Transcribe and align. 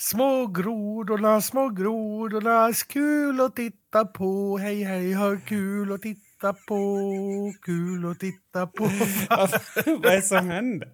Små 0.00 0.46
grodorna, 0.46 1.40
små 1.40 1.68
grodorna, 1.68 2.72
kul 2.88 3.40
att 3.40 3.56
titta 3.56 4.04
på. 4.04 4.58
Hej, 4.58 4.82
hej, 4.82 5.12
har 5.12 5.36
kul 5.46 5.92
att 5.92 6.02
titta 6.02 6.52
på, 6.52 6.98
kul 7.62 8.10
att 8.10 8.20
titta 8.20 8.66
på. 8.66 8.84
Vad 9.86 10.12
är 10.12 10.16
det 10.16 10.22
som 10.22 10.48
händer? 10.48 10.88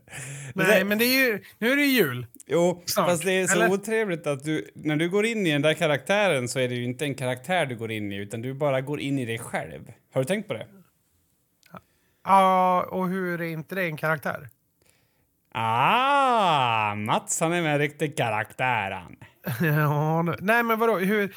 Nej, 0.54 0.84
men 0.84 0.98
det 0.98 1.04
är 1.04 1.26
ju, 1.26 1.42
nu 1.58 1.72
är 1.72 1.76
det 1.76 1.84
jul. 1.84 2.26
Jo, 2.46 2.82
Snart, 2.86 3.08
fast 3.08 3.24
det 3.24 3.32
är 3.32 3.46
så 3.46 3.56
eller? 3.56 3.72
otrevligt 3.72 4.26
att 4.26 4.44
du, 4.44 4.70
när 4.74 4.96
du 4.96 5.10
går 5.10 5.26
in 5.26 5.46
i 5.46 5.52
den 5.52 5.62
där 5.62 5.74
karaktären 5.74 6.48
så 6.48 6.58
är 6.58 6.68
det 6.68 6.74
ju 6.74 6.84
inte 6.84 7.04
en 7.04 7.14
karaktär 7.14 7.66
du 7.66 7.76
går 7.76 7.90
in 7.90 8.12
i 8.12 8.16
utan 8.16 8.42
du 8.42 8.54
bara 8.54 8.80
går 8.80 9.00
in 9.00 9.18
i 9.18 9.24
dig 9.24 9.38
själv. 9.38 9.92
Har 10.12 10.20
du 10.20 10.24
tänkt 10.24 10.48
på 10.48 10.54
det? 10.54 10.66
Ja, 12.24 12.86
och 12.90 13.08
hur 13.08 13.40
är 13.40 13.46
inte 13.46 13.74
det 13.74 13.84
en 13.84 13.96
karaktär? 13.96 14.48
Ah, 15.56 16.94
Mats 16.94 17.40
han 17.40 17.52
är 17.52 17.62
med 17.62 17.72
en 17.72 17.78
riktig 17.78 18.16
karaktär 18.16 18.90
han. 18.90 19.16
Ja, 19.76 20.22
nej 20.22 20.62
men 20.62 20.78
vadå, 20.78 20.98
hur? 20.98 21.34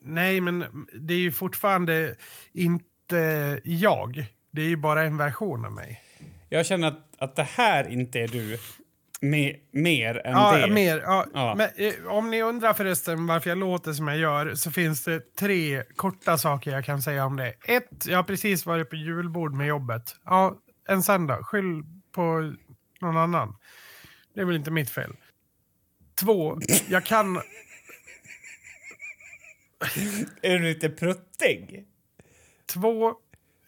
Nej 0.00 0.40
men 0.40 0.64
det 1.00 1.14
är 1.14 1.18
ju 1.18 1.32
fortfarande 1.32 2.14
inte 2.52 3.60
jag. 3.64 4.26
Det 4.52 4.62
är 4.62 4.66
ju 4.66 4.76
bara 4.76 5.02
en 5.02 5.16
version 5.16 5.64
av 5.64 5.72
mig. 5.72 6.00
Jag 6.48 6.66
känner 6.66 6.88
att, 6.88 6.98
att 7.18 7.36
det 7.36 7.42
här 7.56 7.88
inte 7.88 8.20
är 8.20 8.28
du 8.28 8.58
me, 9.20 9.52
mer 9.72 10.26
än 10.26 10.32
Ja, 10.32 10.56
det. 10.56 10.72
mer. 10.72 11.02
Ja. 11.04 11.26
Ja. 11.34 11.54
Men, 11.54 11.68
eh, 11.76 12.06
om 12.06 12.30
ni 12.30 12.42
undrar 12.42 12.72
förresten 12.72 13.26
varför 13.26 13.50
jag 13.50 13.58
låter 13.58 13.92
som 13.92 14.08
jag 14.08 14.18
gör 14.18 14.54
så 14.54 14.70
finns 14.70 15.04
det 15.04 15.36
tre 15.36 15.82
korta 15.96 16.38
saker 16.38 16.70
jag 16.70 16.84
kan 16.84 17.02
säga 17.02 17.24
om 17.26 17.36
det. 17.36 17.54
Ett, 17.64 18.06
jag 18.06 18.18
har 18.18 18.22
precis 18.22 18.66
varit 18.66 18.90
på 18.90 18.96
julbord 18.96 19.54
med 19.54 19.66
jobbet. 19.66 20.16
Ja, 20.24 20.54
en 20.88 21.02
söndag. 21.02 21.38
Skyll 21.42 21.82
på 22.14 22.52
någon 23.04 23.16
annan. 23.16 23.56
Det 24.34 24.40
är 24.40 24.44
väl 24.44 24.56
inte 24.56 24.70
mitt 24.70 24.90
fel. 24.90 25.16
Två, 26.20 26.58
jag 26.88 27.04
kan... 27.04 27.36
Är 30.42 30.58
du 30.58 30.64
lite 30.64 30.88
pruttig? 30.90 31.86
Två, 32.66 33.14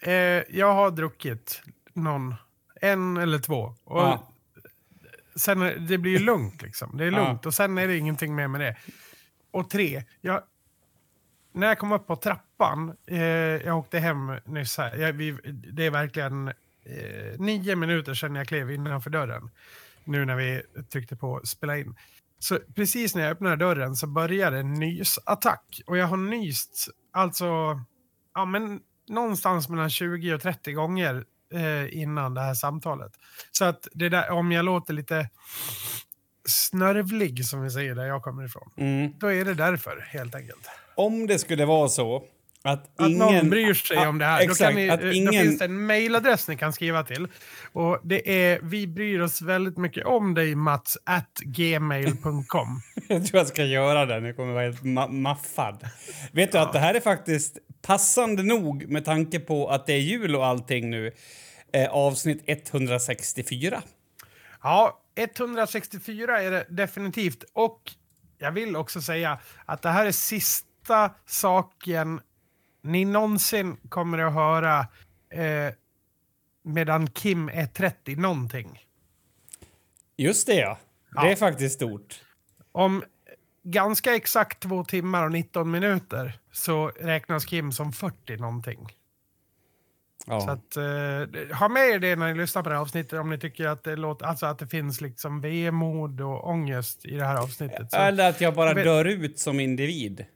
eh, 0.00 0.12
jag 0.48 0.74
har 0.74 0.90
druckit 0.90 1.62
någon. 1.94 2.34
En 2.80 3.16
eller 3.16 3.38
två. 3.38 3.74
Och 3.84 4.00
Ja. 4.00 4.32
sen, 5.36 5.86
det 5.86 5.98
blir 5.98 6.12
ju 6.12 6.18
lugnt 6.18 6.62
liksom. 6.62 6.96
Det 6.96 7.04
är 7.04 7.12
Ja. 7.12 7.24
lugnt 7.28 7.46
och 7.46 7.54
sen 7.54 7.78
är 7.78 7.88
det 7.88 7.96
ingenting 7.96 8.34
mer 8.34 8.48
med 8.48 8.60
det. 8.60 8.76
Och 9.50 9.70
tre, 9.70 10.04
jag, 10.20 10.42
när 11.52 11.66
jag 11.66 11.78
kom 11.78 11.92
upp 11.92 12.06
på 12.06 12.16
trappan, 12.16 12.96
eh, 13.06 13.18
jag 13.20 13.78
åkte 13.78 13.98
hem 13.98 14.32
nyss 14.44 14.78
här, 14.78 14.96
jag, 14.96 15.12
vi, 15.12 15.32
det 15.72 15.84
är 15.86 15.90
verkligen 15.90 16.52
eh, 16.86 17.40
nio 17.40 17.76
minuter 17.76 18.14
sedan 18.14 18.34
jag 18.34 18.48
klev 18.48 18.70
innanför 18.70 19.10
dörren. 19.10 19.50
Nu 20.04 20.24
när 20.24 20.36
vi 20.36 20.62
tryckte 20.92 21.16
på 21.16 21.40
spela 21.44 21.78
in. 21.78 21.96
Så 22.38 22.58
precis 22.74 23.14
när 23.14 23.22
jag 23.22 23.30
öppnade 23.30 23.56
dörren 23.56 23.96
så 23.96 24.06
började 24.06 24.58
en 24.58 24.74
nysattack. 24.74 25.80
Och 25.86 25.96
jag 25.96 26.06
har 26.06 26.16
nyst, 26.16 26.88
alltså, 27.12 27.44
ja 28.34 28.44
men 28.44 28.80
någonstans 29.08 29.68
mellan 29.68 29.90
20 29.90 30.34
och 30.34 30.40
30 30.40 30.72
gånger 30.72 31.24
eh, 31.54 31.98
innan 31.98 32.34
det 32.34 32.40
här 32.40 32.54
samtalet. 32.54 33.12
Så 33.52 33.64
att 33.64 33.88
det 33.92 34.08
där, 34.08 34.30
om 34.30 34.52
jag 34.52 34.64
låter 34.64 34.94
lite 34.94 35.28
snörvlig 36.48 37.44
som 37.44 37.62
vi 37.62 37.70
säger 37.70 37.94
där 37.94 38.06
jag 38.06 38.22
kommer 38.22 38.44
ifrån. 38.44 38.70
Mm. 38.76 39.12
Då 39.18 39.32
är 39.32 39.44
det 39.44 39.54
därför 39.54 40.00
helt 40.00 40.34
enkelt. 40.34 40.68
Om 40.96 41.26
det 41.26 41.38
skulle 41.38 41.64
vara 41.64 41.88
så 41.88 42.24
att, 42.66 43.00
Att 43.00 43.08
ingen... 43.08 43.18
någon 43.18 43.50
bryr 43.50 43.74
sig 43.74 43.96
Ah, 43.96 44.08
om 44.08 44.18
det 44.18 44.24
här. 44.24 44.40
Exakt, 44.40 44.70
då, 44.70 44.76
ni, 44.76 44.90
att 44.90 45.00
då 45.00 45.12
ingen... 45.12 45.32
finns 45.32 45.58
det 45.58 45.64
en 45.64 45.86
mailadress 45.86 46.48
ni 46.48 46.56
kan 46.56 46.72
skriva 46.72 47.02
till. 47.02 47.28
Och 47.72 48.00
det 48.04 48.50
är 48.50 48.60
vi 48.62 48.86
bryr 48.86 49.20
oss 49.20 49.42
väldigt 49.42 49.76
mycket 49.76 50.06
om 50.06 50.34
dig 50.34 50.54
Mats 50.54 50.98
at 51.04 51.38
gmail.com. 51.44 52.80
Jag 53.08 53.26
tror 53.26 53.38
jag 53.38 53.46
ska 53.46 53.64
göra 53.64 54.06
det. 54.06 54.26
Jag 54.26 54.36
kommer 54.36 54.52
vara 54.52 54.64
helt 54.64 54.82
ma- 54.82 55.10
maffad. 55.10 55.88
Vet 56.32 56.52
du 56.52 56.58
att 56.58 56.72
det 56.72 56.78
här 56.78 56.94
är 56.94 57.00
faktiskt 57.00 57.58
passande 57.82 58.42
nog 58.42 58.88
med 58.88 59.04
tanke 59.04 59.40
på 59.40 59.68
att 59.68 59.86
det 59.86 59.92
är 59.92 59.98
jul 60.00 60.36
och 60.36 60.46
allting 60.46 60.90
nu. 60.90 61.12
Eh, 61.72 61.88
avsnitt 61.90 62.42
164. 62.46 63.82
Ja, 64.62 65.02
164 65.16 66.42
är 66.42 66.50
det 66.50 66.66
definitivt. 66.68 67.44
Och 67.52 67.92
jag 68.38 68.52
vill 68.52 68.76
också 68.76 69.02
säga 69.02 69.38
att 69.64 69.82
det 69.82 69.88
här 69.88 70.06
är 70.06 70.12
sista 70.12 71.10
saken 71.26 72.20
ni 72.86 73.04
någonsin 73.04 73.76
kommer 73.88 74.18
att 74.18 74.34
höra 74.34 74.78
eh, 75.30 75.74
medan 76.62 77.06
Kim 77.06 77.48
är 77.48 77.66
30 77.66 78.16
någonting. 78.16 78.80
Just 80.16 80.46
det, 80.46 80.54
ja. 80.54 80.78
Det 81.10 81.16
Ja. 81.26 81.30
är 81.30 81.36
faktiskt 81.36 81.74
stort. 81.74 82.20
Om 82.72 83.04
ganska 83.62 84.16
exakt 84.16 84.60
två 84.62 84.84
timmar 84.84 85.24
och 85.24 85.32
19 85.32 85.70
minuter 85.70 86.38
så 86.52 86.88
räknas 86.88 87.44
Kim 87.44 87.72
som 87.72 87.92
40 87.92 88.36
någonting. 88.36 88.88
Ja. 90.26 90.40
Så 90.40 90.50
att, 90.50 90.76
eh, 90.76 91.56
ha 91.58 91.68
med 91.68 91.88
er 91.88 91.98
det 91.98 92.16
när 92.16 92.32
ni 92.34 92.40
lyssnar 92.40 92.62
på 92.62 92.68
det 92.68 92.74
här 92.74 92.82
avsnittet 92.82 93.12
om 93.18 93.30
ni 93.30 93.38
tycker 93.38 93.66
att 93.68 93.84
det, 93.84 93.96
låter, 93.96 94.26
alltså 94.26 94.46
att 94.46 94.58
det 94.58 94.66
finns 94.66 95.00
liksom 95.00 95.40
vemod 95.40 96.20
och 96.20 96.48
ångest 96.48 97.04
i 97.06 97.10
det 97.16 97.24
här 97.24 97.36
avsnittet. 97.36 97.90
Så, 97.90 97.96
Eller 97.96 98.28
att 98.28 98.40
jag 98.40 98.54
bara 98.54 98.74
dör 98.74 99.04
ut 99.04 99.38
som 99.38 99.60
individ 99.60 100.26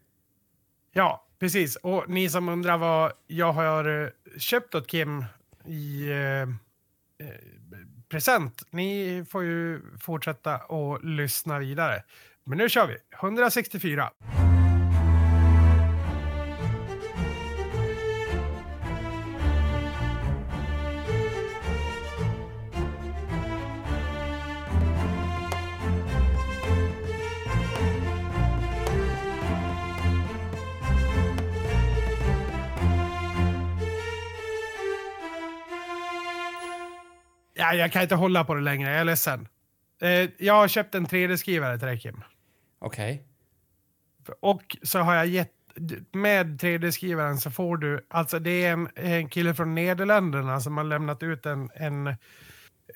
ja, 0.92 1.26
precis. 1.40 1.76
Och 1.76 2.04
ni 2.08 2.28
som 2.28 2.48
undrar 2.48 2.78
vad 2.78 3.12
jag 3.26 3.52
har 3.52 4.02
eh, 4.02 4.08
köpt 4.38 4.74
åt 4.74 4.86
Kim 4.86 5.24
i 5.66 6.10
eh, 6.10 6.42
eh, 6.42 6.46
present, 8.08 8.62
ni 8.70 9.24
får 9.30 9.44
ju 9.44 9.82
fortsätta 10.00 10.58
och 10.58 11.04
lyssna 11.04 11.58
vidare. 11.58 12.02
Men 12.44 12.58
nu 12.58 12.68
kör 12.68 12.86
vi! 12.86 12.96
164. 13.22 14.10
Ja, 37.70 37.74
jag 37.76 37.92
kan 37.92 38.02
inte 38.02 38.14
hålla 38.14 38.44
på 38.44 38.54
det 38.54 38.60
längre, 38.60 38.90
jag 38.90 39.00
är 39.00 39.04
ledsen. 39.04 39.48
Eh, 40.02 40.30
jag 40.38 40.54
har 40.54 40.68
köpt 40.68 40.94
en 40.94 41.06
3D-skrivare 41.06 41.78
till 41.78 41.86
dig 41.86 42.00
Kim. 42.00 42.22
Okej. 42.78 43.24
Och 44.40 44.76
så 44.82 44.98
har 44.98 45.14
jag 45.14 45.26
gett, 45.26 45.52
med 46.12 46.60
3D-skrivaren 46.60 47.36
så 47.36 47.50
får 47.50 47.76
du, 47.76 48.06
alltså 48.08 48.38
det 48.38 48.64
är 48.64 48.72
en, 48.72 48.88
en 48.94 49.28
kille 49.28 49.54
från 49.54 49.74
Nederländerna 49.74 50.60
som 50.60 50.76
har 50.76 50.84
lämnat 50.84 51.22
ut 51.22 51.46
en, 51.46 51.70
en 51.74 52.06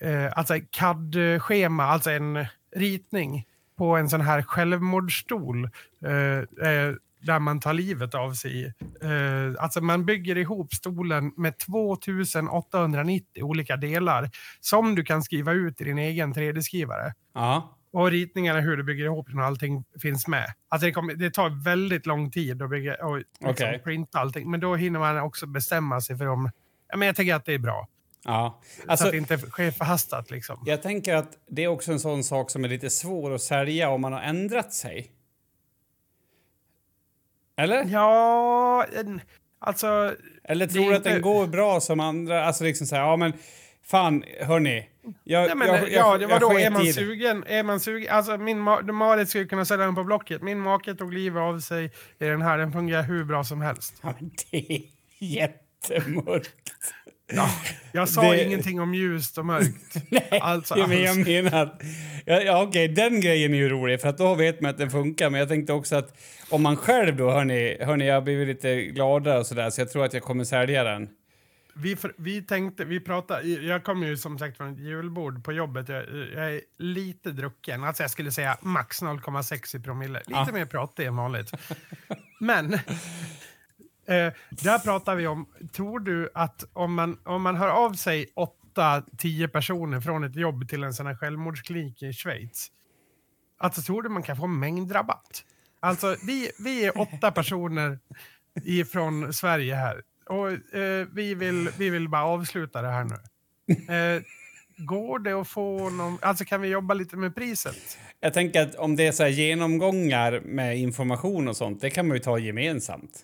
eh, 0.00 0.32
alltså 0.36 0.54
CAD-schema, 0.70 1.84
alltså 1.84 2.10
en 2.10 2.46
ritning 2.76 3.46
på 3.76 3.96
en 3.96 4.08
sån 4.08 4.20
här 4.20 4.42
självmordsstol 4.42 5.70
eh, 6.04 6.68
eh, 6.68 6.94
där 7.24 7.38
man 7.38 7.60
tar 7.60 7.72
livet 7.72 8.14
av 8.14 8.32
sig. 8.32 8.64
Eh, 9.02 9.52
alltså 9.58 9.80
man 9.80 10.06
bygger 10.06 10.38
ihop 10.38 10.74
stolen 10.74 11.32
med 11.36 11.58
2890 11.58 13.42
olika 13.42 13.76
delar 13.76 14.30
som 14.60 14.94
du 14.94 15.04
kan 15.04 15.22
skriva 15.22 15.52
ut 15.52 15.80
i 15.80 15.84
din 15.84 15.98
egen 15.98 16.34
3D-skrivare. 16.34 17.12
Ja. 17.34 17.78
Och 17.92 18.10
ritningarna 18.10 18.60
hur 18.60 18.76
du 18.76 18.84
bygger 18.84 19.04
ihop 19.04 19.26
den 19.28 19.38
och 19.38 19.44
allting 19.44 19.84
finns 20.02 20.28
med. 20.28 20.46
Alltså 20.68 20.86
det, 20.86 20.92
kommer, 20.92 21.14
det 21.14 21.30
tar 21.30 21.64
väldigt 21.64 22.06
lång 22.06 22.30
tid 22.30 22.62
att 22.62 22.70
bygga 22.70 23.06
och 23.06 23.16
liksom 23.16 23.50
Okej. 23.50 23.78
printa 23.78 24.18
allting. 24.18 24.50
Men 24.50 24.60
då 24.60 24.76
hinner 24.76 24.98
man 24.98 25.18
också 25.20 25.46
bestämma 25.46 26.00
sig 26.00 26.18
för 26.18 26.26
om... 26.26 26.50
Ja, 26.88 26.96
men 26.96 27.06
jag 27.06 27.16
tänker 27.16 27.34
att 27.34 27.44
det 27.44 27.54
är 27.54 27.58
bra. 27.58 27.88
Ja. 28.24 28.60
så 28.62 28.90
Alltså, 28.90 29.06
att 29.06 29.12
det 29.12 29.18
inte 29.18 29.38
sker 29.38 29.70
förhastat 29.70 30.30
liksom. 30.30 30.62
jag 30.66 30.82
tänker 30.82 31.14
att 31.14 31.32
det 31.50 31.64
är 31.64 31.68
också 31.68 31.92
en 31.92 32.00
sån 32.00 32.24
sak 32.24 32.50
som 32.50 32.64
är 32.64 32.68
lite 32.68 32.90
svår 32.90 33.34
att 33.34 33.40
sälja 33.40 33.88
om 33.90 34.00
man 34.00 34.12
har 34.12 34.20
ändrat 34.20 34.72
sig. 34.72 35.10
Eller? 37.56 37.84
Ja, 37.84 38.84
en, 38.96 39.20
alltså... 39.58 40.14
Eller 40.44 40.66
tror 40.66 40.90
du 40.90 40.96
att 40.96 41.04
den 41.04 41.22
går 41.22 41.46
bra 41.46 41.80
som 41.80 42.00
andra? 42.00 42.44
Alltså 42.44 42.64
liksom 42.64 42.86
så 42.86 42.96
här, 42.96 43.02
ja 43.02 43.16
men 43.16 43.32
fan 43.84 44.24
hörni. 44.40 44.88
Jag, 45.24 45.46
Nej, 45.46 45.56
men, 45.56 45.68
jag, 45.68 45.80
jag, 45.80 45.90
ja, 45.90 46.18
det 46.18 46.26
var 46.26 46.40
då. 46.40 46.58
Är 46.58 46.70
man 46.70 46.86
sugen? 46.86 47.44
Är 47.46 47.62
man 47.62 47.80
sugen? 47.80 48.14
Alltså 48.14 48.36
min 48.36 48.58
ma- 48.68 48.92
Marit 48.92 49.28
skulle 49.28 49.44
kunna 49.44 49.64
sälja 49.64 49.84
den 49.84 49.94
på 49.94 50.04
Blocket. 50.04 50.42
Min 50.42 50.60
make 50.60 50.94
tog 50.94 51.14
livet 51.14 51.40
av 51.40 51.60
sig 51.60 51.84
i 52.18 52.24
den 52.24 52.42
här. 52.42 52.58
Den 52.58 52.72
fungerar 52.72 53.02
hur 53.02 53.24
bra 53.24 53.44
som 53.44 53.60
helst. 53.60 53.94
Ja, 54.02 54.14
men 54.20 54.30
det 54.50 54.72
är 54.74 54.82
jättemörkt. 55.18 56.63
Ja, 57.32 57.50
jag 57.92 58.08
sa 58.08 58.32
Det- 58.32 58.44
ingenting 58.44 58.80
om 58.80 58.94
ljust 58.94 59.38
och 59.38 59.46
mörkt. 59.46 59.94
Nej, 60.10 60.38
Alltså, 60.42 60.76
men 60.76 61.02
jag 61.02 61.16
alls. 61.18 61.26
menar... 61.28 61.78
Ja, 62.26 62.40
ja, 62.40 62.62
okej, 62.62 62.88
den 62.88 63.20
grejen 63.20 63.54
är 63.54 63.58
ju 63.58 63.68
rolig 63.68 64.00
för 64.00 64.08
att 64.08 64.18
då 64.18 64.34
vet 64.34 64.60
man 64.60 64.70
att 64.70 64.78
den 64.78 64.90
funkar. 64.90 65.30
Men 65.30 65.40
jag 65.40 65.48
tänkte 65.48 65.72
också 65.72 65.96
att 65.96 66.18
om 66.50 66.62
man 66.62 66.76
själv 66.76 67.16
då, 67.16 67.30
hörni, 67.30 67.76
hörni 67.80 68.06
jag 68.06 68.14
har 68.14 68.20
blivit 68.22 68.48
lite 68.48 68.82
gladare 68.82 69.38
och 69.38 69.46
sådär 69.46 69.70
så 69.70 69.80
jag 69.80 69.90
tror 69.92 70.04
att 70.04 70.12
jag 70.14 70.22
kommer 70.22 70.44
sälja 70.44 70.84
den. 70.84 71.08
vi, 71.76 71.96
för, 71.96 72.14
vi 72.18 72.42
tänkte, 72.42 72.84
vi 72.84 73.00
pratade, 73.00 73.48
jag 73.48 73.84
kommer 73.84 74.06
ju 74.06 74.16
som 74.16 74.38
sagt 74.38 74.56
från 74.56 74.72
ett 74.72 74.78
julbord 74.80 75.44
på 75.44 75.52
jobbet. 75.52 75.88
Jag, 75.88 76.02
jag 76.34 76.54
är 76.54 76.60
lite 76.78 77.30
drucken, 77.30 77.84
alltså 77.84 78.02
jag 78.02 78.10
skulle 78.10 78.32
säga 78.32 78.58
max 78.60 79.02
0,6 79.02 79.76
i 79.76 79.80
promille. 79.80 80.18
Lite 80.18 80.30
Ja. 80.30 80.48
mer 80.52 80.64
pratig 80.66 81.06
än 81.06 81.16
vanligt. 81.16 81.52
Men 82.40 82.78
eh, 84.06 84.32
där 84.50 84.78
pratar 84.78 85.14
vi 85.14 85.26
om, 85.26 85.46
tror 85.72 86.00
du 86.00 86.30
att 86.34 86.64
om 86.72 86.94
man, 86.94 87.18
om 87.24 87.42
man 87.42 87.56
hör 87.56 87.68
av 87.68 87.92
sig 87.92 88.26
8-10 88.76 89.46
personer 89.46 90.00
från 90.00 90.24
ett 90.24 90.36
jobb 90.36 90.68
till 90.68 90.84
en 90.84 90.94
sån 90.94 91.06
här 91.06 91.14
självmordsklinik 91.14 92.02
i 92.02 92.12
Schweiz, 92.12 92.68
alltså 93.58 93.82
tror 93.82 94.02
du 94.02 94.08
man 94.08 94.22
kan 94.22 94.36
få 94.36 94.46
mängdrabatt? 94.46 95.44
Alltså 95.80 96.16
vi, 96.26 96.50
vi 96.58 96.84
är 96.84 97.00
åtta 97.00 97.30
personer 97.30 97.98
ifrån 98.64 99.32
Sverige 99.32 99.74
här. 99.74 100.02
Och 100.26 100.76
eh, 100.78 101.06
vi, 101.12 101.34
vill, 101.34 101.68
vi 101.78 101.90
vill 101.90 102.08
bara 102.08 102.24
avsluta 102.24 102.82
det 102.82 102.88
här 102.88 103.04
nu. 103.04 103.14
Eh, 103.94 104.22
går 104.76 105.18
det 105.18 105.32
att 105.32 105.48
få 105.48 105.90
någon... 105.90 106.18
Alltså 106.22 106.44
kan 106.44 106.60
vi 106.60 106.68
jobba 106.68 106.94
lite 106.94 107.16
med 107.16 107.34
priset? 107.34 107.98
Jag 108.20 108.34
tänker 108.34 108.62
att 108.62 108.74
om 108.74 108.96
det 108.96 109.06
är 109.06 109.12
så 109.12 109.22
här 109.22 109.30
genomgångar 109.30 110.40
med 110.44 110.78
information 110.78 111.48
och 111.48 111.56
sånt, 111.56 111.80
det 111.80 111.90
kan 111.90 112.08
man 112.08 112.16
ju 112.16 112.22
ta 112.22 112.38
gemensamt. 112.38 113.20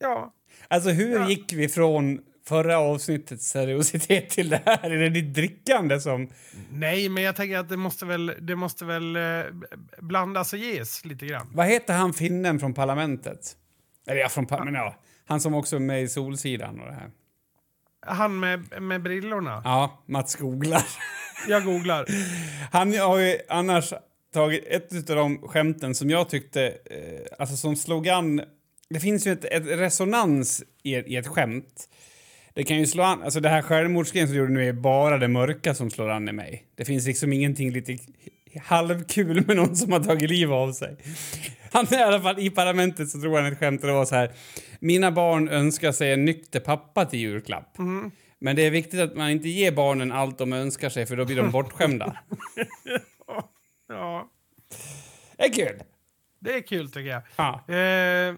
Ja. 0.00 0.34
Alltså 0.68 0.90
hur 0.90 1.12
Ja. 1.14 1.28
gick 1.28 1.52
vi 1.52 1.68
från 1.68 2.20
förra 2.48 2.78
avsnittets 2.78 3.46
seriositet 3.48 4.30
till 4.30 4.48
det 4.50 4.62
här? 4.66 4.90
Är 4.90 4.98
det 4.98 5.08
ditt 5.10 5.34
drickande 5.34 6.00
som... 6.00 6.28
Nej, 6.70 7.08
men 7.08 7.22
jag 7.22 7.36
tänker 7.36 7.58
att 7.58 7.68
det 7.68 7.76
måste 7.76 8.06
väl, 8.06 8.34
det 8.40 8.56
måste 8.56 8.84
väl 8.84 9.16
eh, 9.16 9.22
blandas 9.98 10.52
och 10.52 10.58
ges 10.58 11.04
lite 11.04 11.26
grann. 11.26 11.50
Vad 11.54 11.66
heter 11.66 11.94
han 11.94 12.12
finnen 12.12 12.60
från 12.60 12.74
parlamentet? 12.74 13.56
Eller 14.06 14.20
ja, 14.20 14.28
från 14.28 14.46
pa- 14.46 14.64
men 14.64 14.74
ja, 14.74 14.96
han 15.26 15.40
som 15.40 15.54
också 15.54 15.76
är 15.76 15.80
med 15.80 16.02
i 16.02 16.08
Solsidan 16.08 16.80
och 16.80 16.86
det 16.86 16.92
här. 16.94 17.10
Han 18.06 18.40
med, 18.40 18.82
med 18.82 19.02
brillorna. 19.02 19.62
Ja, 19.64 20.02
Mats 20.06 20.36
googlar. 20.36 20.82
Jag 21.48 21.64
googlar. 21.64 22.06
Han 22.72 22.98
har 22.98 23.18
ju 23.18 23.38
annars 23.48 23.92
tagit 24.34 24.64
ett 24.66 25.10
av 25.10 25.16
de 25.16 25.38
skämten 25.48 25.94
som 25.94 26.10
jag 26.10 26.28
tyckte, 26.28 26.66
eh, 26.66 27.26
alltså 27.38 27.56
som 27.56 27.76
slog 27.76 28.08
an... 28.08 28.42
Det 28.90 29.00
finns 29.00 29.26
ju 29.26 29.32
ett, 29.32 29.44
ett 29.44 29.66
resonans 29.66 30.62
i, 30.82 30.94
i 30.96 31.16
ett 31.16 31.26
skämt. 31.26 31.88
Det 32.54 32.64
kan 32.64 32.78
ju 32.78 32.86
slå 32.86 33.02
an, 33.02 33.22
alltså 33.22 33.40
det 33.40 33.48
här 33.48 33.62
självmordsgrejen 33.62 34.28
som 34.28 34.34
du 34.34 34.40
gjorde 34.40 34.52
nu 34.52 34.68
är 34.68 34.72
bara 34.72 35.18
det 35.18 35.28
mörka 35.28 35.74
som 35.74 35.90
slår 35.90 36.10
an 36.10 36.28
i 36.28 36.32
mig. 36.32 36.64
Det 36.74 36.84
finns 36.84 37.06
liksom 37.06 37.32
ingenting 37.32 37.72
lite 37.72 37.98
halvkul 38.62 39.46
med 39.46 39.56
någon 39.56 39.76
som 39.76 39.92
har 39.92 40.00
tagit 40.00 40.30
liv 40.30 40.52
av 40.52 40.72
sig. 40.72 40.96
Han 41.72 41.86
är 41.90 41.98
i 41.98 42.02
alla 42.02 42.20
fall 42.22 42.38
i 42.38 42.50
parlamentet 42.50 43.08
så 43.10 43.18
drog 43.18 43.34
han 43.36 43.46
ett 43.46 43.58
skämt 43.58 43.80
och 43.80 43.86
det 43.86 43.92
var 43.94 44.04
så 44.04 44.14
här. 44.14 44.32
Mina 44.80 45.12
barn 45.12 45.48
önskar 45.48 45.92
sig 45.92 46.12
en 46.12 46.24
nykter 46.24 46.60
pappa 46.60 47.04
till 47.04 47.18
julklapp. 47.18 47.78
Men 48.38 48.56
det 48.56 48.62
är 48.66 48.70
viktigt 48.70 49.00
att 49.00 49.16
man 49.16 49.30
inte 49.30 49.48
ger 49.48 49.72
barnen 49.72 50.12
allt 50.12 50.38
de 50.38 50.52
önskar 50.52 50.88
sig 50.88 51.06
för 51.06 51.16
då 51.16 51.24
blir 51.24 51.36
de 51.36 51.50
bortskämda. 51.50 52.16
Ja, 53.88 54.30
Det 55.36 55.44
är 55.44 55.52
kul. 55.52 55.82
det 56.40 56.54
är 56.54 56.60
kul 56.60 56.90
tycker 56.90 57.10
jag. 57.10 57.22
Ja. 57.36 57.74
Eh, 57.74 58.34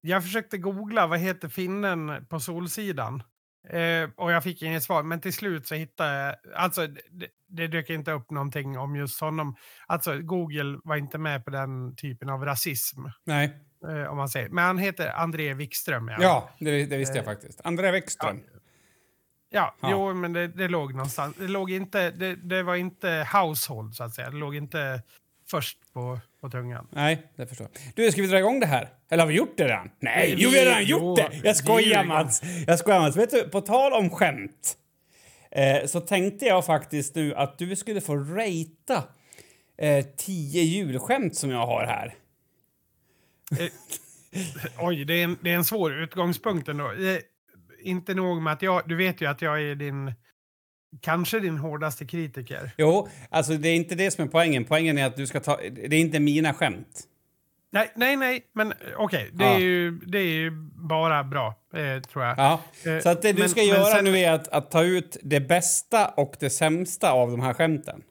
jag 0.00 0.22
försökte 0.22 0.58
googla 0.58 1.06
vad 1.06 1.18
heter 1.18 1.48
finnen 1.48 2.26
på 2.28 2.40
Solsidan. 2.40 3.22
Eh, 3.68 4.10
och 4.16 4.32
jag 4.32 4.42
fick 4.42 4.62
inget 4.62 4.82
svar, 4.82 5.02
men 5.02 5.20
till 5.20 5.32
slut 5.32 5.66
så 5.66 5.74
hittade 5.74 6.26
jag... 6.26 6.36
Alltså, 6.54 6.86
det, 6.86 7.26
det 7.48 7.66
dök 7.66 7.90
inte 7.90 8.12
upp 8.12 8.30
någonting 8.30 8.78
om 8.78 8.96
just 8.96 9.20
honom. 9.20 9.56
Alltså, 9.86 10.18
Google 10.18 10.78
var 10.84 10.96
inte 10.96 11.18
med 11.18 11.44
på 11.44 11.50
den 11.50 11.96
typen 11.96 12.28
av 12.30 12.44
rasism, 12.44 13.00
Nej. 13.24 13.56
eh, 13.88 14.10
om 14.10 14.16
man 14.16 14.28
säger. 14.28 14.48
Men 14.48 14.64
han 14.64 14.78
heter 14.78 15.10
André 15.12 15.54
Wikström. 15.54 16.08
Ja, 16.08 16.16
Ja, 16.20 16.50
det, 16.60 16.86
det 16.86 16.96
visste 16.96 17.16
jag 17.16 17.24
faktiskt. 17.24 17.60
André 17.64 17.92
Bäckström. 17.92 18.40
ja, 19.50 19.76
Ja. 19.80 19.88
jo, 19.90 20.14
men 20.14 20.32
det, 20.32 20.48
det 20.48 20.68
låg 20.68 20.92
någonstans. 20.94 21.36
Det, 21.36 21.48
låg 21.48 21.70
inte, 21.70 22.10
det, 22.10 22.34
det 22.34 22.62
var 22.62 22.74
inte 22.76 23.26
household, 23.32 23.94
så 23.94 24.04
att 24.04 24.14
säga. 24.14 24.30
Det 24.30 24.36
låg 24.36 24.54
inte 24.54 25.02
först 25.50 25.78
på, 25.92 26.18
på 26.40 26.50
tungan. 26.50 26.86
Nej, 26.90 27.22
det 27.36 27.46
förstår 27.46 27.68
jag. 27.72 27.92
Du, 27.94 28.12
ska 28.12 28.22
vi 28.22 28.28
dra 28.28 28.38
igång 28.38 28.60
det 28.60 28.66
här? 28.66 28.88
Eller 29.10 29.22
har 29.22 29.28
vi 29.28 29.34
gjort 29.36 29.56
det 29.56 29.64
redan? 29.64 29.90
Nej, 30.00 30.34
Vi- 30.36 30.42
jo, 30.42 30.50
vi 30.50 30.58
har 30.58 30.64
redan 30.64 30.84
jo, 30.84 30.98
gjort 30.98 31.16
det! 31.18 31.40
Jag 31.44 31.56
skojar. 31.56 32.04
Mats. 32.04 32.42
Jag 32.66 32.78
skojar, 32.78 33.00
Mats. 33.00 33.16
Vet 33.16 33.30
du, 33.30 33.42
på 33.48 33.60
tal 33.60 33.92
om 33.92 34.10
skämt 34.10 34.76
eh, 35.50 35.86
så 35.86 36.00
tänkte 36.00 36.44
jag 36.46 36.66
faktiskt 36.66 37.14
nu 37.14 37.34
att 37.34 37.58
du 37.58 37.76
skulle 37.76 38.00
få 38.00 38.16
ratea 38.16 39.04
eh, 39.78 40.04
tio 40.16 40.62
julskämt 40.62 41.36
som 41.36 41.50
jag 41.50 41.66
har 41.66 41.84
här. 41.86 42.14
Oj, 44.78 45.04
det 45.04 45.14
är, 45.14 45.24
en, 45.24 45.38
det 45.42 45.50
är 45.50 45.54
en 45.54 45.64
svår 45.64 46.02
utgångspunkt 46.02 46.68
ändå. 46.68 46.84
Eh, 46.92 47.18
inte 47.82 48.14
nog 48.14 48.42
med 48.42 48.52
att 48.52 48.62
jag, 48.62 48.88
du 48.88 48.96
vet 48.96 49.20
ju 49.20 49.26
att 49.26 49.42
jag 49.42 49.62
är 49.62 49.74
din, 49.74 50.12
kanske 51.00 51.40
din 51.40 51.58
hårdaste 51.58 52.04
kritiker. 52.06 52.70
Jo, 52.78 53.08
alltså 53.30 53.52
det 53.52 53.68
är 53.68 53.76
inte 53.76 53.94
det 53.94 54.10
som 54.10 54.24
är 54.24 54.28
poängen. 54.28 54.64
Poängen 54.64 54.98
är 54.98 55.06
att 55.06 55.16
du 55.16 55.26
ska 55.26 55.40
ta... 55.40 55.56
Det 55.56 55.96
är 55.96 56.00
inte 56.00 56.20
mina 56.20 56.54
skämt. 56.54 57.02
Nej, 57.72 57.92
nej, 57.96 58.16
nej, 58.16 58.42
men 58.52 58.72
okej, 58.96 59.30
det, 59.32 59.44
Ja. 59.44 59.50
är 59.54 59.58
ju, 59.58 59.90
det 59.90 60.18
är 60.18 60.22
ju 60.32 60.50
bara 60.74 61.24
bra, 61.24 61.54
eh, 61.74 62.02
tror 62.02 62.24
jag. 62.24 62.38
Ja. 62.38 62.60
Eh, 62.84 62.98
Så 63.02 63.08
att 63.08 63.22
det 63.22 63.32
du 63.32 63.38
men- 63.40 63.48
ska 63.48 63.60
men 63.60 63.68
göra 63.68 63.84
sen- 63.84 64.04
nu 64.04 64.18
är 64.18 64.32
att, 64.32 64.48
att 64.48 64.70
ta 64.70 64.82
ut 64.82 65.16
det 65.22 65.40
bästa 65.40 66.08
och 66.08 66.34
det 66.40 66.50
sämsta 66.50 67.10
av 67.12 67.30
de 67.30 67.40
här 67.40 67.54
skämten. 67.54 68.02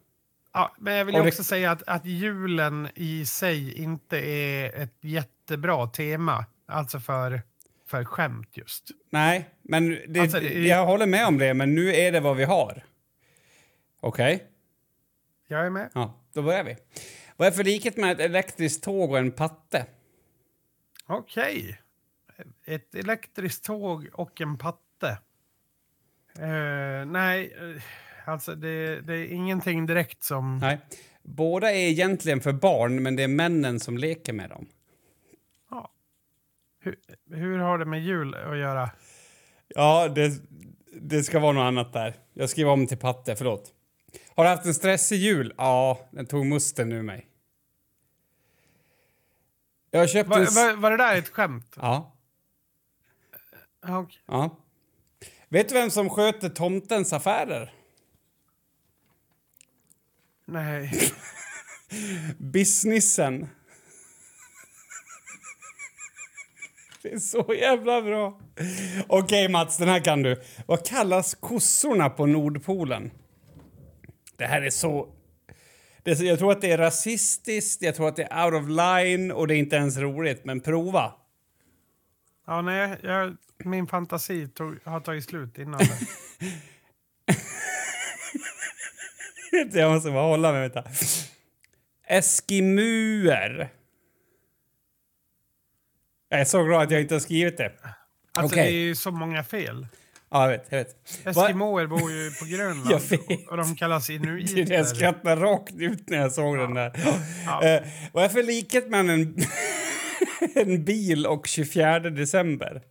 Ja, 0.52 0.74
men 0.78 0.94
jag 0.94 1.04
vill 1.04 1.14
Och 1.14 1.18
ju 1.18 1.22
det- 1.24 1.28
också 1.28 1.44
säga 1.44 1.70
att, 1.70 1.82
att 1.86 2.06
julen 2.06 2.88
i 2.94 3.26
sig 3.26 3.74
inte 3.82 4.18
är 4.18 4.82
ett 4.82 4.94
jättebra 5.00 5.86
tema, 5.86 6.44
alltså 6.68 7.00
för, 7.00 7.42
för 7.90 8.04
skämt 8.04 8.56
just. 8.56 8.90
Nej, 9.10 9.48
men 9.62 9.98
det, 10.08 10.20
Alltså, 10.20 10.40
det- 10.40 10.66
jag 10.66 10.86
håller 10.86 11.06
med 11.06 11.26
om 11.26 11.38
det, 11.38 11.54
men 11.54 11.74
nu 11.74 11.94
är 11.94 12.12
det 12.12 12.20
vad 12.20 12.36
vi 12.36 12.44
har. 12.44 12.84
Okej? 14.00 14.44
Jag 15.48 15.66
är 15.66 15.70
med. 15.70 15.90
Ja, 15.94 16.20
då 16.32 16.42
börjar 16.42 16.64
vi. 16.64 16.76
Vad 17.36 17.48
är 17.48 17.52
för 17.52 17.64
likhet 17.64 17.96
med 17.96 18.12
ett 18.12 18.20
elektriskt 18.20 18.84
tåg 18.84 19.10
och 19.10 19.18
en 19.18 19.32
patte? 19.32 19.86
Okej. 21.06 21.80
Ett 22.64 22.94
elektriskt 22.94 23.64
tåg 23.64 24.08
och 24.12 24.40
en 24.40 24.58
patte. 24.58 25.18
Eh, 26.38 27.06
nej, 27.06 27.54
eh, 27.60 27.82
alltså 28.28 28.54
det, 28.54 29.00
det 29.00 29.14
är 29.14 29.26
ingenting 29.32 29.86
direkt 29.86 30.22
som... 30.22 30.58
Nej. 30.58 30.78
Båda 31.22 31.70
är 31.72 31.88
egentligen 31.88 32.40
för 32.40 32.52
barn, 32.52 33.02
men 33.02 33.16
det 33.16 33.22
är 33.22 33.28
männen 33.28 33.80
som 33.80 33.98
leker 33.98 34.32
med 34.32 34.50
dem. 34.50 34.66
Hur, 36.80 36.96
hur 37.30 37.58
har 37.58 37.78
det 37.78 37.84
med 37.84 38.00
jul 38.04 38.34
att 38.34 38.58
göra? 38.58 38.90
Ja, 39.68 40.08
det, 40.08 40.32
det 41.00 41.22
ska 41.22 41.38
vara 41.38 41.52
något 41.52 41.62
annat 41.62 41.92
där. 41.92 42.14
Jag 42.34 42.50
skriver 42.50 42.70
om 42.70 42.86
till 42.86 42.98
patte, 42.98 43.36
förlåt. 43.36 43.72
Har 44.36 44.44
du 44.44 44.50
haft 44.50 44.66
en 44.66 44.74
stressig 44.74 45.16
jul? 45.16 45.54
Ja, 45.56 46.08
den 46.10 46.26
tog 46.26 46.46
musten 46.46 46.88
nu 46.88 47.02
mig. 47.02 47.26
Jag 49.90 50.00
har 50.00 50.06
köpt 50.06 50.30
Var, 50.30 50.38
var, 50.38 50.76
var 50.76 50.90
det 50.90 50.96
där 50.96 51.16
ett 51.16 51.28
skämt? 51.28 51.76
Ja, 51.76 52.16
Ja, 53.86 53.98
okej. 53.98 54.18
ja. 54.26 54.56
Vet 55.48 55.68
du 55.68 55.74
vem 55.74 55.90
som 55.90 56.10
sköter 56.10 56.48
tomtens 56.48 57.12
affärer? 57.12 57.74
Nej. 60.44 60.92
Businessen. 62.38 63.48
Det 67.02 67.12
är 67.12 67.18
så 67.18 67.54
jävla 67.58 68.02
bra. 68.02 68.40
Okej 69.08 69.48
Mats, 69.48 69.76
den 69.78 69.88
här 69.88 70.00
kan 70.00 70.22
du. 70.22 70.42
Vad 70.66 70.86
kallas 70.86 71.34
kossorna 71.34 72.10
på 72.10 72.26
Nordpolen? 72.26 73.10
Det 74.36 74.44
här 74.46 74.62
är 74.62 74.70
så... 74.70 75.08
Det 76.02 76.10
är, 76.10 76.14
så- 76.14 76.24
jag 76.24 76.38
tror 76.38 76.52
att 76.52 76.60
det 76.60 76.72
är 76.72 76.78
rasistiskt, 76.78 77.82
jag 77.82 77.94
tror 77.94 78.08
att 78.08 78.16
det 78.16 78.28
är 78.30 78.44
out 78.44 78.62
of 78.62 78.68
line 78.68 79.30
och 79.32 79.46
det 79.46 79.54
är 79.54 79.58
inte 79.58 79.76
ens 79.76 79.96
roligt, 79.96 80.44
men 80.44 80.60
prova. 80.60 81.12
Ja, 82.46 82.62
nej, 82.62 82.96
jag, 83.02 83.36
min 83.64 83.86
fantasi 83.86 84.48
tog, 84.48 84.78
har 84.84 85.00
tagit 85.00 85.24
slut 85.24 85.58
innan. 85.58 85.78
det. 85.78 85.98
Jag 89.80 89.92
måste 89.92 90.10
bara 90.10 90.22
hålla 90.28 90.52
mig, 90.52 90.60
vänta. 90.60 90.84
Eskimuer. 92.08 93.68
Jag 96.32 96.40
är 96.40 96.44
så 96.44 96.62
glad 96.64 96.82
att 96.82 96.90
jag 96.90 97.00
inte 97.00 97.14
har 97.14 97.20
skrivit 97.20 97.56
det. 97.56 97.72
Alltså 98.32 98.54
Okej. 98.54 98.64
det 98.72 98.78
är 98.78 98.82
ju 98.82 98.94
så 98.94 99.10
många 99.10 99.44
fel. 99.44 99.86
Ja, 100.30 100.42
jag 100.42 100.48
vet. 100.58 100.66
Jag 100.68 100.78
vet. 100.78 100.96
Va- 101.36 101.42
Eskimoer 101.44 101.86
bor 101.86 102.10
ju 102.12 102.30
på 102.30 102.44
Grönland 102.56 102.90
Jag 102.90 103.00
vet. 103.00 103.48
och, 103.48 103.56
de 103.56 103.76
kallas 103.76 104.06
det 104.06 104.12
jag 104.12 104.22
inuiter. 104.24 104.84
skrattade 104.84 105.40
rakt 105.42 105.74
ut 105.78 106.08
när 106.10 106.18
jag 106.18 106.32
såg 106.32 106.58
den 106.58 106.74
där. 106.74 106.92
Ja. 107.46 107.64
Eh, 107.64 107.82
vad 108.12 108.24
är 108.24 108.28
för 108.28 108.42
likhet 108.42 108.88
mellan 108.88 109.10
en, 109.10 109.36
en 110.54 110.84
bil 110.84 111.26
och 111.26 111.46
24 111.46 111.98
december? 112.00 112.82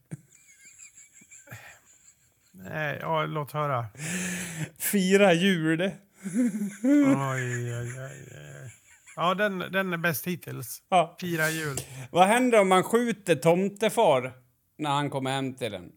Nej, 2.51 2.97
ja, 3.01 3.25
låt 3.25 3.51
höra. 3.51 3.85
Fyra 4.91 5.33
jul. 5.33 5.81
Oj, 5.81 5.91
oj, 7.15 7.73
oj, 7.79 7.93
oj. 7.99 8.48
Ja, 9.19 9.33
den, 9.33 9.59
den 9.59 9.93
är 9.93 9.97
bäst 9.97 10.27
hittills. 10.27 10.83
Ja. 10.89 11.17
Fira 11.19 11.49
jul. 11.49 11.77
Vad 12.11 12.27
händer 12.27 12.61
om 12.61 12.69
man 12.69 12.83
skjuter 12.83 13.35
tomtefar 13.35 14.33
när 14.77 14.89
han 14.89 15.09
kommer 15.09 15.31
hem 15.31 15.53
till 15.53 15.73
en? 15.73 15.91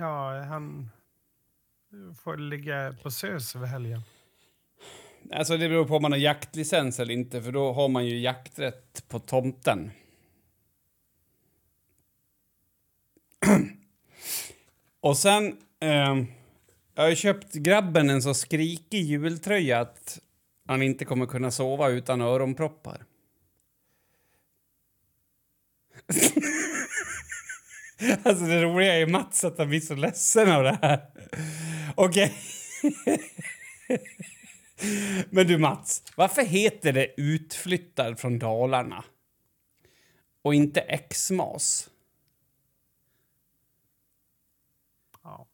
Ja, 0.00 0.40
han 0.42 0.90
får 2.24 2.36
ligga 2.36 2.96
på 3.02 3.10
SÖS 3.10 3.56
över 3.56 3.66
helgen. 3.66 4.00
Alltså 5.32 5.56
det 5.56 5.68
beror 5.68 5.84
på 5.84 5.96
om 5.96 6.02
man 6.02 6.12
har 6.12 6.18
jaktlicens 6.18 7.00
eller 7.00 7.14
inte, 7.14 7.42
för 7.42 7.52
då 7.52 7.72
har 7.72 7.88
man 7.88 8.06
ju 8.06 8.18
jakträtt 8.18 9.08
på 9.08 9.18
tomten. 9.18 9.90
Och 15.00 15.18
sen... 15.18 15.56
Eh, 15.80 16.16
jag 16.94 17.02
har 17.02 17.10
ju 17.10 17.16
köpt 17.16 17.52
grabben 17.52 18.10
en 18.10 18.22
så 18.22 18.34
skrikig 18.34 19.02
jultröja 19.02 19.80
att 19.80 20.20
han 20.66 20.82
inte 20.82 21.04
kommer 21.04 21.26
kunna 21.26 21.50
sova 21.50 21.88
utan 21.88 22.20
öronproppar. 22.20 23.04
alltså 28.22 28.44
det 28.44 28.62
roliga 28.62 28.94
är 28.94 29.06
Mats 29.06 29.44
att 29.44 29.58
han 29.58 29.68
blir 29.68 29.80
så 29.80 29.94
ledsen 29.94 30.52
av 30.52 30.62
det 30.62 30.78
här. 30.82 31.10
Okej. 31.94 32.34
Men 35.30 35.46
du 35.46 35.58
Mats, 35.58 36.02
varför 36.16 36.42
heter 36.42 36.92
det 36.92 37.20
utflyttad 37.20 38.18
från 38.18 38.38
Dalarna? 38.38 39.04
Och 40.42 40.54
inte 40.54 40.98
Xmas? 41.10 41.90
Ja. 45.22 45.46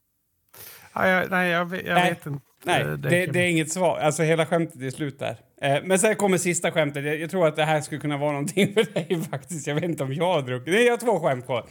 Ja, 0.94 1.08
jag, 1.08 1.30
nej, 1.30 1.50
jag, 1.50 1.74
jag 1.74 1.94
Nej. 1.94 2.10
vet 2.10 2.26
inte. 2.26 2.49
Nej, 2.64 2.82
Eh, 2.82 2.92
det, 2.92 3.24
kan- 3.24 3.32
det 3.34 3.40
är 3.40 3.46
inget 3.50 3.72
svar. 3.72 3.98
Alltså 3.98 4.22
hela 4.22 4.46
skämtet 4.46 4.82
är 4.82 4.90
slut 4.90 5.18
där. 5.18 5.36
Eh, 5.62 5.78
men 5.84 5.98
sen 5.98 6.16
kommer 6.16 6.38
sista 6.38 6.72
skämtet. 6.72 7.04
Jag, 7.04 7.16
jag 7.20 7.30
tror 7.30 7.46
att 7.46 7.56
det 7.56 7.64
här 7.64 7.80
skulle 7.80 8.00
kunna 8.00 8.16
vara 8.16 8.32
någonting 8.32 8.74
för 8.74 8.82
dig 8.94 9.22
faktiskt. 9.30 9.66
Jag 9.66 9.74
vet 9.74 9.84
inte 9.84 10.04
om 10.04 10.12
jag 10.14 10.24
har 10.32 10.42
druckit. 10.42 10.74
Nej, 10.74 10.84
jag 10.84 10.92
har 10.92 10.98
två 10.98 11.20
skämt 11.20 11.44
kvar. 11.46 11.66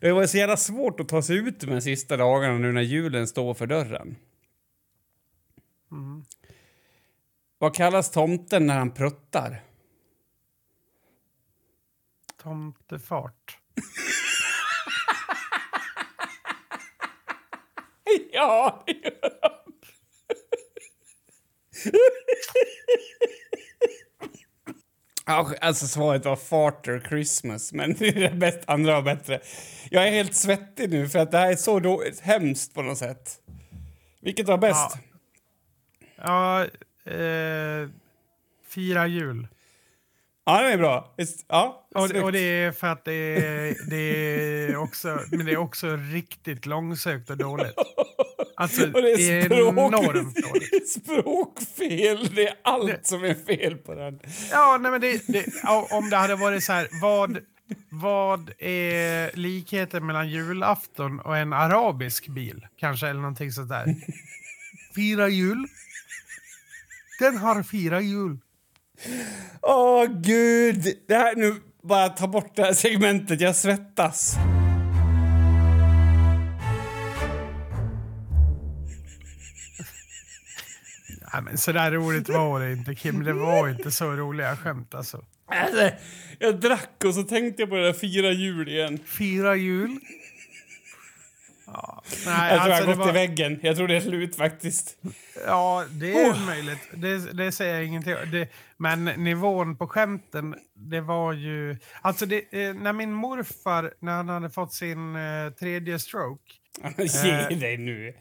Det 0.00 0.12
var 0.12 0.26
så 0.26 0.36
jävla 0.38 0.56
svårt 0.56 1.00
att 1.00 1.08
ta 1.08 1.22
sig 1.22 1.36
ut 1.36 1.60
de 1.60 1.66
här 1.70 1.80
sista 1.80 2.16
dagarna 2.16 2.58
nu 2.58 2.72
när 2.72 2.82
julen 2.82 3.26
står 3.28 3.54
för 3.54 3.66
dörren. 3.66 4.16
Mm. 5.92 6.24
Vad 7.58 7.74
kallas 7.74 8.10
tomten 8.10 8.66
när 8.66 8.78
han 8.78 8.90
pruttar? 8.94 9.62
Tomtefart. 12.42 13.58
Ja, 18.32 18.82
det 18.86 18.92
gör 18.92 19.38
han. 19.42 19.50
Ja, 25.26 25.52
Alltså 25.60 25.86
svaret 25.86 26.24
var 26.24 26.36
Farter 26.36 27.02
Christmas, 27.08 27.72
men 27.72 27.94
det 27.98 28.34
bäst, 28.34 28.58
andra 28.66 28.92
var 29.00 29.02
bättre. 29.02 29.40
Jag 29.90 30.08
är 30.08 30.10
helt 30.10 30.34
svettig 30.34 30.90
nu 30.90 31.08
för 31.08 31.18
att 31.18 31.30
det 31.30 31.38
här 31.38 31.52
är 31.52 31.56
så 31.56 31.80
då, 31.80 32.02
hemskt 32.22 32.74
på 32.74 32.82
något 32.82 32.98
sätt. 32.98 33.38
Vilket 34.20 34.46
var 34.46 34.58
bäst? 34.58 34.96
Ja, 36.16 36.64
eh, 37.04 37.88
fira 38.68 39.06
jul. 39.06 39.48
Ja, 40.44 40.62
det 40.62 40.72
är 40.72 40.78
bra. 40.78 41.14
Ja, 41.48 41.86
Och, 41.94 42.10
och 42.10 42.32
det 42.32 42.38
är 42.38 42.72
för 42.72 42.86
att 42.86 43.04
det 43.04 43.12
är, 43.12 43.90
det 43.90 43.96
är 43.96 44.76
också, 44.76 45.20
men 45.30 45.46
det 45.46 45.52
är 45.52 45.56
också 45.56 45.96
riktigt 45.96 46.66
långsökt 46.66 47.30
och 47.30 47.36
dåligt. 47.36 47.74
Alltså, 48.60 48.82
Och 48.92 49.02
det 49.02 49.10
är 49.12 49.44
språk, 49.44 49.60
enormt 49.72 49.92
det 50.36 50.42
dåligt. 50.42 50.72
är 50.72 50.86
språkfel. 51.00 52.34
Det 52.34 52.46
är 52.48 52.54
allt 52.64 52.86
Det- 52.86 53.06
som 53.06 53.24
är 53.24 53.34
fel 53.34 53.76
på 53.76 53.94
den. 53.94 54.20
Ja, 54.50 54.78
nej, 54.80 54.90
men 54.90 55.00
det, 55.00 55.26
det, 55.26 55.46
om 55.90 56.10
det 56.10 56.16
hade 56.16 56.36
varit 56.36 56.64
så 56.64 56.72
här, 56.72 56.88
vad, 57.02 57.38
vad 57.90 58.50
är 58.58 59.36
likheten 59.36 60.06
mellan 60.06 60.28
julafton 60.28 61.20
och 61.20 61.36
en 61.36 61.52
arabisk 61.52 62.28
bil? 62.28 62.66
Kanske, 62.76 63.08
eller 63.08 63.20
någonting 63.20 63.52
sånt 63.52 63.68
där. 63.68 63.94
Fira 64.94 65.28
jul. 65.28 65.66
Den 67.18 67.36
har 67.36 67.62
fyra 67.62 68.00
hjul. 68.00 68.38
Åh, 69.62 70.04
gud! 70.06 70.98
Det 71.08 71.14
här, 71.14 71.36
nu, 71.36 71.54
bara 71.82 72.08
ta 72.08 72.26
bort 72.28 72.56
det 72.56 72.62
här 72.64 72.72
segmentet. 72.72 73.40
Jag 73.40 73.56
svettas. 73.56 74.36
Nej, 81.32 81.42
men 81.42 81.58
så 81.58 81.72
där 81.72 81.90
roligt 81.90 82.28
var 82.28 82.60
det 82.60 82.72
inte, 82.72 82.94
Kim. 82.94 83.24
Det 83.24 83.32
var 83.32 83.68
inte 83.68 83.90
så 83.90 84.10
roliga 84.10 84.56
skämt 84.56 84.94
alltså. 84.94 85.24
Alltså, 85.46 85.90
jag 86.38 86.60
drack 86.60 87.04
och 87.04 87.14
så 87.14 87.22
tänkte 87.22 87.62
jag 87.62 87.68
på 87.70 87.76
det 87.76 87.84
där 87.84 87.92
fyra 87.92 88.30
jul 88.32 88.68
igen. 88.68 88.98
Fyra 89.06 89.56
jul. 89.56 89.98
Ja, 91.66 92.02
nej, 92.26 92.52
Jag 92.52 92.62
tror 92.62 92.72
alltså, 92.72 92.88
jag 92.90 92.98
gått 92.98 93.06
var, 93.06 93.08
i 93.10 93.12
väggen. 93.12 93.60
Jag 93.62 93.76
tror 93.76 93.88
det 93.88 93.96
är 93.96 94.00
slut 94.00 94.36
faktiskt. 94.36 94.96
Ja, 95.46 95.84
det 95.90 96.12
är 96.12 96.30
Oh. 96.32 96.46
möjligt. 96.46 96.78
Det, 96.94 97.32
det 97.32 97.52
säger 97.52 97.74
jag 97.74 97.84
ingenting 97.84 98.14
det, 98.32 98.48
Men 98.76 99.04
nivån 99.04 99.76
på 99.76 99.86
skämten, 99.88 100.54
det 100.74 101.00
var 101.00 101.32
ju... 101.32 101.76
Alltså, 102.02 102.26
det, 102.26 102.36
eh, 102.64 102.74
när 102.74 102.92
min 102.92 103.12
morfar, 103.12 103.94
när 104.00 104.12
han 104.12 104.28
hade 104.28 104.50
fått 104.50 104.72
sin 104.72 105.16
eh, 105.16 105.50
tredje 105.50 105.98
stroke, 105.98 106.52
Ge 107.24 107.30
Eh. 107.30 107.48
dig 107.58 107.76
nu. 107.76 108.14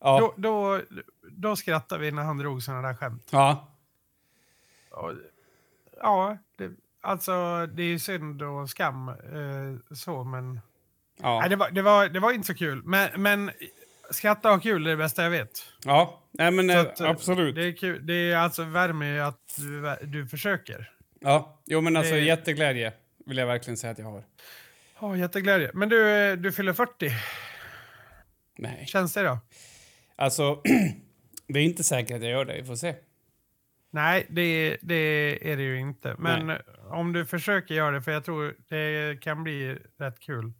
Ja. 0.00 0.18
då, 0.20 0.34
då, 0.36 0.80
då 1.30 1.56
skrattade 1.56 2.00
vi 2.00 2.10
när 2.10 2.22
han 2.22 2.38
drog 2.38 2.62
såna 2.62 2.82
där 2.82 2.94
skämt. 2.94 3.28
ja. 3.30 3.74
Och, 4.90 5.12
ja, 6.00 6.38
det, 6.58 6.70
alltså 7.00 7.66
det 7.66 7.82
är 7.82 7.86
ju 7.86 7.98
synd 7.98 8.42
och 8.42 8.70
skam 8.70 9.08
eh, 9.08 9.94
så, 9.96 10.24
men... 10.24 10.52
Nej, 10.54 10.62
Ja. 11.22 11.48
det, 11.48 11.56
var, 11.56 11.70
det, 11.70 11.82
var, 11.82 12.08
det 12.08 12.20
var 12.20 12.32
inte 12.32 12.46
så 12.46 12.54
kul. 12.54 12.82
Men, 12.84 13.22
men 13.22 13.50
skratta 14.10 14.48
och 14.48 14.54
ha 14.54 14.60
kul 14.62 14.86
är 14.86 14.90
det 14.90 14.96
bästa 14.96 15.22
jag 15.22 15.30
vet. 15.30 15.50
ja. 15.84 16.22
Nej, 16.32 16.50
men 16.50 16.68
Så 16.68 16.74
eh, 16.74 16.80
att, 16.80 17.00
eh, 17.00 17.10
absolut. 17.10 17.54
Det 17.54 17.64
är, 17.64 17.72
kul. 17.76 18.06
det 18.06 18.14
är 18.32 18.36
alltså 18.36 18.64
värme 18.64 19.18
att 19.20 19.54
du, 19.56 19.96
du 20.06 20.26
försöker. 20.28 20.92
Ja. 21.20 21.60
Jo, 21.66 21.80
men 21.80 21.96
alltså 21.96 22.12
det- 22.14 22.20
jätteglädje 22.20 22.92
vill 23.26 23.36
jag 23.38 23.46
verkligen 23.46 23.76
säga 23.76 23.90
att 23.90 23.98
jag 23.98 24.06
har. 24.06 24.24
Ja, 25.00 25.16
jätteglädje. 25.16 25.70
Men 25.74 25.88
du, 25.88 26.08
eh, 26.10 26.36
du 26.36 26.52
fyller 26.52 26.72
40. 26.72 27.10
Nej. 28.58 28.84
Känns 28.86 29.14
det 29.14 29.22
då? 29.22 29.38
Alltså, 30.16 30.62
det 31.48 31.58
är 31.58 31.64
inte 31.64 31.84
säkert 31.84 32.16
att 32.16 32.22
jag 32.22 32.30
gör 32.30 32.44
det. 32.44 32.54
Vi 32.60 32.64
får 32.64 32.76
se. 32.76 32.94
Nej, 33.90 34.26
det, 34.30 34.76
det 34.82 35.50
är 35.52 35.56
det 35.56 35.62
ju 35.62 35.80
inte. 35.80 36.14
Men 36.18 36.46
Nej. 36.46 36.60
om 36.90 37.12
du 37.12 37.26
försöker 37.26 37.74
göra 37.74 37.90
det, 37.90 38.02
för 38.02 38.12
jag 38.12 38.24
tror 38.24 38.56
det 38.68 39.20
kan 39.22 39.42
bli 39.44 39.78
rätt 39.98 40.20
kul. 40.20 40.52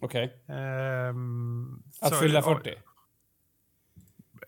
Okej. 0.00 0.42
Ehm, 0.48 1.82
Att 2.00 2.08
så- 2.14 2.20
fylla 2.20 2.38
och- 2.38 2.44
40? 2.44 2.74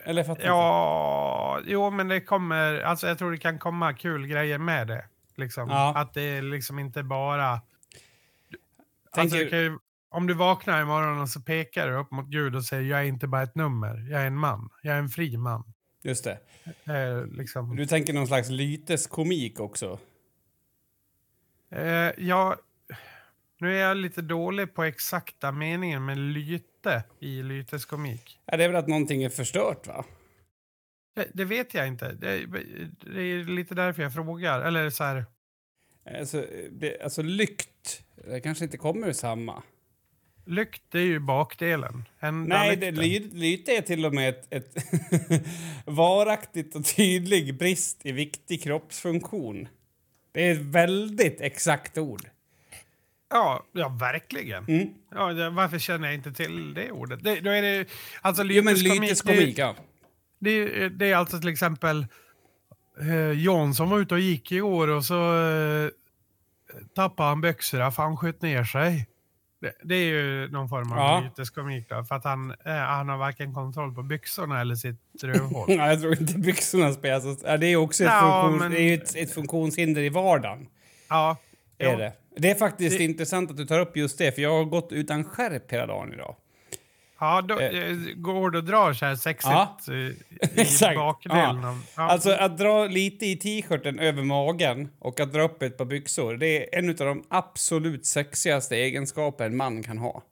Eller 0.05 0.21
jag 0.21 0.27
fattar 0.27 0.41
inte. 0.43 0.47
Ja, 0.49 1.61
jo 1.67 1.91
men 1.91 2.09
det 2.09 2.21
kommer, 2.21 2.81
alltså 2.81 3.07
jag 3.07 3.19
tror 3.19 3.31
det 3.33 3.39
kan 3.39 3.59
komma 3.59 3.93
kul 3.95 4.27
grejer 4.27 4.59
med 4.59 4.87
det. 4.87 5.05
Liksom. 5.37 5.69
Ja. 5.69 5.93
Att 5.97 6.15
det 6.15 6.23
är 6.23 6.43
liksom 6.43 6.79
inte 6.79 7.03
bara... 7.03 7.61
Alltså, 9.11 9.37
ju, 9.37 9.79
om 10.09 10.27
du 10.27 10.35
vaknar 10.35 10.83
imorgon 10.83 11.21
och 11.21 11.29
så 11.29 11.41
pekar 11.41 11.87
du 11.89 11.95
upp 11.95 12.11
mot 12.11 12.27
Gud 12.27 12.57
och 12.57 12.65
säger 12.65 12.91
jag 12.91 13.01
är 13.01 13.05
inte 13.05 13.27
bara 13.27 13.43
ett 13.43 13.55
nummer, 13.55 14.07
jag 14.11 14.23
är 14.23 14.27
en 14.27 14.37
man, 14.39 14.71
jag 14.83 14.95
är 14.95 14.99
en 14.99 15.09
fri 15.09 15.37
man. 15.37 15.74
Just 16.05 16.25
det. 16.25 16.39
Eh, 16.85 17.27
liksom. 17.27 17.77
Du 17.77 17.87
tänker 17.87 18.13
någon 18.13 18.27
slags 18.27 18.51
lyteskomik 18.51 19.61
också? 19.61 19.99
Eh, 21.71 22.11
ja, 22.19 22.57
nu 23.59 23.77
är 23.77 23.81
jag 23.81 23.97
lite 23.97 24.23
dålig 24.23 24.75
på 24.75 24.85
exakta 24.85 25.53
meningen 25.53 26.05
med 26.05 26.19
lyte 26.19 27.05
i 27.19 27.43
lyteskomik. 27.43 28.41
Ja, 28.47 28.57
det 28.57 28.65
är 28.65 28.69
väl 28.69 28.77
att 28.77 28.89
någonting 28.89 29.23
är 29.23 29.29
förstört, 29.29 29.87
va? 29.87 30.05
Det, 31.15 31.29
det 31.35 31.45
vet 31.45 31.75
jag 31.75 31.89
inte. 31.89 32.13
Det, 32.13 32.47
det 33.15 33.23
är 33.23 33.45
lite 33.45 33.75
därför 33.75 34.03
jag 34.03 34.15
frågar. 34.15 34.61
Eller 34.61 34.91
så 34.91 35.05
här, 35.05 35.25
Alltså, 36.19 36.47
det, 36.71 37.01
alltså 37.01 37.23
lykt, 37.23 38.05
det 38.15 38.41
kanske 38.41 38.65
inte 38.65 38.77
kommer 38.77 39.09
ur 39.09 39.13
samma. 39.13 39.63
Lykt 40.45 40.95
är 40.95 40.99
ju 40.99 41.19
bakdelen. 41.19 42.05
Enda 42.21 42.57
Nej, 42.57 42.77
det, 42.77 42.91
ly, 42.91 43.31
lyte 43.33 43.73
är 43.73 43.83
till 43.83 44.07
och 44.07 44.15
med 44.15 44.29
ett, 44.29 44.47
ett 44.51 44.77
varaktigt 45.85 46.77
och 46.77 46.85
tydlig 46.85 47.59
brist 47.59 48.07
i 48.07 48.13
viktig 48.13 48.63
kroppsfunktion. 48.63 49.69
Det 50.33 50.49
är 50.49 50.53
ett 50.53 50.61
väldigt 50.61 51.41
exakt 51.41 51.99
ord. 51.99 52.29
Ja, 53.31 53.65
ja 53.73 53.89
verkligen. 53.89 54.65
Mm. 54.65 54.89
Ja, 55.11 55.33
det, 55.33 55.51
varför 55.51 55.79
känner 55.79 56.07
jag 56.09 56.15
inte 56.15 56.33
till 56.33 56.75
det 56.75 56.91
ordet? 56.91 57.25
Det, 57.25 57.41
då 57.41 57.51
är 57.51 57.63
det, 57.63 57.87
alltså, 58.21 58.43
Jo, 58.43 58.63
men 58.63 58.75
lyteskomik, 58.75 59.59
ja. 59.59 59.75
det, 60.39 60.89
det, 60.89 61.11
är 61.11 61.17
alltså 61.17 61.41
till 61.41 61.49
exempel 61.49 62.07
eh, 63.01 63.31
John 63.31 63.75
som 63.75 63.91
var 63.91 64.01
ute 64.01 64.15
och 64.15 64.21
gick 64.21 64.53
igår 64.53 64.89
och 64.89 65.05
så 65.05 65.49
eh, 65.49 65.89
tappade 66.95 67.29
han 67.29 67.41
byxorna 67.41 67.91
för 67.91 68.03
han 68.03 68.17
sköt 68.17 68.43
ner 68.43 68.65
sig. 68.65 69.07
Det, 69.65 69.73
det 69.83 69.95
är 69.95 70.05
ju 70.05 70.49
någon 70.49 70.69
form 70.69 70.93
av 70.93 70.99
Ja. 70.99 71.21
lyteskomik 71.25 71.89
då, 71.89 72.05
för 72.05 72.15
att 72.15 72.25
han, 72.25 72.51
eh, 72.51 72.73
han 72.75 73.09
har 73.09 73.17
varken 73.17 73.55
kontroll 73.55 73.95
på 73.95 74.03
byxorna 74.03 74.61
eller 74.61 74.75
sitt 74.75 75.01
rövhål. 75.23 75.65
Nej, 75.77 75.79
jag 75.89 76.01
tror 76.01 76.21
inte 76.21 76.39
byxorna 76.39 76.93
spelar 76.93 77.21
så... 77.21 77.37
Ja, 77.45 77.57
det 77.57 77.67
är 77.67 77.77
också 77.77 78.05
ett, 78.05 78.11
Ja, 78.11 78.43
funktions, 78.43 78.63
men- 78.63 78.73
det 78.73 78.81
är 78.81 78.95
ett, 78.95 79.17
ett 79.17 79.35
funktionshinder 79.35 80.03
i 80.03 80.09
vardagen. 80.09 80.67
ja, 81.09 81.37
Är 81.79 81.93
jo. 81.93 81.99
det. 81.99 82.13
det 82.37 82.51
är 82.51 82.55
faktiskt 82.55 82.99
Det- 82.99 83.05
intressant 83.05 83.51
att 83.51 83.57
du 83.57 83.67
tar 83.67 83.81
upp 83.81 83.97
just 83.97 84.19
det, 84.19 84.33
för 84.35 84.43
jag 84.43 84.51
har 84.57 84.65
gått 84.65 84.93
utan 84.93 85.25
skärp 85.25 85.73
hela 85.73 85.87
dagen 85.87 86.13
idag. 86.13 86.37
Ja, 87.19 87.41
då, 87.43 87.61
Eh. 87.61 87.89
eh, 87.91 87.97
går 88.17 88.51
det 88.51 88.59
att 88.59 88.67
dra 88.67 88.95
så 88.95 89.07
här 89.07 89.15
sexigt 89.17 89.51
Ja. 89.53 89.79
eh, 89.89 89.95
i 89.95 90.17
Exakt, 90.57 90.97
bakdelen? 90.97 91.61
ja. 91.63 91.77
Ja. 91.97 92.03
Alltså 92.03 92.31
att 92.31 92.59
dra 92.59 92.87
lite 92.87 93.27
i 93.27 93.37
t-shirten 93.37 93.99
över 93.99 94.23
magen 94.23 94.89
och 94.99 95.21
att 95.21 95.33
dra 95.33 95.43
upp 95.43 95.63
ett 95.63 95.79
par 95.79 95.85
byxor, 95.85 96.35
det 96.37 96.47
är 96.75 96.79
en 96.79 96.89
av 96.91 96.95
de 96.97 97.25
absolut 97.31 98.07
sexigaste 98.07 98.77
egenskaper 98.77 99.45
en 99.47 99.57
man 99.57 99.83
kan 99.83 99.99
ha. 99.99 100.23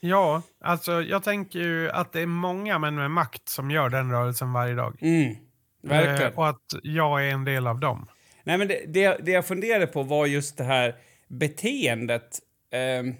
Ja, 0.00 0.42
alltså 0.60 1.02
jag 1.02 1.22
tänker 1.22 1.58
ju 1.58 1.90
att 1.90 2.12
det 2.12 2.20
är 2.20 2.26
många 2.26 2.78
män 2.78 2.94
med 2.94 3.10
makt 3.10 3.48
som 3.48 3.70
gör 3.70 3.88
den 3.90 4.10
rörelsen 4.10 4.52
varje 4.52 4.74
dag. 4.74 4.96
Mm, 5.00 5.34
verkligen. 5.82 6.32
Eh, 6.32 6.38
och 6.38 6.48
att 6.48 6.62
jag 6.82 7.26
är 7.26 7.30
en 7.32 7.44
del 7.44 7.66
av 7.66 7.80
dem. 7.80 8.06
Nej, 8.44 8.58
men 8.58 8.68
det, 8.68 8.80
det, 8.86 9.18
det 9.22 9.30
jag 9.32 9.46
funderade 9.46 9.86
på 9.86 10.02
var 10.02 10.26
just 10.26 10.56
det 10.56 10.64
här 10.64 10.94
beteendet. 11.28 12.38
Ehm, 12.72 13.14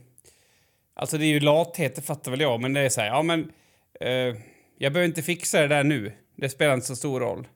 alltså 0.98 1.18
det 1.18 1.24
är 1.24 1.28
ju 1.28 1.40
lathet, 1.40 1.96
det 1.96 2.02
fattar 2.02 2.30
väl 2.30 2.40
jag, 2.40 2.60
men 2.60 2.72
det 2.72 2.80
är 2.80 2.88
så 2.88 3.00
här, 3.00 3.08
ja 3.08 3.22
men 3.22 3.52
eh, 4.00 4.36
jag 4.78 4.92
behöver 4.92 5.04
inte 5.04 5.22
fixa 5.22 5.60
det 5.60 5.68
där 5.68 5.84
nu. 5.84 6.12
Det 6.36 6.48
spelar 6.48 6.74
inte 6.74 6.86
så 6.86 6.96
stor 6.96 7.20
roll. 7.20 7.48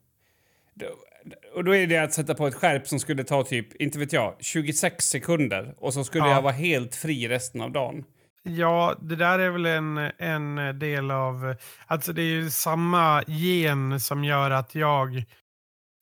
Och 1.54 1.64
då 1.64 1.74
är 1.76 1.86
det 1.86 1.98
att 1.98 2.12
sätta 2.12 2.34
på 2.34 2.46
ett 2.46 2.54
skärp 2.54 2.86
som 2.88 3.00
skulle 3.00 3.24
ta 3.24 3.42
typ, 3.44 3.74
inte 3.82 3.98
vet 3.98 4.12
jag, 4.12 4.34
26 4.40 5.04
sekunder 5.04 5.74
och 5.78 5.94
så 5.94 6.04
skulle 6.04 6.24
Ja. 6.24 6.30
jag 6.34 6.42
vara 6.42 6.52
helt 6.52 6.94
fri 6.94 7.28
resten 7.28 7.60
av 7.60 7.72
dagen. 7.72 8.04
Ja, 8.42 8.94
det 9.02 9.16
där 9.16 9.38
är 9.38 9.50
väl 9.50 9.66
en, 9.66 9.98
en 10.18 10.78
del 10.78 11.10
av... 11.10 11.54
Alltså 11.86 12.12
det 12.12 12.22
är 12.22 12.26
ju 12.26 12.50
samma 12.50 13.22
gen 13.26 14.00
som 14.00 14.24
gör 14.24 14.50
att 14.50 14.74
jag 14.74 15.24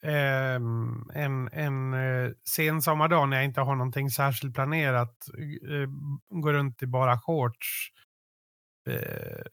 en, 0.02 1.48
en 1.52 1.94
eh, 1.94 2.30
sensommardag 2.48 3.28
när 3.28 3.36
jag 3.36 3.44
inte 3.44 3.60
har 3.60 3.74
någonting 3.74 4.10
särskilt 4.10 4.54
planerat 4.54 5.28
eh, 5.68 5.88
går 6.28 6.52
runt 6.52 6.82
i 6.82 6.86
bara 6.86 7.18
shorts 7.18 7.92
eh, 8.88 9.44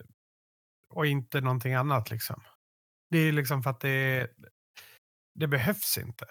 och 0.90 1.08
inte 1.08 1.42
någonting 1.42 1.74
annat 1.74 2.12
liksom. 2.12 2.42
Det 3.10 3.18
är 3.18 3.32
liksom 3.32 3.64
för 3.64 3.70
att 3.70 3.80
det, 3.80 4.28
det 5.36 5.48
behövs 5.48 5.98
inte. 5.98 6.26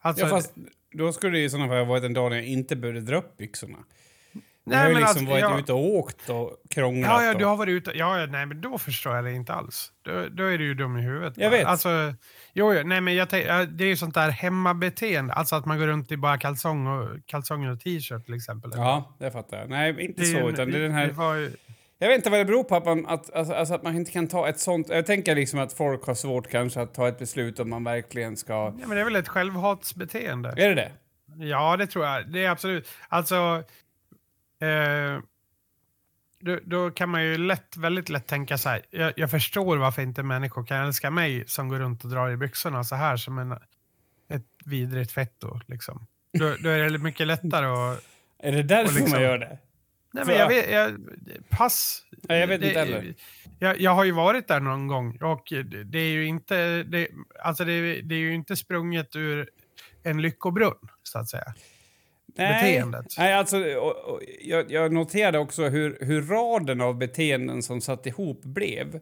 Alltså, 0.00 0.24
ja, 0.24 0.30
fast 0.30 0.54
då 0.90 1.12
skulle 1.12 1.38
det 1.38 1.44
i 1.44 1.50
sådana 1.50 1.68
fall 1.68 1.78
ha 1.78 1.84
varit 1.84 2.04
en 2.04 2.14
dag 2.14 2.30
när 2.30 2.36
jag 2.36 2.46
inte 2.46 2.76
behövde 2.76 3.00
dra 3.00 3.16
upp 3.16 3.36
byxorna. 3.36 3.78
Jag 4.64 4.70
nej, 4.70 4.80
har 4.80 4.88
ju 4.88 4.94
men 4.94 5.02
liksom 5.02 5.18
alltså, 5.18 5.30
varit 5.32 5.40
jag- 5.40 5.60
ute 5.60 5.72
och 5.72 5.94
åkt 5.96 6.30
och 6.30 6.56
krånglat. 6.70 7.10
Ja, 7.10 7.24
ja, 7.24 7.34
du 7.34 7.44
har 7.44 7.56
varit 7.56 7.70
ute. 7.70 7.92
Ja, 7.94 8.20
ja, 8.20 8.26
nej, 8.26 8.46
men 8.46 8.60
då 8.60 8.78
förstår 8.78 9.14
jag 9.16 9.24
det 9.24 9.32
inte 9.32 9.52
alls. 9.52 9.92
Då, 10.02 10.28
då 10.30 10.44
är 10.44 10.58
du 10.58 10.64
ju 10.64 10.74
dum 10.74 10.96
i 10.96 11.02
huvudet. 11.02 11.34
Jag 11.36 11.50
bara. 11.50 11.58
vet. 11.58 11.66
Alltså, 11.66 12.14
jo, 12.52 12.74
jo, 12.74 12.82
nej, 12.84 13.00
men 13.00 13.14
jag 13.14 13.28
det 13.30 13.84
är 13.84 13.84
ju 13.84 13.96
sånt 13.96 14.14
där 14.14 14.30
hemmabeteende. 14.30 15.32
Alltså 15.34 15.56
att 15.56 15.66
man 15.66 15.78
går 15.78 15.86
runt 15.86 16.12
i 16.12 16.16
bara 16.16 16.38
kalsong 16.38 16.86
och, 16.86 17.08
kalsonger 17.26 17.70
och 17.70 17.80
t-shirt 17.80 18.24
till 18.24 18.34
exempel. 18.34 18.70
Ja, 18.74 19.16
det 19.18 19.30
fattar 19.30 19.58
jag. 19.58 19.70
Nej, 19.70 20.04
inte 20.04 20.22
är 20.22 20.24
så, 20.24 20.48
utan 20.48 20.70
det 20.70 20.78
är 20.78 20.82
den 20.82 20.92
här... 20.92 21.06
det 21.06 21.40
ju, 21.40 21.52
Jag 21.98 22.08
vet 22.08 22.16
inte 22.16 22.30
vad 22.30 22.40
det 22.40 22.44
beror 22.44 22.64
på 22.64 22.76
att 22.76 22.84
man, 22.84 23.06
att, 23.06 23.34
alltså, 23.34 23.54
alltså 23.54 23.74
att 23.74 23.82
man 23.82 23.96
inte 23.96 24.10
kan 24.10 24.28
ta 24.28 24.48
ett 24.48 24.60
sånt... 24.60 24.88
Jag 24.88 25.06
tänker 25.06 25.34
liksom 25.34 25.58
att 25.58 25.72
folk 25.72 26.06
har 26.06 26.14
svårt 26.14 26.50
kanske 26.50 26.80
att 26.80 26.94
ta 26.94 27.08
ett 27.08 27.18
beslut 27.18 27.58
om 27.60 27.70
man 27.70 27.84
verkligen 27.84 28.36
ska... 28.36 28.52
ja, 28.52 28.74
men 28.86 28.90
det 28.90 29.00
är 29.00 29.04
väl 29.04 29.16
ett 29.16 29.28
självhatsbeteende. 29.28 30.48
Är 30.56 30.68
det 30.68 30.74
det? 30.74 30.92
Ja, 31.36 31.76
det 31.76 31.86
tror 31.86 32.04
jag. 32.04 32.32
Det 32.32 32.44
är 32.44 32.50
absolut. 32.50 32.88
Alltså, 33.08 33.62
eh, 34.62 35.20
då, 36.40 36.58
då 36.64 36.90
kan 36.90 37.08
man 37.08 37.24
ju 37.24 37.38
lätt, 37.38 37.76
väldigt 37.76 38.08
lätt 38.08 38.26
tänka 38.26 38.58
så 38.58 38.68
här. 38.68 38.82
Jag, 38.90 39.12
jag 39.16 39.30
förstår 39.30 39.76
varför 39.76 40.02
inte 40.02 40.22
människor 40.22 40.64
kan 40.64 40.86
älska 40.86 41.10
mig 41.10 41.44
som 41.46 41.68
går 41.68 41.78
runt 41.78 42.04
och 42.04 42.10
drar 42.10 42.30
i 42.30 42.36
byxorna 42.36 42.84
så 42.84 42.94
här 42.94 43.16
som 43.16 43.38
en, 43.38 43.52
ett 44.28 44.46
vidrigt 44.64 45.12
fetto. 45.12 45.60
Liksom. 45.66 46.06
Då, 46.38 46.54
då 46.60 46.68
är 46.68 46.90
det 46.90 46.98
mycket 46.98 47.26
lättare 47.26 47.66
att... 47.66 48.04
Är 48.38 48.52
det 48.52 48.62
därför 48.62 48.94
liksom- 48.94 49.10
man 49.10 49.22
gör 49.22 49.38
det? 49.38 49.58
Nej, 50.14 50.24
men 50.26 50.36
jag 50.36 50.48
vet, 50.48 50.70
jag, 50.70 50.98
pass. 51.48 52.02
Nej, 52.10 52.40
jag 52.40 52.46
vet 52.46 52.62
inte 52.62 52.78
heller. 52.78 53.14
Jag, 53.58 53.80
jag 53.80 53.94
har 53.94 54.04
ju 54.04 54.12
varit 54.12 54.48
där 54.48 54.60
någon 54.60 54.86
gång 54.86 55.16
och 55.16 55.42
det, 55.50 55.84
det 55.84 55.98
är 55.98 56.12
ju 56.12 56.26
inte, 56.26 56.82
det, 56.82 57.08
alltså 57.44 57.64
det, 57.64 58.02
det 58.02 58.14
är 58.14 58.18
ju 58.18 58.34
inte 58.34 58.56
sprunget 58.56 59.16
ur 59.16 59.50
en 60.02 60.22
lyckobrunn, 60.22 60.88
så 61.02 61.18
att 61.18 61.28
säga. 61.28 61.54
Beteendet. 62.36 63.06
Nej, 63.18 63.32
alltså, 63.32 63.74
och, 63.76 63.96
och, 63.96 64.20
jag, 64.40 64.72
jag 64.72 64.92
noterade 64.92 65.38
också 65.38 65.68
hur, 65.68 65.98
hur 66.00 66.22
raden 66.22 66.80
av 66.80 66.98
beteenden 66.98 67.62
som 67.62 67.80
satt 67.80 68.06
ihop 68.06 68.42
blev. 68.42 69.00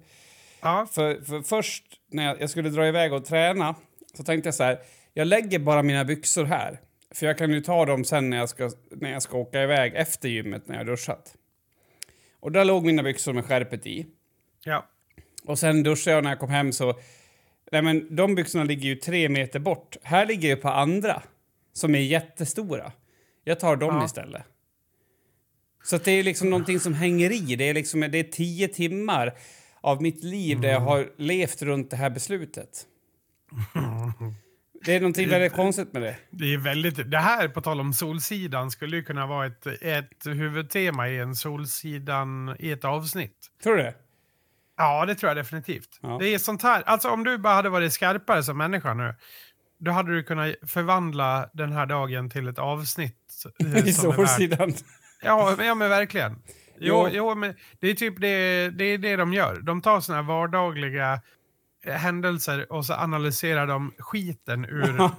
Ja, 0.61 0.87
För, 0.93 1.21
för 1.25 1.43
först 1.43 1.85
när 2.11 2.25
jag, 2.25 2.41
jag 2.41 2.51
skulle 2.51 2.71
dra 2.71 2.87
iväg 2.87 3.13
och 3.13 3.25
träna 3.25 3.75
så 4.15 4.23
tänkte 4.25 4.47
jag 4.47 4.55
så 4.55 4.65
här, 4.65 4.79
jag 5.15 5.27
lägger 5.27 5.59
bara 5.59 5.83
mina 5.83 6.05
byxor 6.05 6.45
här. 6.45 6.81
För 7.15 7.27
jag 7.27 7.39
kan 7.39 7.51
ju 7.51 7.61
ta 7.61 7.87
dem 7.87 8.05
sen 8.05 8.31
när 8.31 8.37
jag 8.37 8.49
ska, 8.49 8.71
när 8.91 9.13
jag 9.13 9.23
ska 9.23 9.39
åka 9.39 9.63
iväg 9.63 9.93
efter 9.95 10.29
gymmet 10.29 10.69
när 10.69 10.77
jag 10.77 10.87
duschat. 10.87 11.35
Och 12.41 12.53
där 12.53 12.65
låg 12.65 12.85
mina 12.85 13.03
byxor 13.03 13.33
med 13.33 13.45
skärpet 13.45 13.87
i. 13.87 14.07
ja. 14.65 14.87
Och 15.45 15.59
sen 15.59 15.83
duschade 15.83 16.15
jag 16.15 16.25
när 16.25 16.31
jag 16.31 16.39
kom 16.39 16.51
hem 16.51 16.73
så... 16.73 16.95
Nej 17.73 17.83
men 17.83 18.17
de 18.17 18.35
byxorna 18.35 18.65
ligger 18.65 18.89
ju 18.89 18.97
tre 18.97 19.29
meter 19.29 19.59
bort. 19.59 19.97
Här 20.03 20.27
ligger 20.27 20.49
ju 20.49 20.57
på 20.57 20.69
andra 20.69 21.23
som 21.73 21.95
är 21.95 21.99
jättestora. 21.99 22.93
Jag 23.45 23.61
tar 23.61 23.77
dem 23.77 23.97
Ja. 23.97 24.05
istället. 24.05 24.43
Så 25.83 25.99
det 25.99 26.11
är 26.11 26.23
liksom 26.23 26.51
någonting 26.51 26.81
som 26.81 26.95
hänger 26.95 27.33
i. 27.33 27.57
Det 27.57 27.69
är 27.69 27.75
liksom 27.75 28.01
det 28.01 28.19
är 28.19 28.23
tio 28.25 28.69
timmar 28.69 29.33
av 29.81 30.03
mitt 30.03 30.25
liv 30.25 30.61
där 30.61 30.69
jag 30.69 30.81
har 30.81 31.09
levt 31.17 31.63
runt 31.63 31.91
det 31.91 31.97
här 31.97 32.11
beslutet. 32.11 32.87
Det 34.85 34.97
är 34.97 35.01
någonting 35.01 35.29
väldigt 35.29 35.53
konstigt 35.53 35.93
med 35.93 36.03
det. 36.03 36.17
Det 36.31 36.55
är 36.55 36.59
väldigt, 36.59 37.11
det 37.11 37.19
här, 37.19 37.49
på 37.49 37.61
tal 37.61 37.81
om 37.81 37.93
Solsidan, 37.93 38.71
skulle 38.71 38.97
ju 38.97 39.03
kunna 39.03 39.27
vara 39.27 39.47
ett, 39.47 39.67
ett 39.67 40.27
huvudtema 40.27 41.09
i 41.09 41.19
en 41.19 41.35
Solsidan 41.35 42.57
i 42.59 42.71
ett 42.71 42.85
avsnitt. 42.85 43.37
Tror 43.63 43.77
du 43.77 43.83
det? 43.83 43.95
Ja, 44.77 45.07
det 45.07 45.15
tror 45.15 45.31
jag 45.31 45.37
definitivt. 45.37 45.99
Ja. 46.03 46.17
Det 46.21 46.29
är 46.35 46.39
sånt 46.39 46.63
här, 46.63 46.83
alltså 46.83 47.09
om 47.11 47.25
du 47.25 47.39
bara 47.39 47.55
hade 47.55 47.69
varit 47.69 47.93
skarpare 47.93 48.43
som 48.43 48.59
människa 48.59 48.95
nu, 48.95 49.15
då 49.81 49.91
hade 49.91 50.15
du 50.15 50.23
kunnat 50.23 50.55
förvandla 50.67 51.51
den 51.53 51.73
här 51.73 51.87
dagen 51.87 52.31
till 52.31 52.49
ett 52.49 52.59
avsnitt. 52.59 53.45
eh, 53.61 53.77
I 53.87 53.93
Solsidan. 53.93 54.75
Ja, 55.23 55.65
ja, 55.65 55.75
men 55.75 55.89
verkligen. 55.89 56.43
Jo. 56.83 57.09
Jo, 57.09 57.09
jo, 57.13 57.35
men 57.35 57.55
det 57.81 57.91
är 57.91 57.95
typ 57.95 58.21
det, 58.21 58.71
det, 58.71 58.85
är 58.85 58.99
det 58.99 59.17
de 59.17 59.33
gör. 59.33 59.61
De 59.61 59.83
tar 59.83 60.01
såna 60.01 60.17
här 60.17 60.23
vardagliga 60.23 61.21
eh, 61.85 61.95
händelser 61.95 62.73
och 62.73 62.87
så 62.87 62.95
analyserar 62.95 63.67
de 63.67 63.93
skiten 63.99 64.65
ur, 64.65 65.11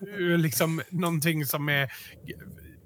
ur 0.00 0.38
liksom 0.38 0.82
någonting 0.90 1.46
som 1.46 1.68
är 1.68 1.92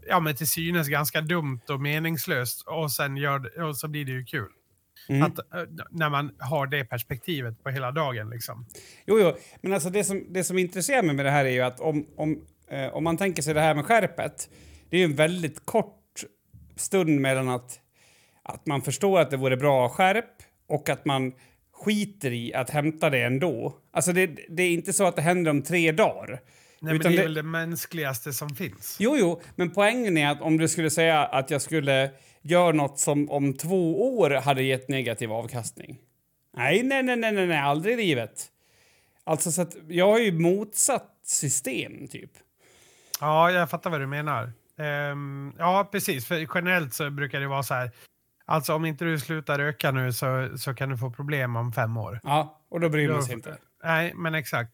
ja, 0.08 0.20
men 0.20 0.36
till 0.36 0.48
synes 0.48 0.88
ganska 0.88 1.20
dumt 1.20 1.60
och 1.68 1.80
meningslöst 1.80 2.62
och 2.66 2.92
sen 2.92 3.16
gör, 3.16 3.62
och 3.62 3.76
så 3.76 3.88
blir 3.88 4.04
det 4.04 4.12
ju 4.12 4.24
kul. 4.24 4.48
Mm. 5.08 5.22
Att, 5.22 5.38
eh, 5.38 5.44
när 5.90 6.10
man 6.10 6.30
har 6.38 6.66
det 6.66 6.84
perspektivet 6.84 7.62
på 7.62 7.70
hela 7.70 7.92
dagen. 7.92 8.30
Liksom. 8.30 8.66
Jo, 9.06 9.18
jo, 9.20 9.32
men 9.60 9.72
alltså 9.72 9.90
det 9.90 10.04
som, 10.04 10.26
det 10.32 10.44
som 10.44 10.58
intresserar 10.58 11.02
mig 11.02 11.14
med 11.16 11.24
det 11.24 11.30
här 11.30 11.44
är 11.44 11.50
ju 11.50 11.60
att 11.60 11.80
om, 11.80 12.06
om, 12.16 12.42
eh, 12.70 12.86
om 12.86 13.04
man 13.04 13.16
tänker 13.16 13.42
sig 13.42 13.54
det 13.54 13.60
här 13.60 13.74
med 13.74 13.84
skärpet, 13.84 14.50
det 14.90 14.96
är 14.96 14.98
ju 14.98 15.04
en 15.04 15.16
väldigt 15.16 15.66
kort 15.66 16.02
stund 16.76 17.20
mellan 17.20 17.48
att, 17.48 17.80
att 18.42 18.66
man 18.66 18.82
förstår 18.82 19.20
att 19.20 19.30
det 19.30 19.36
vore 19.36 19.56
bra 19.56 19.88
skärp 19.88 20.24
och 20.68 20.88
att 20.88 21.04
man 21.04 21.32
skiter 21.72 22.32
i 22.32 22.54
att 22.54 22.70
hämta 22.70 23.10
det 23.10 23.22
ändå. 23.22 23.76
Alltså 23.92 24.12
det, 24.12 24.26
det 24.48 24.62
är 24.62 24.70
inte 24.70 24.92
så 24.92 25.06
att 25.06 25.16
det 25.16 25.22
händer 25.22 25.50
om 25.50 25.62
tre 25.62 25.92
dagar. 25.92 26.40
Nej, 26.80 26.92
men 26.94 27.02
det 27.02 27.08
är 27.08 27.10
det- 27.16 27.22
väl 27.22 27.34
det 27.34 27.42
mänskligaste 27.42 28.32
som 28.32 28.48
finns. 28.48 28.96
Jo, 29.00 29.16
jo, 29.18 29.40
men 29.56 29.70
poängen 29.70 30.16
är 30.16 30.30
att 30.30 30.40
om 30.40 30.56
du 30.58 30.68
skulle 30.68 30.90
säga 30.90 31.24
att 31.24 31.50
jag 31.50 31.62
skulle 31.62 32.10
göra 32.50 32.72
något 32.72 32.98
som 32.98 33.30
om 33.30 33.54
två 33.54 34.16
år 34.18 34.30
hade 34.30 34.62
gett 34.62 34.88
negativ 34.88 35.32
avkastning. 35.32 35.98
Nej, 36.56 36.82
nej, 36.82 37.02
nej, 37.02 37.16
nej, 37.16 37.46
nej, 37.46 37.58
aldrig 37.58 37.94
i 37.94 37.96
livet. 37.96 38.46
Alltså, 39.24 39.52
så 39.52 39.62
att 39.62 39.76
jag 39.88 40.06
har 40.06 40.18
ju 40.18 40.32
motsatt 40.32 41.18
system, 41.22 42.08
typ. 42.08 42.30
Ja, 43.20 43.50
jag 43.50 43.70
fattar 43.70 43.90
vad 43.90 44.00
du 44.00 44.06
menar. 44.06 44.52
Ehm, 44.78 45.52
ja, 45.58 45.88
precis. 45.92 46.26
För 46.26 46.46
generellt 46.54 46.94
så 46.94 47.10
brukar 47.10 47.40
det 47.40 47.46
vara 47.46 47.62
så 47.62 47.74
här. 47.74 47.90
Alltså 48.44 48.74
om 48.74 48.84
inte 48.84 49.04
du 49.04 49.18
slutar 49.18 49.58
röka 49.58 49.90
nu 49.90 50.12
så, 50.12 50.58
så 50.58 50.74
kan 50.74 50.88
du 50.88 50.98
få 50.98 51.10
problem 51.10 51.56
om 51.56 51.72
fem 51.72 51.96
år. 51.96 52.20
Ja, 52.22 52.60
och 52.68 52.80
då 52.80 52.88
bryr 52.88 53.08
man 53.08 53.22
sig 53.22 53.34
inte. 53.34 53.56
Nej, 53.84 54.12
men 54.14 54.34
exakt. 54.34 54.72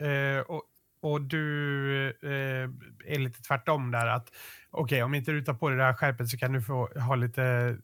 Eh, 0.00 0.40
och, 0.40 0.62
och 1.00 1.20
du 1.20 2.06
eh, 2.06 3.12
är 3.12 3.18
lite 3.18 3.42
tvärtom 3.42 3.90
där. 3.90 4.06
att 4.06 4.32
Okej, 4.76 5.02
om 5.02 5.14
inte 5.14 5.32
du 5.32 5.42
tar 5.42 5.54
på 5.54 5.68
dig 5.68 5.78
det 5.78 5.84
här 5.84 5.94
skärpet 5.94 6.28
så 6.28 6.36
kan 6.38 6.52
du 6.52 6.62
få 6.62 6.86
ha 7.00 7.14
lite 7.14 7.76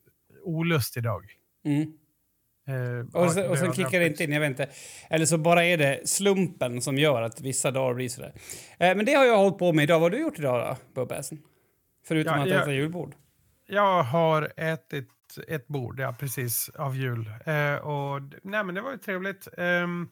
olust 0.45 0.97
idag. 0.97 1.25
Mm. 1.65 1.81
Eh, 2.67 3.07
Och, 3.21 3.27
ja, 3.37 3.49
och 3.51 3.59
sen 3.59 3.73
kickar 3.73 4.01
det 4.01 4.07
inte 4.07 4.25
in, 4.25 4.33
jag 4.33 4.41
vet 4.41 4.51
inte. 4.51 4.69
Eller 5.11 5.27
så 5.27 5.39
bara 5.39 5.65
är 5.65 5.77
det 5.79 6.09
slumpen 6.09 6.81
som 6.83 6.99
gör 6.99 7.23
att 7.23 7.41
vissa 7.41 7.71
dagar 7.71 7.95
blir 7.95 8.09
sådär. 8.09 8.33
Eh, 8.79 8.97
men 8.97 9.05
det 9.05 9.13
har 9.15 9.25
jag 9.25 9.37
hållit 9.39 9.59
på 9.59 9.73
med 9.73 9.83
idag. 9.83 9.95
Vad 10.01 10.03
har 10.03 10.11
du 10.11 10.21
gjort 10.23 10.39
idag 10.39 10.77
då, 10.95 11.01
Bubbessen? 11.01 11.39
Förutom 12.07 12.37
Ja, 12.37 12.43
att 12.43 12.49
jag- 12.49 12.63
äta 12.63 12.73
julbord. 12.73 13.15
Jag 13.67 14.03
har 14.03 14.53
ätit 14.57 15.09
ett 15.49 15.67
bord, 15.69 16.01
ja 16.01 16.17
precis, 16.21 16.69
av 16.69 16.97
jul. 16.97 17.31
Eh, 17.47 17.75
och 17.75 18.21
nej 18.43 18.65
men 18.65 18.75
det 18.75 18.81
var 18.81 18.91
ju 18.93 18.99
trevligt. 18.99 19.49
Ehm, 19.59 20.09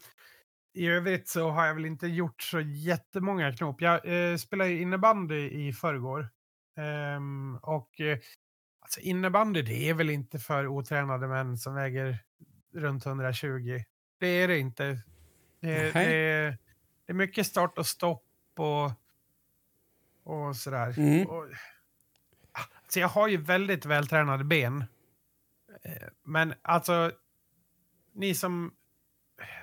I 0.75 0.87
övrigt 0.89 1.29
så 1.29 1.49
har 1.51 1.67
jag 1.67 1.75
väl 1.75 1.85
inte 1.87 2.07
gjort 2.07 2.43
så 2.43 2.61
jättemånga 2.61 3.53
knop. 3.53 3.81
Jag 3.81 4.31
eh, 4.31 4.37
spelade 4.37 4.73
innebandy 4.73 5.51
i 5.69 5.73
förrgår. 5.73 6.29
Ehm, 6.77 7.59
och 7.63 8.01
eh, 8.01 8.19
Alltså 8.91 9.01
innebandy, 9.01 9.63
det 9.63 9.89
är 9.89 9.95
väl 9.95 10.11
inte 10.11 10.39
för 10.39 10.67
otränade 10.67 11.29
män 11.29 11.59
som 11.59 11.75
väger 11.75 12.19
runt 12.75 13.07
120. 13.07 13.83
Det 14.21 14.27
är 14.27 14.49
det 14.49 14.59
inte. 14.59 14.85
Det, 15.61 15.95
Nej. 15.95 16.07
det, 16.07 16.15
är, 16.15 16.59
det 17.07 17.13
är 17.13 17.15
mycket 17.15 17.47
start 17.47 17.79
och 17.79 17.87
stopp 17.87 18.25
och, 18.57 18.93
och 20.25 20.57
sådär. 20.57 20.99
Mm. 20.99 21.27
Och, 21.27 21.47
alltså 22.83 23.01
jag 23.01 23.09
har 23.09 23.29
ju 23.29 23.37
väldigt 23.37 23.87
vältränade 23.87 24.45
ben. 24.45 24.85
Eh, 25.83 26.09
Men 26.25 26.55
alltså, 26.63 27.13
ni 28.13 28.35
som 28.35 28.75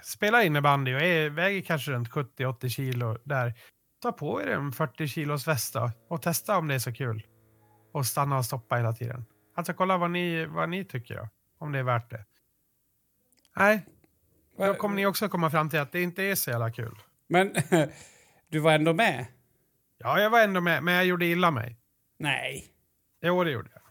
spelar 0.03 0.41
innebandy 0.41 0.95
och 0.95 1.01
är, 1.01 1.29
väger 1.29 1.61
kanske 1.61 1.91
runt 1.91 2.09
70-80 2.09 2.69
kilo 2.69 3.17
där, 3.23 3.53
ta 4.07 4.11
på 4.11 4.41
er 4.41 4.47
en 4.47 4.71
40 4.71 5.07
kilos 5.07 5.47
väst 5.47 5.75
och 6.07 6.21
testa 6.21 6.57
om 6.57 6.67
det 6.67 6.75
är 6.75 6.79
så 6.79 6.93
kul. 6.93 7.23
Och 7.93 8.05
stanna 8.05 8.37
och 8.37 8.45
stoppa 8.45 8.75
hela 8.75 8.93
tiden. 8.93 9.25
Alltså 9.55 9.73
kolla 9.73 9.97
vad 9.97 10.11
ni, 10.11 10.45
vad 10.45 10.69
ni 10.69 10.85
tycker 10.85 11.15
då, 11.15 11.29
om 11.57 11.71
det 11.71 11.79
är 11.79 11.83
värt 11.83 12.09
det. 12.09 12.25
Nej, 13.55 13.85
då 14.57 14.73
kommer 14.73 14.95
ni 14.95 15.05
också 15.05 15.29
komma 15.29 15.49
fram 15.49 15.69
till 15.69 15.79
att 15.79 15.91
det 15.91 16.01
inte 16.01 16.23
är 16.23 16.35
så 16.35 16.49
jävla 16.49 16.71
kul. 16.71 16.95
Men 17.27 17.53
du 18.49 18.59
var 18.59 18.73
ändå 18.73 18.93
med? 18.93 19.25
Ja, 19.97 20.19
jag 20.19 20.29
var 20.29 20.41
ändå 20.41 20.61
med, 20.61 20.83
men 20.83 20.93
jag 20.93 21.05
gjorde 21.05 21.25
illa 21.25 21.51
mig. 21.51 21.77
Nej. 22.19 22.65
Jo, 23.21 23.43
det 23.43 23.51
gjorde 23.51 23.69
jag. 23.73 23.81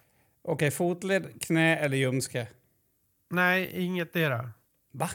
Okej, 0.43 0.71
fotled, 0.71 1.43
knä 1.43 1.77
eller 1.77 1.97
ljumske? 1.97 2.49
Nej, 3.31 3.71
inget 3.73 4.13
dera. 4.13 4.51
Va? 4.93 5.11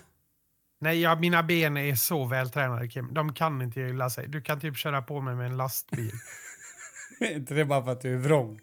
Nej, 0.82 1.02
ja, 1.02 1.16
mina 1.16 1.44
ben 1.44 1.78
är 1.78 1.96
så 1.96 2.26
vältränade, 2.26 2.88
Kim. 2.88 3.14
De 3.14 3.34
kan 3.34 3.62
inte 3.62 3.82
illa 3.82 4.10
sig. 4.10 4.28
Du 4.28 4.42
kan 4.42 4.60
typ 4.60 4.78
köra 4.78 5.02
på 5.02 5.22
mig 5.22 5.36
med 5.36 5.46
en 5.46 5.58
lastbil. 5.58 6.12
Är 7.20 7.36
inte 7.36 7.54
det 7.54 7.66
bara 7.66 7.84
för 7.84 7.92
att 7.92 8.02
du 8.02 8.14
är 8.14 8.18
vrång? 8.18 8.60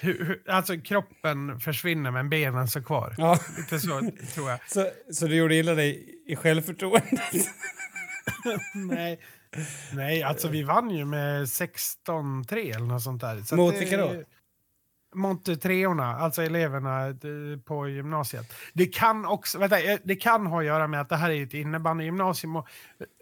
hur, 0.00 0.24
hur, 0.24 0.42
alltså, 0.50 0.80
kroppen 0.80 1.60
försvinner, 1.60 2.10
men 2.10 2.30
benen 2.30 2.68
står 2.68 2.80
kvar. 2.80 3.14
Ja. 3.18 3.38
Lite 3.56 3.80
så, 3.80 4.10
tror 4.34 4.50
jag. 4.50 4.58
Så, 4.68 4.90
så 5.12 5.26
du 5.26 5.36
gjorde 5.36 5.54
illa 5.54 5.74
dig 5.74 6.18
i 6.26 6.36
självförtroendet? 6.36 7.32
Nej. 8.74 9.20
Nej, 9.92 10.22
alltså 10.22 10.48
vi 10.48 10.62
vann 10.62 10.90
ju 10.90 11.04
med 11.04 11.44
16-3 11.44 12.76
eller 12.76 12.86
något 12.86 13.02
sånt 13.02 13.20
där. 13.20 13.42
Så 13.42 13.56
Mot 13.56 13.74
vilka 13.74 13.96
då? 13.96 14.22
Mot 15.16 15.60
treorna, 15.62 16.16
alltså 16.16 16.42
eleverna 16.42 17.06
eh, 17.08 17.14
på 17.64 17.88
gymnasiet. 17.88 18.52
Det 18.72 18.86
kan 18.86 19.26
också, 19.26 19.58
vänta, 19.58 19.80
eh, 19.80 19.98
det 20.04 20.16
kan 20.16 20.46
ha 20.46 20.58
att 20.60 20.66
göra 20.66 20.86
med 20.86 21.00
att 21.00 21.08
det 21.08 21.16
här 21.16 21.30
är 21.30 21.42
ett 21.42 21.54
innebandygymnasium. 21.54 22.56
och 22.56 22.68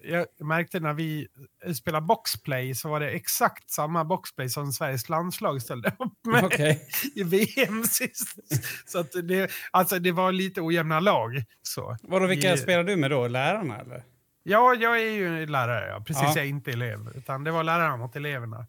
Jag 0.02 0.26
märkte 0.46 0.80
när 0.80 0.92
vi 0.94 1.28
spelade 1.74 2.06
boxplay 2.06 2.74
så 2.74 2.88
var 2.88 3.00
det 3.00 3.10
exakt 3.10 3.70
samma 3.70 4.04
boxplay 4.04 4.48
som 4.48 4.72
Sveriges 4.72 5.08
landslag 5.08 5.62
ställde 5.62 5.88
upp 5.98 6.26
med 6.26 6.44
Okej. 6.44 6.88
i 7.14 7.22
VM 7.22 7.84
sist. 7.84 8.38
Så 8.86 8.98
att 8.98 9.12
det, 9.24 9.50
alltså 9.70 9.98
det 9.98 10.12
var 10.12 10.32
lite 10.32 10.60
ojämna 10.60 11.00
lag. 11.00 11.44
Så. 11.62 11.96
Vadå, 12.02 12.26
vilka 12.26 12.50
Vi- 12.52 12.58
spelar 12.58 12.84
du 12.84 12.96
med 12.96 13.10
då? 13.10 13.28
Lärarna 13.28 13.78
eller? 13.80 14.02
Ja, 14.42 14.74
jag 14.74 15.00
är 15.00 15.10
ju 15.10 15.46
lärare, 15.46 15.88
ja. 15.88 16.04
precis. 16.06 16.22
Ja. 16.22 16.32
Jag 16.36 16.44
är 16.44 16.48
inte 16.48 16.70
elev. 16.70 17.08
Utan 17.16 17.44
det 17.44 17.50
var 17.50 17.64
lärarna 17.64 17.96
mot 17.96 18.16
eleverna. 18.16 18.66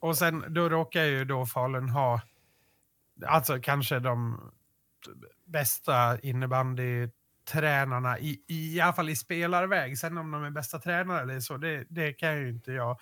Och 0.00 0.16
sen 0.18 0.44
då 0.48 0.68
råkar 0.68 1.04
ju 1.04 1.24
då 1.24 1.46
Falun 1.46 1.88
ha, 1.88 2.20
alltså 3.26 3.58
kanske 3.62 3.98
de 3.98 4.40
bästa 5.46 6.18
innebandytränarna, 6.18 8.18
i, 8.18 8.40
i 8.46 8.80
alla 8.80 8.92
fall 8.92 9.10
i 9.10 9.16
spelarväg. 9.16 9.98
Sen 9.98 10.18
om 10.18 10.30
de 10.30 10.44
är 10.44 10.50
bästa 10.50 10.78
tränare 10.78 11.22
eller 11.22 11.40
så, 11.40 11.56
det, 11.56 11.84
det 11.88 12.12
kan 12.12 12.36
ju 12.36 12.48
inte 12.48 12.72
jag 12.72 12.98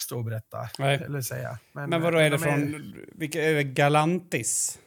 stå 0.00 0.18
och 0.18 0.24
berätta 0.24 0.68
Nej. 0.78 1.02
eller 1.04 1.20
säga. 1.20 1.58
Men 1.72 2.02
vadå, 2.02 2.18
är 2.18 2.30
det 2.30 2.30
de 2.30 2.38
från... 2.38 2.94
Vilka 3.12 3.42
är 3.42 3.54
det? 3.54 3.64
Galantis? 3.64 4.78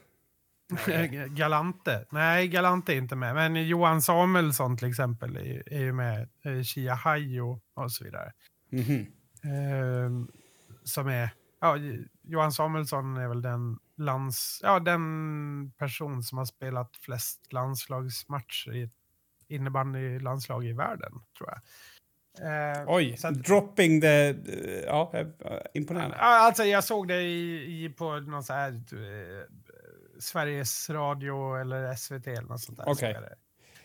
Galante. 1.29 2.05
Nej, 2.09 2.47
Galante 2.47 2.93
är 2.93 2.97
inte 2.97 3.15
med. 3.15 3.35
Men 3.35 3.67
Johan 3.67 4.01
Samuelsson 4.01 4.77
till 4.77 4.89
exempel 4.89 5.37
är, 5.37 5.73
är 5.73 5.79
ju 5.79 5.93
med. 5.93 6.29
Eh, 6.45 6.63
Chia 6.63 6.93
Hajo 6.93 7.61
och 7.73 7.91
så 7.91 8.03
vidare. 8.03 8.31
Mhm. 8.69 9.05
Ehm, 9.43 10.27
som 10.83 11.07
är... 11.07 11.29
Ja, 11.61 11.77
Johan 12.23 12.51
Samuelsson 12.51 13.17
är 13.17 13.27
väl 13.27 13.41
den, 13.41 13.79
lands, 14.01 14.59
ja, 14.63 14.79
den 14.79 15.71
person 15.77 16.23
som 16.23 16.37
har 16.37 16.45
spelat 16.45 16.95
flest 16.97 17.53
landslagsmatcher 17.53 18.75
i 18.75 18.83
ett 18.83 18.93
innebandylandslag 19.47 20.65
i 20.65 20.73
världen, 20.73 21.11
tror 21.37 21.49
jag. 21.49 21.59
Ehm, 22.41 22.85
Oj, 22.87 23.17
så 23.17 23.27
att- 23.27 23.43
dropping 23.43 24.01
the... 24.01 24.35
Ja, 24.85 25.11
eh, 25.13 25.27
imponerande. 25.73 26.15
Alltså 26.15 26.63
jag 26.63 26.83
såg 26.83 27.07
det 27.07 27.21
i, 27.21 27.85
i 27.85 27.89
på 27.89 28.19
någon 28.19 28.43
så 28.43 28.53
här 28.53 28.71
eh, 28.71 29.43
Sveriges 30.19 30.89
Radio 30.89 31.55
eller 31.61 31.95
SVT 31.95 32.27
eller 32.27 32.41
något 32.47 32.61
sånt 32.61 32.77
där. 32.77 33.13
Det. 33.21 33.35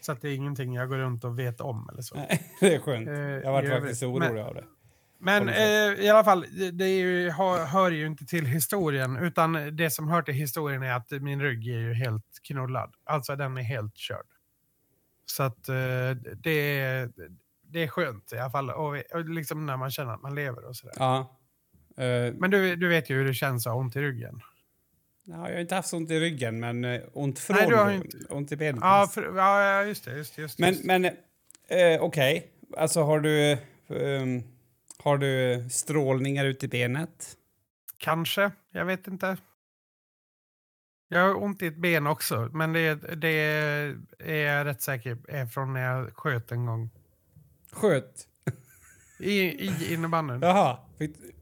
Så 0.00 0.12
att 0.12 0.20
det 0.22 0.28
är 0.28 0.34
ingenting 0.34 0.74
jag 0.74 0.88
går 0.88 0.96
runt 0.98 1.24
och 1.24 1.38
vet 1.38 1.60
om 1.60 1.88
eller 1.92 2.02
så. 2.02 2.14
Det 2.60 2.74
är 2.74 2.78
skönt. 2.78 3.08
Eh, 3.08 3.14
Jag 3.20 3.52
var 3.52 3.80
faktiskt 3.80 4.02
orolig 4.02 4.32
Men- 4.34 4.44
av 4.46 4.54
det. 4.54 4.64
Men 5.18 5.48
eh, 5.48 6.04
i 6.04 6.08
alla 6.10 6.24
fall, 6.24 6.46
det, 6.58 6.70
det 6.70 6.88
ju, 6.88 7.30
hör, 7.30 7.90
ju 7.90 8.06
inte 8.06 8.26
till 8.26 8.46
historien. 8.46 9.16
Utan 9.16 9.76
det 9.76 9.90
som 9.90 10.08
hör 10.08 10.22
till 10.22 10.34
historien 10.34 10.82
är 10.82 10.92
att 10.92 11.10
min 11.10 11.42
rygg 11.42 11.68
är 11.68 11.78
ju 11.78 11.94
helt 11.94 12.24
knullad. 12.42 12.94
Alltså 13.04 13.36
den 13.36 13.56
är 13.58 13.62
helt 13.62 13.96
körd. 13.96 14.26
Så 15.26 15.42
att 15.42 15.68
eh, 15.68 16.10
det, 16.36 16.78
är, 16.80 17.10
det 17.62 17.82
är 17.82 17.88
skönt 17.88 18.32
i 18.32 18.38
alla 18.38 18.50
fall. 18.50 18.70
Och, 18.70 18.96
och 19.14 19.28
liksom 19.28 19.66
när 19.66 19.76
man 19.76 19.90
känner 19.90 20.12
att 20.14 20.22
man 20.22 20.34
lever 20.34 20.64
och 20.64 20.76
sådär. 20.76 20.94
Ja. 20.98 21.38
Eh, 22.04 22.34
Men 22.34 22.50
du, 22.50 22.76
du 22.76 22.88
vet 22.88 23.10
ju 23.10 23.14
hur 23.16 23.24
det 23.24 23.34
känns 23.34 23.66
att 23.66 23.72
ha 23.72 23.80
ont 23.80 23.96
i 23.96 24.00
ryggen. 24.00 24.40
ja, 25.24 25.48
jag 25.48 25.54
har 25.54 25.60
inte 25.60 25.74
haft 25.74 25.92
ont 25.92 26.10
i 26.10 26.20
ryggen, 26.20 26.60
men 26.60 26.84
eh, 26.84 27.00
ont 27.12 27.38
från... 27.38 27.56
Nej, 27.56 27.66
du 27.68 27.76
har 27.76 27.90
inte- 27.90 28.18
Ont 28.30 28.52
i 28.52 28.56
benet. 28.56 28.80
Ja, 28.82 29.08
för, 29.14 29.36
ja 29.36 29.82
just 29.84 30.04
det. 30.04 30.16
Just, 30.16 30.38
just, 30.38 30.58
Men, 30.58 30.72
just. 30.72 30.84
men 30.84 31.04
eh, 31.04 32.00
okej. 32.00 32.50
Alltså 32.76 33.02
har 33.02 33.20
du... 33.20 33.52
ehm, 33.88 34.42
har 35.06 35.18
du 35.18 35.66
strålningar 35.70 36.44
ute 36.44 36.66
i 36.66 36.68
benet? 36.68 37.36
Kanske, 37.98 38.50
jag 38.72 38.84
vet 38.84 39.06
inte. 39.06 39.36
Jag 41.08 41.20
har 41.20 41.42
ont 41.42 41.62
i 41.62 41.66
ett 41.66 41.76
ben 41.76 42.06
också, 42.06 42.48
men 42.52 42.72
det, 42.72 42.94
det 43.20 43.28
är 44.18 44.34
jag 44.34 44.66
rätt 44.66 44.82
säker 44.82 45.18
är 45.28 45.46
från 45.46 45.72
när 45.72 45.80
jag 45.80 46.16
sköt 46.16 46.52
en 46.52 46.66
gång. 46.66 46.90
Sköt? 47.72 48.26
I, 49.18 49.40
i 49.40 49.94
innebandyn. 49.94 50.40
Jaha. 50.42 50.78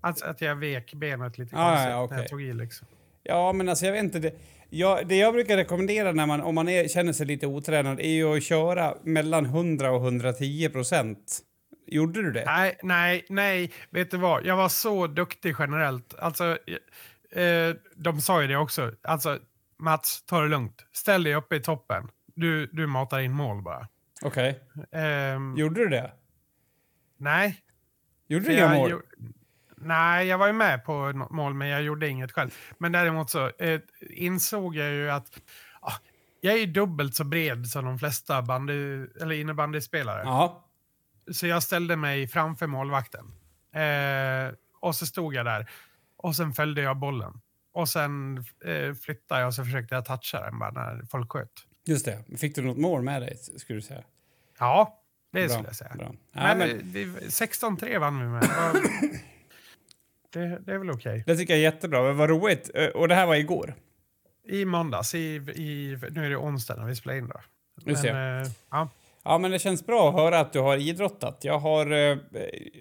Alltså 0.00 0.24
att 0.24 0.40
jag 0.40 0.56
vek 0.56 0.94
benet 0.94 1.38
lite 1.38 1.56
Ah, 1.56 1.68
konstigt 1.70 1.90
ja, 1.90 1.96
när 1.96 2.04
okej. 2.04 2.18
jag 2.18 2.28
tog 2.28 2.42
i 2.42 2.52
liksom. 2.52 2.86
Ja, 3.22 3.52
men 3.52 3.68
alltså 3.68 3.86
jag 3.86 3.92
vet 3.92 4.02
inte. 4.04 4.18
Det, 4.18 4.34
jag, 4.70 5.08
det 5.08 5.16
jag 5.16 5.34
brukar 5.34 5.56
rekommendera 5.56 6.12
när 6.12 6.26
man, 6.26 6.40
om 6.40 6.54
man 6.54 6.68
är, 6.68 6.88
känner 6.88 7.12
sig 7.12 7.26
lite 7.26 7.46
otränad 7.46 8.00
är 8.00 8.08
ju 8.08 8.36
att 8.36 8.42
köra 8.42 8.94
mellan 9.02 9.44
100 9.44 9.90
och 9.90 10.02
110 10.02 10.68
procent. 10.68 11.40
Gjorde 11.86 12.22
du 12.22 12.32
det? 12.32 12.44
Nej, 12.46 12.78
nej, 12.82 13.26
nej. 13.28 13.72
Vet 13.90 14.10
du 14.10 14.16
vad? 14.16 14.46
Jag 14.46 14.56
var 14.56 14.68
så 14.68 15.06
duktig 15.06 15.56
generellt. 15.58 16.14
Alltså, 16.18 16.58
eh, 17.30 17.76
de 17.96 18.20
sa 18.20 18.42
ju 18.42 18.48
det 18.48 18.56
också. 18.56 18.92
Alltså, 19.02 19.38
Mats, 19.78 20.22
ta 20.26 20.40
det 20.40 20.48
lugnt. 20.48 20.86
Ställ 20.92 21.22
dig 21.24 21.34
uppe 21.34 21.56
i 21.56 21.60
toppen. 21.60 22.08
Du, 22.34 22.66
du 22.66 22.86
matar 22.86 23.20
in 23.20 23.32
mål 23.32 23.62
bara. 23.62 23.88
Okej. 24.22 24.60
Ehm, 24.92 25.54
Gjorde 25.56 25.80
du 25.80 25.88
det? 25.88 26.12
nej. 27.16 27.60
Gjorde 28.28 28.44
du 28.44 28.52
inga 28.52 28.68
mål? 28.74 28.90
gjo- 28.90 29.02
Nej, 29.76 30.26
jag 30.26 30.38
var 30.38 30.46
ju 30.46 30.52
med 30.52 30.84
på 30.84 31.12
något 31.12 31.30
mål, 31.30 31.54
men 31.54 31.68
jag 31.68 31.82
gjorde 31.82 32.08
inget 32.08 32.32
själv. 32.32 32.50
Men 32.78 32.92
däremot 32.92 33.30
så 33.30 33.50
eh, 33.58 33.80
insåg 34.10 34.76
jag 34.76 34.90
ju 34.90 35.10
att 35.10 35.40
ah, 35.80 35.92
jag 36.40 36.54
är 36.58 36.66
dubbelt 36.66 37.14
så 37.14 37.24
bred 37.24 37.66
som 37.66 37.84
de 37.84 37.98
flesta 37.98 38.42
bandy, 38.42 39.06
eller 39.20 39.32
innebandyspelare. 39.34 40.22
Ja. 40.24 40.63
Så 41.32 41.46
jag 41.46 41.62
ställde 41.62 41.96
mig 41.96 42.28
framför 42.28 42.66
målvakten. 42.66 43.24
Eh, 43.74 44.54
och 44.80 44.94
så 44.96 45.06
stod 45.06 45.34
jag 45.34 45.46
där. 45.46 45.70
Och 46.16 46.36
sen 46.36 46.52
följde 46.52 46.82
jag 46.82 46.96
bollen. 46.96 47.40
Och 47.72 47.88
sen 47.88 48.44
eh, 48.64 48.94
flyttade 48.94 49.40
jag 49.40 49.46
och 49.48 49.54
så 49.54 49.64
försökte 49.64 49.94
jag 49.94 50.04
toucha 50.04 50.40
den 50.40 50.58
bara 50.58 50.70
när 50.70 51.02
folk 51.10 51.32
sköt. 51.32 51.50
Just 51.86 52.04
det. 52.04 52.24
Fick 52.38 52.54
du 52.54 52.62
något 52.62 52.76
mål 52.78 53.02
med 53.02 53.22
dig, 53.22 53.36
skulle 53.36 53.78
du 53.78 53.82
säga? 53.82 54.02
Ja, 54.58 55.00
det 55.32 55.40
Bra, 55.46 55.48
skulle 55.48 55.68
jag 55.68 55.76
säga. 55.76 55.94
Bra. 55.94 56.14
men, 56.32 56.42
Ja, 56.48 56.54
men, 56.54 56.92
vi- 56.92 57.06
16-3 57.28 57.98
vann 57.98 58.20
vi 58.20 58.26
med. 58.26 58.42
Det 60.32 60.58
Det, 60.58 60.72
är 60.74 60.78
väl 60.78 60.90
okej. 60.90 61.24
det 61.26 61.36
tycker 61.36 61.52
jag 61.54 61.58
är 61.58 61.62
jättebra. 61.72 62.02
Men 62.02 62.16
vad 62.16 62.30
roligt. 62.30 62.70
Eh, 62.74 62.86
Och 62.88 63.08
det 63.08 63.14
här 63.14 63.26
var 63.26 63.34
igår? 63.34 63.74
I 64.48 64.64
måndags, 64.64 65.14
i, 65.14 65.18
i, 65.36 65.98
nu 66.10 66.26
är 66.26 66.30
det 66.30 66.36
onsdag 66.36 66.76
när 66.76 66.84
vi 66.86 66.96
spelar 66.96 67.16
in 67.16 67.28
då. 67.28 67.40
Just 67.84 68.02
det. 68.02 68.12
Men, 68.12 68.42
eh, 68.44 68.50
ja. 68.70 68.88
Ja, 69.24 69.38
men 69.38 69.50
det 69.50 69.58
känns 69.58 69.86
bra 69.86 70.08
att 70.08 70.14
höra 70.14 70.40
att 70.40 70.52
du 70.52 70.60
har 70.60 70.76
idrottat. 70.76 71.38
Jag 71.40 71.58
har... 71.58 71.92
Eh, 71.92 72.18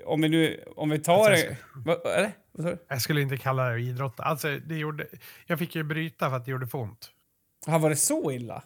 om 0.05 0.21
vi 0.21 0.29
nu... 0.29 0.63
Om 0.75 0.89
vi 0.89 0.99
tar... 0.99 1.31
Alltså, 1.31 1.45
jag 1.85 2.31
du? 2.53 2.77
Jag 2.87 3.01
skulle 3.01 3.21
inte 3.21 3.37
kalla 3.37 3.69
det 3.69 3.79
idrotta. 3.79 4.23
Alltså, 4.23 4.59
det 4.59 4.75
gjorde, 4.75 5.07
jag 5.45 5.59
fick 5.59 5.75
ju 5.75 5.83
bryta 5.83 6.29
för 6.29 6.37
att 6.37 6.45
det 6.45 6.51
gjorde 6.51 6.67
för 6.67 6.77
ont. 6.77 7.11
Ja, 7.65 7.77
var 7.77 7.89
det 7.89 7.95
så 7.95 8.31
illa? 8.31 8.63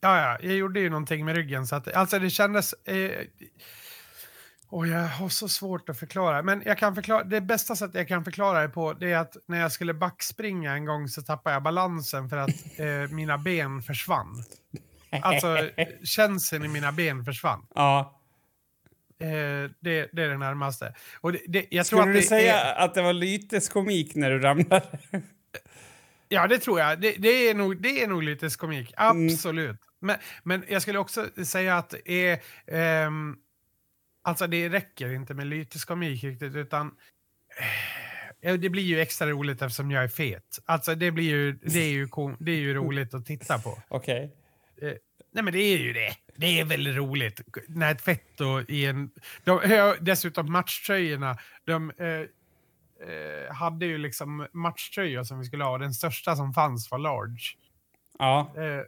Ja, 0.00 0.20
ja, 0.20 0.38
jag 0.40 0.54
gjorde 0.54 0.80
ju 0.80 0.90
någonting 0.90 1.24
med 1.24 1.36
ryggen. 1.36 1.66
Så 1.66 1.76
att, 1.76 1.92
alltså 1.92 2.18
det 2.18 2.30
kändes... 2.30 2.72
Eh, 2.72 3.26
Och 4.68 4.86
jag 4.86 5.08
har 5.08 5.28
så 5.28 5.48
svårt 5.48 5.88
att 5.88 5.98
förklara. 5.98 6.42
Men 6.42 6.62
jag 6.66 6.78
kan 6.78 6.94
förklara, 6.94 7.24
det 7.24 7.40
bästa 7.40 7.76
sättet 7.76 7.94
jag 7.94 8.08
kan 8.08 8.24
förklara 8.24 8.62
det 8.62 8.68
på 8.68 8.92
det 8.92 9.12
är 9.12 9.18
att 9.18 9.36
när 9.46 9.60
jag 9.60 9.72
skulle 9.72 9.94
backspringa 9.94 10.72
en 10.72 10.84
gång 10.84 11.08
så 11.08 11.22
tappade 11.22 11.56
jag 11.56 11.62
balansen 11.62 12.28
för 12.28 12.36
att 12.36 12.78
eh, 12.78 13.14
mina 13.14 13.38
ben 13.38 13.82
försvann. 13.82 14.44
Alltså 15.10 15.70
känseln 16.04 16.64
i 16.64 16.68
mina 16.68 16.92
ben 16.92 17.24
försvann. 17.24 17.66
Ja. 17.74 18.20
Eh, 19.20 19.70
det, 19.80 20.08
det 20.12 20.22
är 20.22 20.28
det 20.28 20.38
närmaste. 20.38 20.94
Och 21.20 21.32
det, 21.32 21.40
det, 21.48 21.66
jag 21.70 21.86
Skulle 21.86 22.02
tror 22.02 22.10
att 22.10 22.14
du 22.14 22.20
det 22.20 22.26
säga 22.26 22.60
är, 22.60 22.84
att 22.84 22.94
det 22.94 23.02
var 23.02 23.12
lite 23.12 23.60
komik 23.72 24.14
när 24.14 24.30
du 24.30 24.38
ramlade? 24.38 24.98
Ja, 26.28 26.46
det 26.46 26.58
tror 26.58 26.80
jag. 26.80 27.00
Det, 27.00 27.12
det, 27.18 27.28
är, 27.28 27.54
nog, 27.54 27.82
det 27.82 28.02
är 28.02 28.08
nog 28.08 28.22
lite 28.22 28.48
komik. 28.48 28.92
Absolut. 28.96 29.80
Men, 30.00 30.16
men 30.42 30.64
jag 30.68 30.82
skulle 30.82 30.98
också 30.98 31.28
säga 31.44 31.76
att 31.76 31.90
det 31.90 32.28
är... 32.28 32.40
ehm, 32.66 33.36
alltså 34.22 34.46
det 34.46 34.68
räcker 34.68 35.12
inte 35.12 35.34
med 35.34 35.46
lyteskomik 35.46 36.24
riktigt, 36.24 36.54
utan... 36.56 36.90
eh, 38.42 38.54
det 38.54 38.68
blir 38.70 38.82
ju 38.82 39.00
extra 39.00 39.30
roligt 39.30 39.62
eftersom 39.62 39.90
jag 39.90 40.04
är 40.04 40.08
fet. 40.08 40.58
Alltså 40.64 40.94
det 40.94 41.10
blir 41.10 41.24
ju, 41.24 41.52
det 41.52 41.78
är 41.80 41.88
ju, 41.88 42.08
det 42.38 42.50
är 42.52 42.56
ju 42.56 42.74
roligt 42.74 43.14
att 43.14 43.26
titta 43.26 43.58
på. 43.58 43.82
Okej. 43.88 44.36
Nej 45.36 45.44
men 45.44 45.52
det 45.52 45.58
är 45.58 45.78
ju 45.78 45.92
det. 45.92 46.16
Det 46.36 46.60
är 46.60 46.64
väldigt 46.64 46.96
roligt. 46.96 47.40
När 47.68 47.92
ett 47.92 48.02
fetto 48.02 48.60
i 48.68 48.86
en... 48.86 49.10
De, 49.44 49.94
dessutom 50.00 50.52
matchtröjorna. 50.52 51.38
De 51.64 51.90
eh, 51.90 52.06
eh, 53.08 53.54
hade 53.54 53.86
ju 53.86 53.98
liksom 53.98 54.46
matchtröjor 54.52 55.24
som 55.24 55.38
vi 55.38 55.44
skulle 55.44 55.64
ha. 55.64 55.78
Den 55.78 55.94
största 55.94 56.36
som 56.36 56.52
fanns 56.54 56.90
var 56.90 56.98
large. 56.98 57.42
Ja. 58.18 58.52
Eh, 58.56 58.82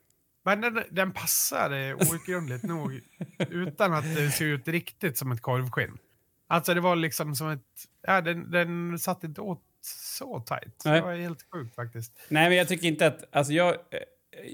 men 0.45 0.61
den, 0.61 0.85
den 0.91 1.13
passade 1.13 1.95
outgrundligt 1.95 2.63
nog 2.69 3.01
utan 3.39 3.93
att 3.93 4.15
det 4.15 4.31
såg 4.31 4.47
ut 4.47 4.69
riktigt 4.69 5.19
som 5.19 5.33
ett 5.33 5.43
korvskinn. 5.43 5.99
Alltså 6.47 6.75
det 6.75 6.81
var 6.81 6.97
liksom 6.97 7.35
som 7.35 7.49
ett... 7.49 7.61
Ja, 8.03 8.21
den, 8.21 8.51
den 8.51 8.99
satt 8.99 9.25
inte 9.25 9.41
åt 9.41 9.63
så 9.81 10.41
tajt. 10.41 10.83
Nej. 10.85 10.95
Det 10.95 11.07
var 11.07 11.15
helt 11.15 11.47
sjukt 11.51 11.75
faktiskt. 11.75 12.13
Nej, 12.29 12.49
men 12.49 12.59
jag 12.59 12.69
tycker 12.69 12.89
inte 12.89 13.07
att... 13.07 13.25
Alltså 13.33 13.53
jag, 13.53 13.75
eh, 13.75 13.99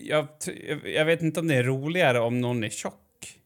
jag, 0.03 0.29
jag 0.85 1.05
vet 1.05 1.23
inte 1.23 1.41
om 1.41 1.49
det 1.49 1.55
är 1.55 1.65
roligare 1.65 2.21
om 2.21 2.41
någon 2.41 2.65
är 2.65 2.69
tjock. 2.69 3.39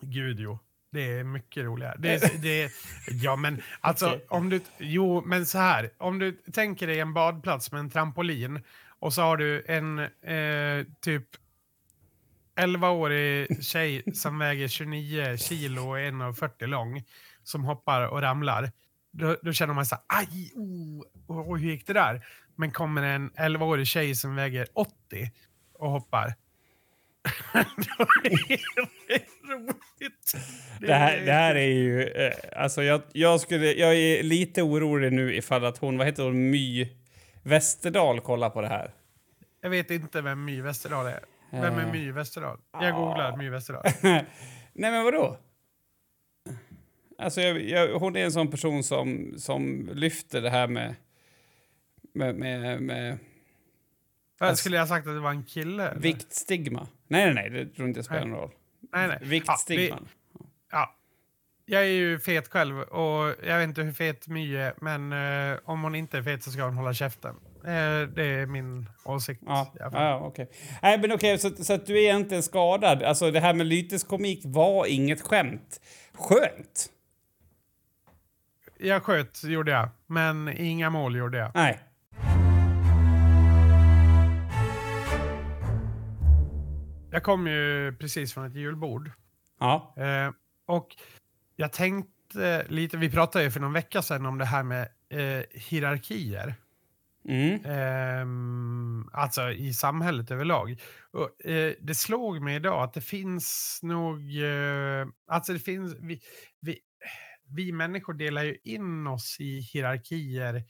Gud 0.00 0.40
jo. 0.40 0.58
Det 0.92 1.12
är 1.12 1.24
mycket 1.24 1.64
roligare. 1.64 1.96
Det, 1.98 2.42
det, 2.42 2.72
ja 3.10 3.36
men 3.36 3.62
alltså 3.80 4.06
Okej. 4.06 4.26
om 4.28 4.50
du... 4.50 4.60
Jo 4.78 5.22
men 5.26 5.46
så 5.46 5.58
här. 5.58 5.90
Om 5.98 6.18
du 6.18 6.32
tänker 6.32 6.86
dig 6.86 7.00
en 7.00 7.14
badplats 7.14 7.72
med 7.72 7.78
en 7.78 7.90
trampolin 7.90 8.60
och 8.98 9.12
så 9.12 9.22
har 9.22 9.36
du 9.36 9.64
en 9.66 9.98
eh, 9.98 10.86
typ 11.00 11.26
11-årig 12.56 13.64
tjej 13.64 14.02
som 14.14 14.38
väger 14.38 14.68
29 14.68 15.36
kilo 15.36 15.88
och 15.88 16.00
är 16.00 16.10
1,40 16.10 16.66
lång 16.66 17.04
som 17.42 17.64
hoppar 17.64 18.08
och 18.08 18.20
ramlar. 18.20 18.72
Då, 19.12 19.36
då 19.42 19.52
känner 19.52 19.74
man 19.74 19.86
så 19.86 19.94
här, 19.94 20.04
aj, 20.08 20.52
oh, 20.54 21.02
och 21.26 21.58
hur 21.58 21.70
gick 21.70 21.86
det 21.86 21.92
där? 21.92 22.26
Men 22.56 22.70
kommer 22.70 23.02
en 23.02 23.30
11-årig 23.30 23.86
tjej 23.86 24.14
som 24.14 24.34
väger 24.34 24.66
80 24.74 25.30
och 25.78 25.90
hoppar. 25.90 26.34
då 27.76 28.06
är 28.24 28.46
det 28.48 29.54
roligt. 29.54 30.34
Det 30.80 30.94
här, 30.94 31.20
det 31.20 31.32
här 31.32 31.54
är 31.54 31.68
ju... 31.68 32.02
Eh, 32.02 32.32
alltså 32.56 32.82
jag, 32.82 33.02
jag, 33.12 33.40
skulle, 33.40 33.72
jag 33.72 33.94
är 33.94 34.22
lite 34.22 34.62
orolig 34.62 35.12
nu 35.12 35.36
ifall 35.36 35.64
att 35.64 35.78
hon, 35.78 35.98
vad 35.98 36.06
heter 36.06 36.22
hon, 36.22 36.50
My 36.50 36.88
Westerdahl 37.42 38.20
kollar 38.20 38.50
på 38.50 38.60
det 38.60 38.68
här. 38.68 38.94
Jag 39.60 39.70
vet 39.70 39.90
inte 39.90 40.22
vem 40.22 40.44
My 40.44 40.60
Westerdahl 40.60 41.06
är. 41.06 41.20
Vem 41.50 41.78
är 41.78 41.82
Eh. 41.82 41.92
My 41.92 42.12
Westerdahl? 42.12 42.58
Jag 42.72 42.94
googlar 42.94 43.36
My 43.36 43.50
Westerdahl. 43.50 43.82
Nej, 44.02 44.90
men 44.90 45.04
vadå? 45.04 45.36
Alltså, 47.18 47.40
jag, 47.40 47.62
jag, 47.62 47.98
hon 47.98 48.16
är 48.16 48.24
en 48.24 48.32
sån 48.32 48.50
person 48.50 48.82
som, 48.84 49.34
som 49.38 49.90
lyfter 49.94 50.40
det 50.40 50.50
här 50.50 50.66
med... 50.66 50.94
med, 52.14 52.34
med, 52.34 52.82
med 52.82 53.18
Vad 54.38 54.58
Skulle 54.58 54.76
jag 54.76 54.88
sagt 54.88 55.06
att 55.06 55.14
det 55.14 55.20
var 55.20 55.30
en 55.30 55.44
kille? 55.44 55.88
eller? 55.88 56.00
viktstigma. 56.00 56.86
Nej, 57.08 57.34
nej, 57.34 57.34
nej, 57.34 57.50
det 57.50 57.74
tror 57.74 57.88
inte 57.88 57.98
jag 57.98 58.04
spelar 58.04 58.24
någon 58.24 58.38
roll. 58.38 58.50
Nej, 58.92 59.08
nej. 59.08 59.18
Viktstigman. 59.22 60.08
Ja, 60.32 60.38
det, 60.38 60.46
ja. 60.72 60.92
Jag 61.68 61.82
är 61.82 61.86
ju 61.86 62.18
fet 62.18 62.48
själv 62.48 62.80
och 62.80 63.34
jag 63.46 63.58
vet 63.58 63.68
inte 63.68 63.82
hur 63.82 63.92
fet 63.92 64.28
My 64.28 64.56
är, 64.56 64.74
men 64.80 65.12
eh, 65.52 65.58
om 65.64 65.82
hon 65.82 65.94
inte 65.94 66.18
är 66.18 66.22
fet 66.22 66.42
så 66.42 66.50
ska 66.50 66.64
hon 66.64 66.76
hålla 66.76 66.94
käften. 66.94 67.34
Eh, 67.64 68.08
det 68.14 68.24
är 68.24 68.46
min 68.46 68.88
åsikt. 69.04 69.42
Ja, 69.46 69.72
ja 69.78 70.18
okej. 70.18 70.50
Nej, 70.82 70.98
men 70.98 71.12
okej, 71.12 71.38
så, 71.38 71.50
så 71.50 71.72
att 71.72 71.86
du 71.86 71.98
är 71.98 72.02
egentligen 72.02 72.42
skadad. 72.42 73.02
Alltså, 73.02 73.30
det 73.30 73.40
här 73.40 73.54
med 73.54 73.66
lyteskomik 73.66 74.42
var 74.44 74.86
inget 74.86 75.20
skämt. 75.22 75.80
Skönt! 76.12 76.90
Jag 78.78 79.02
sköt, 79.02 79.44
gjorde 79.44 79.70
jag. 79.70 79.88
Men 80.06 80.48
inga 80.48 80.90
mål 80.90 81.16
gjorde 81.16 81.38
jag. 81.38 81.50
Nej. 81.54 81.80
Jag 87.10 87.22
kom 87.22 87.46
ju 87.46 87.96
precis 88.00 88.34
från 88.34 88.46
ett 88.46 88.54
julbord. 88.54 89.10
Ja. 89.60 89.94
Eh, 89.96 90.32
och 90.66 90.96
jag 91.56 91.72
tänkte 91.72 92.66
lite, 92.68 92.96
vi 92.96 93.10
pratade 93.10 93.44
ju 93.44 93.50
för 93.50 93.60
någon 93.60 93.72
vecka 93.72 94.02
sedan 94.02 94.26
om 94.26 94.38
det 94.38 94.44
här 94.44 94.62
med 94.62 94.88
eh, 95.08 95.44
hierarkier. 95.50 96.54
Mm. 97.28 97.64
Ehm, 97.64 99.08
alltså 99.12 99.50
i 99.50 99.74
samhället 99.74 100.30
överlag. 100.30 100.80
Och, 101.10 101.46
eh, 101.46 101.74
det 101.80 101.94
slog 101.94 102.42
mig 102.42 102.56
idag 102.56 102.82
att 102.82 102.94
det 102.94 103.00
finns 103.00 103.80
nog... 103.82 104.42
Eh, 104.42 105.06
alltså 105.26 105.52
det 105.52 105.58
finns... 105.58 105.96
Vi, 106.00 106.20
vi, 106.60 106.78
vi 107.48 107.72
människor 107.72 108.14
delar 108.14 108.44
ju 108.44 108.56
in 108.64 109.06
oss 109.06 109.36
i 109.40 109.60
hierarkier 109.60 110.62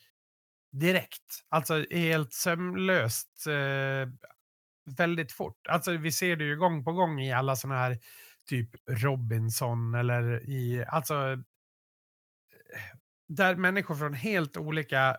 direkt. 0.72 1.44
Alltså 1.48 1.84
helt 1.90 2.32
sömlöst. 2.32 3.46
Eh, 3.46 4.08
väldigt 4.86 5.32
fort. 5.32 5.66
Alltså 5.68 5.96
vi 5.96 6.12
ser 6.12 6.36
det 6.36 6.44
ju 6.44 6.56
gång 6.56 6.84
på 6.84 6.92
gång 6.92 7.20
i 7.20 7.32
alla 7.32 7.56
såna 7.56 7.74
här 7.78 7.98
typ 8.48 8.70
Robinson 8.90 9.94
eller 9.94 10.48
i... 10.50 10.84
Alltså 10.88 11.14
där 13.28 13.56
människor 13.56 13.94
från 13.94 14.14
helt 14.14 14.56
olika 14.56 15.16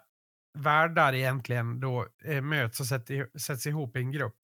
världar 0.54 1.14
egentligen 1.14 1.80
då 1.80 2.08
eh, 2.26 2.42
möts 2.42 2.80
och 2.80 2.86
sätter, 2.86 3.38
sätts 3.40 3.68
ihop 3.68 3.96
i 3.98 4.00
en 4.00 4.12
grupp. 4.12 4.38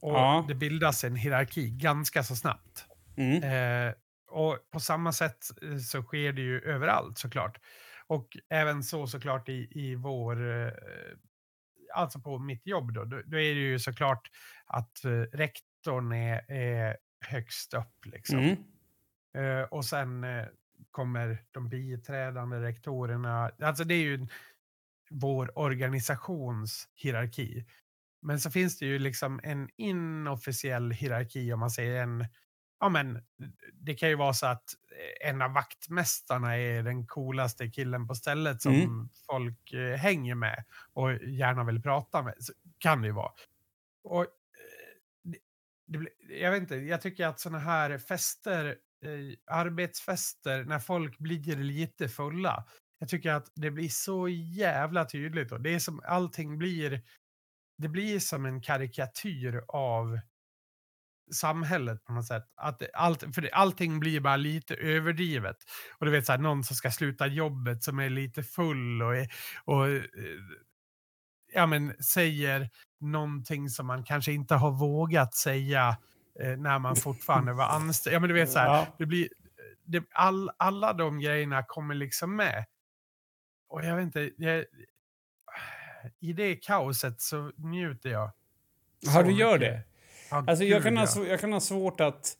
Och 0.00 0.12
Ja. 0.12 0.44
det 0.48 0.54
bildas 0.54 1.04
en 1.04 1.16
hierarki 1.16 1.70
ganska 1.70 2.22
så 2.22 2.36
snabbt. 2.36 2.86
Mm. 3.16 3.42
Eh, 3.42 3.94
och 4.28 4.58
på 4.72 4.80
samma 4.80 5.12
sätt 5.12 5.46
eh, 5.62 5.78
så 5.78 6.02
sker 6.02 6.32
det 6.32 6.42
ju 6.42 6.60
överallt 6.60 7.18
såklart. 7.18 7.60
Och 8.06 8.36
även 8.48 8.82
så 8.82 9.06
såklart 9.06 9.48
i, 9.48 9.68
i 9.70 9.94
vår, 9.94 10.62
eh, 10.66 10.72
alltså 11.96 12.20
på 12.20 12.38
mitt 12.38 12.66
jobb 12.66 12.92
då, 12.92 13.04
då, 13.04 13.22
då 13.26 13.38
är 13.38 13.54
det 13.54 13.60
ju 13.60 13.78
såklart 13.78 14.30
att 14.66 15.04
eh, 15.04 15.10
rektorn 15.10 16.12
är, 16.12 16.50
är 16.50 16.96
högst 17.20 17.74
upp 17.74 18.04
liksom. 18.04 18.38
Mm. 18.38 18.56
Eh, 19.36 19.64
och 19.64 19.84
sen 19.84 20.24
eh, 20.24 20.46
kommer 20.90 21.44
de 21.50 21.68
biträdande 21.68 22.60
rektorerna. 22.60 23.50
Alltså 23.62 23.84
det 23.84 23.94
är 23.94 24.02
ju 24.02 24.26
vår 25.10 25.58
organisations 25.58 26.88
hierarki. 26.94 27.66
Men 28.22 28.40
så 28.40 28.50
finns 28.50 28.78
det 28.78 28.86
ju 28.86 28.98
liksom 28.98 29.40
en 29.42 29.68
inofficiell 29.76 30.90
hierarki 30.90 31.52
om 31.52 31.60
man 31.60 31.70
säger 31.70 32.02
en 32.02 32.26
Ja 32.80 32.88
men 32.88 33.22
det 33.72 33.94
kan 33.94 34.08
ju 34.08 34.14
vara 34.14 34.32
så 34.32 34.46
att 34.46 34.64
eh, 35.22 35.28
en 35.28 35.42
av 35.42 35.52
vaktmästarna 35.52 36.56
är 36.56 36.82
den 36.82 37.06
coolaste 37.06 37.68
killen 37.70 38.06
på 38.06 38.14
stället 38.14 38.62
som 38.62 38.74
Mm. 38.74 39.08
folk 39.30 39.72
eh, 39.72 39.96
hänger 39.96 40.34
med 40.34 40.64
och 40.92 41.12
gärna 41.14 41.64
vill 41.64 41.82
prata 41.82 42.22
med. 42.22 42.34
Så 42.38 42.52
kan 42.78 43.00
det 43.02 43.06
ju 43.08 43.12
vara. 43.14 43.32
Och 44.04 44.22
eh, 44.22 44.26
det, 45.24 45.38
det, 45.98 46.34
jag 46.40 46.50
vet 46.50 46.60
inte, 46.60 46.76
jag 46.76 47.00
tycker 47.02 47.26
att 47.26 47.40
såna 47.40 47.58
här 47.58 47.98
fester, 47.98 48.76
arbetsfester, 49.50 50.64
när 50.64 50.78
folk 50.78 51.18
blir 51.18 51.56
lite 51.56 52.08
fulla. 52.08 52.64
Jag 52.98 53.08
tycker 53.08 53.30
att 53.32 53.52
det 53.54 53.70
blir 53.70 53.88
så 53.88 54.28
jävla 54.28 55.04
tydligt. 55.04 55.52
Och 55.52 55.60
det 55.60 55.74
är 55.74 55.78
som 55.78 56.00
allting 56.04 56.58
blir, 56.58 57.02
det 57.78 57.88
blir 57.88 58.18
som 58.20 58.46
en 58.46 58.60
karikatyr 58.62 59.64
av 59.68 60.20
samhället 61.32 62.04
på 62.04 62.12
något 62.12 62.26
sätt. 62.26 62.44
Att 62.56 62.82
allt, 62.94 63.34
för 63.34 63.50
allting 63.54 64.00
blir 64.00 64.20
bara 64.20 64.36
lite 64.36 64.74
överdrivet. 64.74 65.56
Och 65.98 66.06
du 66.06 66.12
vet 66.12 66.26
så 66.26 66.32
här, 66.32 66.38
någon 66.38 66.64
som 66.64 66.76
ska 66.76 66.90
sluta 66.90 67.26
jobbet 67.26 67.82
som 67.84 67.98
är 67.98 68.10
lite 68.10 68.42
full 68.42 69.02
och, 69.02 69.16
är- 69.16 69.28
och 69.64 69.88
eh, 69.88 70.02
ja, 71.52 71.66
men, 71.66 72.02
säger 72.02 72.70
någonting 73.00 73.68
som 73.70 73.86
man 73.86 74.04
kanske 74.04 74.32
inte 74.32 74.54
har 74.54 74.70
vågat 74.70 75.34
säga 75.34 75.96
eh, 76.40 76.56
när 76.56 76.78
man 76.78 76.96
fortfarande 76.96 77.52
var 77.52 77.64
anställd. 77.68 78.16
Ja, 78.16 78.20
men 78.20 78.28
du 78.28 78.34
vet 78.34 78.50
så 78.52 78.58
här, 78.58 78.66
Ja. 78.66 78.86
det 78.98 79.06
blir, 79.06 79.28
det, 79.84 80.04
all, 80.10 80.50
alla 80.56 80.92
de 80.92 81.20
grejerna 81.20 81.62
kommer 81.62 81.94
liksom 81.94 82.36
med. 82.36 82.64
Och 83.68 83.84
jag 83.84 83.96
vet 83.96 84.02
inte, 84.02 84.30
jag, 84.36 84.64
i 86.20 86.32
det 86.32 86.56
kaoset 86.56 87.20
så 87.20 87.52
njuter 87.56 88.10
jag. 88.10 88.32
Ja, 89.00 89.22
du 89.22 89.32
gör 89.32 89.58
mycket. 89.58 89.72
det? 89.72 89.82
Ja, 90.30 90.44
Alltså, 90.46 90.64
jag, 90.64 90.82
kan 90.82 90.96
ha, 90.96 91.06
ja. 91.16 91.26
jag 91.26 91.40
kan 91.40 91.52
ha 91.52 91.60
svårt 91.60 92.00
att... 92.00 92.36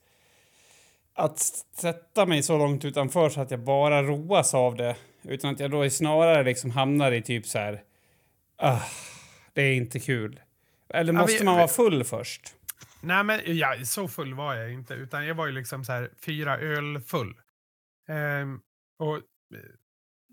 att 1.15 1.39
sätta 1.81 2.27
mig 2.27 2.43
så 2.43 2.59
långt 2.59 2.85
utanför 2.85 3.29
så 3.29 3.41
att 3.41 3.51
jag 3.51 3.61
bara 3.61 4.03
roas 4.03 4.55
av 4.55 4.77
det. 4.77 4.97
Utan 5.23 5.51
att 5.55 5.61
jag 5.61 5.71
då 5.71 5.91
snarare 5.91 6.43
liksom 6.45 6.71
hamnar 6.71 7.13
i 7.13 7.23
typ 7.23 7.47
så 7.47 7.59
här... 7.59 7.83
Ah, 8.57 8.81
det 9.53 9.63
är 9.63 9.73
inte 9.73 10.01
kul. 10.01 10.41
Eller 10.89 11.13
Ja, 11.13 11.19
måste 11.21 11.39
vi- 11.39 11.45
man 11.45 11.55
vi- 11.55 11.59
vara 11.59 11.69
full 11.69 12.05
först? 12.05 12.55
Nej, 13.01 13.25
men 13.25 13.41
ja, 13.45 13.75
så 13.85 14.09
full 14.09 14.35
var 14.35 14.55
jag 14.55 14.73
inte. 14.73 14.95
Utan 14.95 15.27
jag 15.27 15.35
var 15.35 15.47
ju 15.47 15.53
liksom 15.53 15.85
så 15.85 15.93
här 15.93 16.11
fyra 16.25 16.59
öl 16.59 17.01
full. 17.01 17.35
Ehm, 18.09 18.61
och 18.99 19.17
eh, 19.17 19.23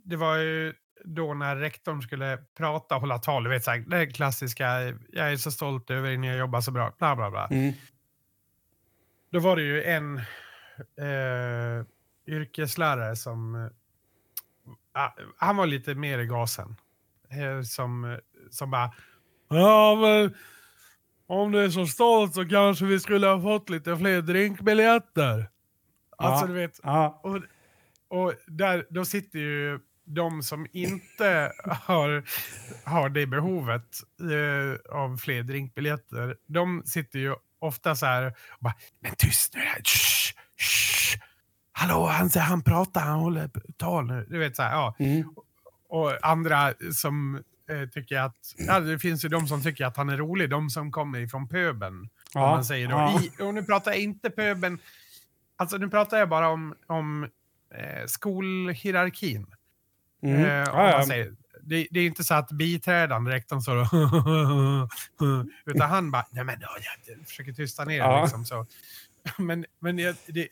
det 0.06 0.16
var 0.16 0.38
ju 0.38 0.74
då 1.04 1.34
när 1.34 1.56
rektorn 1.56 2.02
skulle 2.02 2.38
prata 2.58 2.96
och 2.96 3.02
hålla 3.02 3.18
tal. 3.20 3.44
Du 3.44 3.50
vet, 3.50 3.63
så 3.63 3.72
här, 3.72 3.80
det 3.80 4.06
klassiska, 4.08 4.66
jag 5.10 5.32
är 5.32 5.36
så 5.38 5.52
stolt 5.52 5.89
över 5.89 6.10
er, 6.10 6.18
ni 6.18 6.28
har 6.28 6.36
jobbat 6.36 6.63
så 6.63 6.72
bra, 6.72 6.94
bla 6.98 7.16
bla 7.16 7.32
bla. 7.32 7.48
Mm. 7.52 7.74
Då 9.32 9.39
var 9.39 9.56
det 9.56 9.62
ju 9.62 9.84
en 9.84 10.18
eh, 10.98 11.86
yrkeslärare 12.28 13.16
som... 13.16 13.56
eh, 13.56 13.68
ah, 14.94 15.12
han 15.38 15.58
var 15.58 15.66
lite 15.66 15.96
mer 15.96 16.20
i 16.20 16.26
gasen. 16.26 16.76
Eh, 17.30 17.62
som, 17.62 18.20
som 18.52 18.72
bara... 18.72 18.92
Ja, 19.50 19.96
men 20.02 20.34
om 21.28 21.52
du 21.52 21.66
är 21.66 21.70
så 21.70 21.86
stolt 21.88 22.34
så 22.34 22.46
kanske 22.46 22.86
vi 22.86 23.00
skulle 23.00 23.28
ha 23.28 23.42
fått 23.42 23.70
lite 23.70 23.98
fler 23.98 24.22
drinkbiljetter. 24.22 25.50
Alltså, 26.18 26.46
Ja. 26.46 26.48
du 26.48 26.54
vet. 26.54 26.80
Ja. 26.84 27.22
Och, 27.24 27.39
och 28.20 28.34
där, 28.48 28.86
då 28.89 29.06
sitter 29.06 29.39
ju 29.39 29.80
de 30.06 30.44
som 30.44 30.68
inte 30.72 31.52
har, 31.66 32.24
har 32.84 33.10
det 33.10 33.28
behovet 33.28 34.00
eh, 34.22 34.96
av 34.96 35.18
fler 35.18 35.44
drinkbiljetter. 35.44 36.38
De 36.48 36.84
sitter 36.86 37.20
ju 37.20 37.36
ofta 37.60 37.96
så 37.96 38.06
här 38.06 38.28
och 38.28 38.58
bara, 38.60 38.74
men 39.00 39.16
tyst 39.16 39.56
nu, 39.56 39.62
shh, 39.84 40.34
shh. 40.58 41.20
Hallå, 41.72 42.06
han, 42.06 42.30
han 42.30 42.63
pratar, 42.63 43.02
han 43.02 43.20
håller 43.20 43.50
tal 43.78 44.06
nu. 44.06 44.26
Du 44.30 44.39
vet 44.39 44.56
så 44.56 44.63
här, 44.63 44.72
ja. 44.72 44.96
Mm. 45.00 45.36
Och 45.89 46.26
andra 46.28 46.74
som 46.94 47.44
eh, 47.70 47.89
tycker 47.89 48.20
att, 48.20 48.38
ja, 48.58 48.80
det 48.80 49.00
finns 49.00 49.26
ju 49.26 49.30
de 49.30 49.48
som 49.48 49.63
tycker 49.63 49.86
att 49.86 49.98
han 49.98 50.10
är 50.10 50.18
rolig, 50.18 50.50
de 50.50 50.70
som 50.70 50.92
kommer 50.92 51.20
ifrån 51.20 51.48
pöben. 51.48 52.10
Ja, 52.34 52.39
man 52.39 52.66
säger 52.66 52.88
då. 52.88 52.96
ja. 52.96 53.22
I, 53.22 53.44
och 53.44 53.54
nu 53.54 53.63
pratar 53.63 53.92
jag 53.92 54.00
inte 54.00 54.30
pöben, 54.30 54.80
alltså 55.56 55.78
nu 55.78 55.89
pratar 55.89 56.18
jag 56.18 56.30
bara 56.30 56.50
om, 56.50 56.76
om 56.88 57.24
eh, 57.76 58.06
skolhierarkin. 58.08 59.46
Mm. 60.24 60.42
Eh, 60.46 60.52
Ja, 60.52 61.06
ja. 61.08 61.26
Det, 61.66 61.88
det 61.92 62.00
är 62.00 62.06
inte 62.06 62.24
så 62.24 62.34
att 62.34 62.52
biträdande 62.52 63.32
rektorn 63.32 63.58
och 63.58 64.90
utan 65.66 65.90
han 65.90 66.12
bara, 66.12 66.26
nej 66.32 66.44
men 66.44 66.56
ja, 66.62 66.70
jag 67.08 67.28
försöker 67.28 67.52
tysta 67.54 67.86
ner 67.86 67.98
Ja. 67.98 68.22
liksom 68.22 68.46
så. 68.46 68.66
Men, 69.38 69.66
men 69.80 69.96
det, 69.96 70.18
det, 70.28 70.48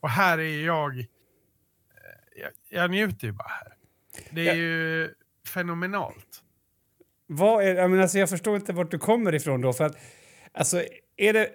och 0.00 0.10
här 0.10 0.38
är 0.38 0.64
jag, 0.66 0.96
jag, 2.36 2.50
jag 2.68 2.90
njuter 2.90 3.26
ju 3.26 3.32
bara 3.32 3.48
här. 3.48 3.72
Det 4.30 4.40
är 4.40 4.44
Ja. 4.46 4.54
ju 4.54 5.10
fenomenalt. 5.48 6.42
Vad 7.26 7.64
är, 7.64 7.74
jag, 7.74 7.90
menar, 7.90 8.02
alltså, 8.02 8.18
jag 8.18 8.30
förstår 8.30 8.56
inte 8.56 8.72
vart 8.72 8.90
du 8.90 8.98
kommer 8.98 9.34
ifrån 9.34 9.60
då. 9.60 9.72
För 9.72 9.84
att, 9.84 9.96
alltså, 10.52 10.82
är 11.16 11.32
det, 11.32 11.50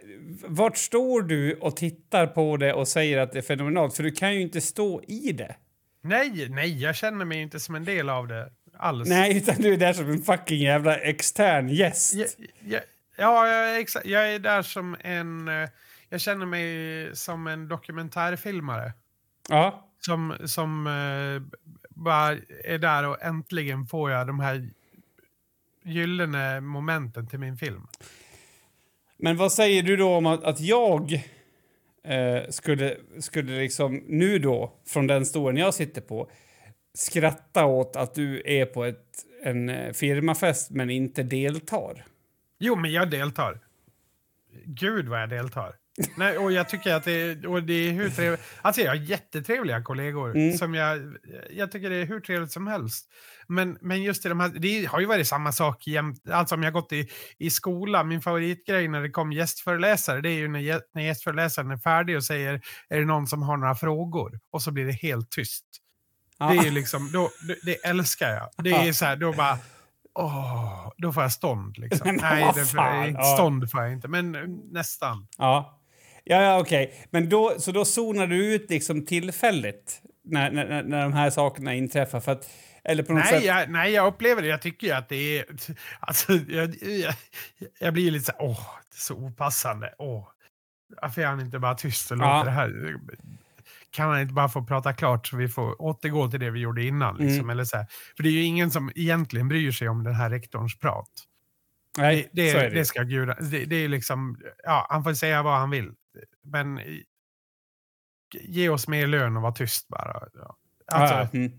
vart 0.48 0.78
står 0.78 1.22
du 1.22 1.54
och 1.56 1.76
tittar 1.76 2.28
på 2.28 2.58
det 2.58 2.74
och 2.74 2.88
säger 2.88 3.18
att 3.18 3.32
det 3.32 3.38
är 3.38 3.44
fenomenalt? 3.44 3.96
För 3.96 4.04
du 4.04 4.12
kan 4.12 4.34
ju 4.36 4.42
inte 4.42 4.62
stå 4.62 5.02
i 5.04 5.32
det. 5.32 5.56
Nej, 6.02 6.48
nej, 6.50 6.82
jag 6.82 6.96
känner 6.96 7.26
mig 7.26 7.42
inte 7.42 7.60
som 7.60 7.76
en 7.76 7.86
del 7.86 8.10
av 8.10 8.28
det 8.28 8.52
alls. 8.78 9.10
Nej, 9.10 9.38
utan 9.38 9.56
du 9.56 9.74
är 9.74 9.78
där 9.78 9.94
som 9.94 10.10
en 10.10 10.22
fucking 10.22 10.62
jävla 10.62 10.98
extern 10.98 11.70
gäst. 11.70 12.14
Jag, 12.14 12.28
jag, 12.68 12.82
ja, 13.18 13.48
jag, 13.48 13.80
är 13.80 13.86
jag 14.08 14.34
är 14.34 14.40
där 14.40 14.62
som 14.62 14.98
en... 15.00 15.48
eh, 15.48 15.70
Jag 16.10 16.22
känner 16.22 16.46
mig 16.46 17.16
som 17.16 17.48
en 17.48 17.68
dokumentärfilmare. 17.68 18.94
Ja. 19.50 19.88
Som, 20.00 20.36
som 20.46 20.88
eh, 20.88 21.58
bara 21.90 22.38
är 22.64 22.78
där 22.78 23.08
och 23.08 23.22
äntligen 23.24 23.86
får 23.86 24.12
jag 24.12 24.28
de 24.28 24.40
här 24.40 24.70
gyllene 25.84 26.62
momenten 26.62 27.28
till 27.28 27.40
min 27.40 27.58
film. 27.58 27.88
Men 29.18 29.38
vad 29.38 29.52
säger 29.54 29.84
du 29.84 29.98
då 29.98 30.16
om 30.16 30.26
att, 30.26 30.44
att 30.44 30.60
jag 30.60 31.24
eh, 32.08 32.50
skulle, 32.50 32.98
skulle 33.20 33.60
liksom 33.60 33.96
nu 34.08 34.40
då, 34.40 34.74
från 34.88 35.08
den 35.08 35.26
stolen 35.26 35.58
jag 35.58 35.74
sitter 35.74 36.02
på, 36.02 36.32
skratta 36.94 37.66
åt 37.66 37.96
att 37.96 38.16
du 38.16 38.42
är 38.46 38.66
på 38.66 38.86
ett, 38.86 39.06
en 39.44 39.70
eh, 39.70 39.94
firmafest 39.94 40.72
men 40.72 40.90
inte 40.90 41.24
deltar? 41.24 42.06
Jo, 42.60 42.76
men 42.76 42.92
jag 42.92 43.10
deltar. 43.10 43.60
Gud 44.66 45.08
vad 45.08 45.22
jag 45.22 45.30
deltar. 45.30 45.76
Nej, 46.18 46.38
och 46.38 46.52
jag 46.52 46.70
tycker 46.70 46.94
att 46.94 47.04
det 47.04 47.46
och 47.46 47.64
det 47.64 47.74
är 47.74 47.92
hur 47.92 48.10
trevligt. 48.10 48.40
Alltså 48.62 48.82
jag 48.82 48.90
har 48.90 48.96
jättetrevliga 48.96 49.84
kollegor 49.84 50.32
Mm. 50.36 50.58
som 50.58 50.74
jag, 50.74 51.18
jag 51.50 51.72
tycker 51.72 51.90
det 51.90 51.96
är 51.96 52.06
hur 52.06 52.20
trevligt 52.20 52.52
som 52.52 52.68
helst. 52.68 53.10
Men, 53.48 53.78
men 53.82 54.04
just 54.04 54.26
i 54.26 54.30
de 54.30 54.40
här, 54.40 54.50
det 54.50 54.86
har 54.86 55.00
ju 55.00 55.06
varit 55.06 55.28
samma 55.28 55.52
sak 55.52 55.88
jämt, 55.88 56.30
alltså 56.30 56.56
om 56.56 56.64
jag 56.64 56.74
gått 56.74 56.92
i, 56.94 57.08
i 57.38 57.50
skola, 57.50 58.04
min 58.04 58.22
favoritgrej 58.22 58.88
när 58.88 59.02
det 59.02 59.10
kom 59.10 59.32
gästföreläsare, 59.32 60.22
det 60.22 60.30
är 60.30 60.38
ju 60.38 60.48
när, 60.48 60.82
när 60.94 61.02
gästföreläsaren 61.02 61.72
är 61.72 61.78
färdig 61.78 62.16
och 62.18 62.24
säger, 62.24 62.62
är 62.90 63.00
det 63.00 63.06
någon 63.06 63.28
som 63.28 63.42
har 63.42 63.58
några 63.58 63.76
frågor? 63.76 64.40
Och 64.52 64.62
så 64.62 64.72
blir 64.72 64.86
det 64.86 64.92
helt 64.92 65.32
tyst. 65.32 65.66
Det 66.40 66.46
är 66.58 66.64
ju 66.64 66.72
liksom, 66.72 67.12
då, 67.12 67.30
det, 67.66 67.76
älskar 67.86 68.30
jag. 68.30 68.50
Det 68.64 68.70
är 68.72 68.94
så 68.94 69.06
här, 69.06 69.16
då 69.16 69.34
bara, 69.34 69.58
åh, 70.14 70.92
då 70.98 71.14
får 71.14 71.24
jag 71.24 71.32
stånd 71.32 71.78
liksom. 71.78 72.02
Men 72.08 72.16
Nej, 72.16 72.52
det 72.56 72.66
ja. 73.14 73.24
stånd 73.24 73.72
får 73.72 73.82
jag 73.82 73.92
inte, 73.94 74.08
men 74.08 74.36
eh, 74.36 74.42
nästan. 74.72 75.28
Ja, 75.38 75.82
ja, 76.24 76.42
ja 76.42 76.60
okej. 76.60 77.08
Men 77.12 77.30
då, 77.30 77.56
så 77.60 77.72
då 77.72 77.86
zonar 77.86 78.28
du 78.28 78.54
ut 78.56 78.70
liksom 78.70 79.06
tillfälligt 79.06 80.02
när, 80.24 80.52
när, 80.52 80.66
när- 80.68 80.84
när 80.84 81.04
de 81.04 81.14
här 81.14 81.30
sakerna 81.30 81.76
inträffar? 81.76 82.20
För 82.20 82.32
att, 82.32 82.50
eller 82.84 83.04
på 83.04 83.14
något 83.14 83.24
Nej 83.24 83.34
sätt... 83.34 83.44
jag, 83.44 83.70
nej, 83.70 83.92
jag 83.92 84.08
upplever 84.08 84.42
det. 84.42 84.48
Jag 84.48 84.62
tycker 84.62 84.88
ju 84.88 84.94
att 84.94 85.10
det 85.10 85.40
är... 85.40 85.46
Alltså, 86.00 86.34
jag, 86.34 86.76
jag, 86.82 87.14
jag 87.80 87.94
blir 87.94 88.12
lite 88.12 88.26
så 88.26 88.32
här, 88.32 88.42
åh, 88.42 88.68
det 88.90 88.96
är 88.96 89.00
så 89.02 89.16
opassande. 89.16 89.94
Åh, 89.98 90.28
varför 91.02 91.22
är 91.22 91.26
han 91.28 91.40
inte 91.42 91.60
bara 91.60 91.76
tyst 91.76 92.12
och 92.12 92.18
låter 92.18 92.30
Ja. 92.30 92.44
det 92.44 92.52
här... 92.52 92.96
Kan 93.92 94.10
han 94.10 94.22
inte 94.22 94.34
bara 94.34 94.50
få 94.50 94.64
prata 94.66 94.94
klart 94.94 95.28
så 95.28 95.38
vi 95.38 95.48
får 95.48 95.82
återgå 95.82 96.32
till 96.32 96.40
det 96.40 96.50
vi 96.50 96.60
gjorde 96.60 96.84
innan? 96.84 97.18
Liksom, 97.18 97.36
Mm. 97.40 97.50
eller 97.50 97.64
så 97.64 97.78
här. 97.78 97.86
För 98.16 98.24
det 98.24 98.30
är 98.30 98.34
ju 98.34 98.44
ingen 98.44 98.72
som 98.72 98.92
egentligen 98.96 99.48
bryr 99.48 99.72
sig 99.72 99.90
om 99.90 100.04
den 100.04 100.14
här 100.16 100.30
rektorns 100.30 100.80
prat. 100.80 101.10
Nej, 101.98 102.30
Det, 102.34 102.44
det, 102.44 102.52
så 102.52 102.58
är 102.58 102.70
det. 102.70 102.76
det 102.76 102.86
ska 102.86 103.04
guda... 103.04 103.34
Det, 103.40 103.66
det 103.66 103.76
är 103.76 103.88
liksom... 103.88 104.38
Ja, 104.64 104.88
han 104.90 105.04
får 105.04 105.14
säga 105.14 105.44
vad 105.44 105.60
han 105.60 105.70
vill. 105.70 105.92
Men 106.44 106.80
ge 108.34 108.70
oss 108.70 108.88
mer 108.88 109.08
lön 109.08 109.36
och 109.38 109.42
var 109.44 109.52
tyst 109.52 109.88
bara. 109.88 110.12
Alltså, 110.88 111.16
ja. 111.16 111.30
Mm. 111.34 111.52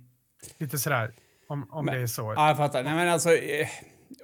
Lite 0.59 0.79
sådär. 0.79 1.13
Om, 1.49 1.67
om 1.71 1.85
Men- 1.85 1.95
det 1.95 2.01
är 2.01 2.07
så. 2.07 2.33
Ja, 2.37 2.49
jag 2.49 2.57
fattar. 2.57 2.83
Nej, 2.83 2.95
men 2.95 3.09
alltså, 3.09 3.31
eh, 3.37 3.69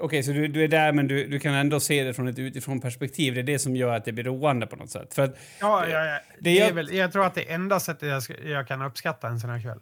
Okej, 0.01 0.23
så 0.23 0.33
du, 0.33 0.49
du 0.49 0.65
är 0.65 0.69
där 0.69 0.93
men 0.93 1.09
du, 1.09 1.27
du 1.27 1.39
kan 1.41 1.55
ändå 1.55 1.81
se 1.81 2.05
det 2.05 2.15
från 2.15 2.29
ett 2.29 2.39
utifrån 2.39 2.81
perspektiv. 2.81 3.35
Det 3.35 3.41
är 3.41 3.45
det 3.45 3.59
som 3.59 3.77
gör 3.77 3.97
att 3.97 4.05
det 4.05 4.13
blir 4.13 4.25
roande 4.25 4.67
på 4.67 4.77
något 4.77 4.91
sätt. 4.91 5.15
För 5.15 5.23
att, 5.23 5.37
Ja, 5.61 5.87
ja, 5.89 6.05
ja. 6.05 6.13
det 6.15 6.21
Det 6.41 6.61
är 6.61 6.67
jag- 6.67 6.75
väl, 6.75 6.95
jag 6.95 7.13
tror 7.13 7.25
att 7.27 7.35
det 7.35 7.53
enda 7.53 7.81
sättet 7.81 8.09
jag, 8.09 8.23
ska, 8.23 8.35
jag 8.43 8.69
kan 8.69 8.83
uppskatta 8.83 9.29
en 9.29 9.41
sån 9.41 9.51
här 9.51 9.63
kväll. 9.63 9.81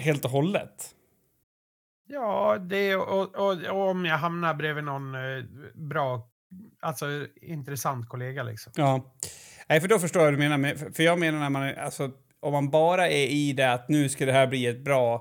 helt 0.00 0.24
och 0.24 0.30
hållet. 0.30 0.90
Ja, 2.08 2.56
det 2.60 2.96
och, 2.96 3.34
och, 3.36 3.52
och 3.66 3.88
om 3.90 4.04
jag 4.04 4.18
hamnar 4.18 4.54
bredvid 4.54 4.84
någon 4.84 5.14
eh, 5.14 5.44
bra, 5.74 6.28
alltså 6.80 7.06
intressant 7.42 8.08
kollega 8.08 8.42
liksom. 8.42 8.72
Ja. 8.76 9.14
Nej, 9.68 9.80
för 9.80 9.88
då 9.88 9.98
förstår 9.98 10.22
jag 10.22 10.26
vad 10.26 10.34
du 10.34 10.38
menar. 10.38 10.58
Med, 10.58 10.78
för- 10.96 11.02
jag 11.02 11.18
menar 11.18 11.38
när 11.38 11.50
man, 11.50 11.74
alltså, 11.78 12.10
om 12.40 12.52
man 12.52 12.70
bara 12.70 13.08
är 13.08 13.26
i 13.26 13.52
det 13.52 13.72
att 13.72 13.88
nu 13.88 14.08
ska 14.08 14.26
det 14.26 14.32
här 14.32 14.46
bli 14.46 14.66
ett 14.66 14.80
bra, 14.80 15.14
eh, 15.14 15.20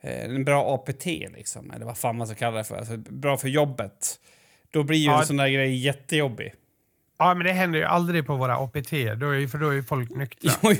en 0.00 0.44
bra 0.44 0.74
APT 0.74 1.04
liksom, 1.06 1.70
eller 1.70 1.86
vad 1.86 1.98
fan 1.98 2.16
man 2.16 2.26
ska 2.26 2.36
kalla 2.36 2.58
det 2.58 2.64
för, 2.64 2.76
alltså, 2.76 2.96
bra 2.96 3.36
för 3.36 3.48
jobbet. 3.48 4.20
Då 4.70 4.82
blir 4.82 4.98
ju 4.98 5.06
Ja. 5.06 5.20
en 5.20 5.26
sån 5.26 5.36
där 5.36 5.48
grej 5.48 5.76
jättejobbig. 5.76 6.54
Ja, 7.18 7.34
men 7.34 7.46
det 7.46 7.52
händer 7.52 7.78
ju 7.78 7.84
aldrig 7.84 8.26
på 8.26 8.36
våra 8.36 8.56
APT, 8.56 8.90
då 9.20 9.30
är, 9.30 9.46
för 9.48 9.58
då 9.58 9.68
är 9.68 9.72
ju 9.74 9.82
folk 9.82 10.10
nyktra. 10.10 10.50
Jo, 10.62 10.72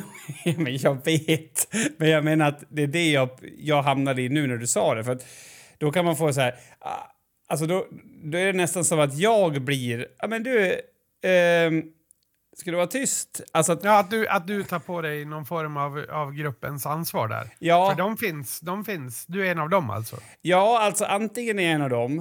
jo, 0.44 0.54
men 0.60 0.76
jag 0.76 1.04
vet. 1.04 1.74
Men 1.96 2.08
jag 2.08 2.24
menar 2.24 2.48
att 2.48 2.64
det 2.68 2.82
är 2.82 2.86
det 2.86 3.10
jag, 3.10 3.30
jag 3.58 3.82
hamnade 3.82 4.22
i 4.22 4.28
nu 4.28 4.46
när 4.46 4.56
du 4.56 4.66
sa 4.66 4.94
det. 4.94 5.04
För 5.04 5.12
att 5.12 5.26
då 5.78 5.92
kan 5.92 6.04
man 6.04 6.16
få 6.16 6.32
så 6.32 6.40
här... 6.40 6.54
ah, 6.78 7.12
Alltså 7.50 7.66
då, 7.66 7.86
då 8.22 8.38
är 8.38 8.46
det 8.46 8.52
nästan 8.52 8.84
som 8.84 9.00
att 9.00 9.18
jag 9.18 9.62
blir... 9.62 10.06
Ja, 10.18 10.26
men 10.28 10.42
du... 10.42 10.80
ehm, 11.22 11.82
ska 12.60 12.70
du 12.70 12.76
vara 12.76 12.86
tyst? 12.86 13.40
Alltså 13.52 13.72
att... 13.72 13.84
Ja, 13.84 13.98
att 13.98 14.10
du, 14.10 14.28
att 14.28 14.46
du 14.46 14.64
tar 14.64 14.78
på 14.78 15.02
dig 15.02 15.24
någon 15.24 15.46
form 15.46 15.76
av, 15.76 16.06
av 16.10 16.32
gruppens 16.32 16.86
ansvar 16.86 17.28
där. 17.28 17.54
Ja, 17.58 17.90
För 17.90 17.98
de 17.98 18.16
finns, 18.16 18.60
de 18.60 18.84
finns. 18.84 19.26
Du 19.26 19.46
är 19.46 19.50
en 19.50 19.58
av 19.58 19.68
dem 19.68 19.90
alltså. 19.90 20.16
ja, 20.40 20.80
alltså 20.82 21.04
antingen 21.04 21.58
är 21.58 21.62
jag 21.62 21.72
en 21.72 21.82
av 21.82 21.90
dem 21.90 22.18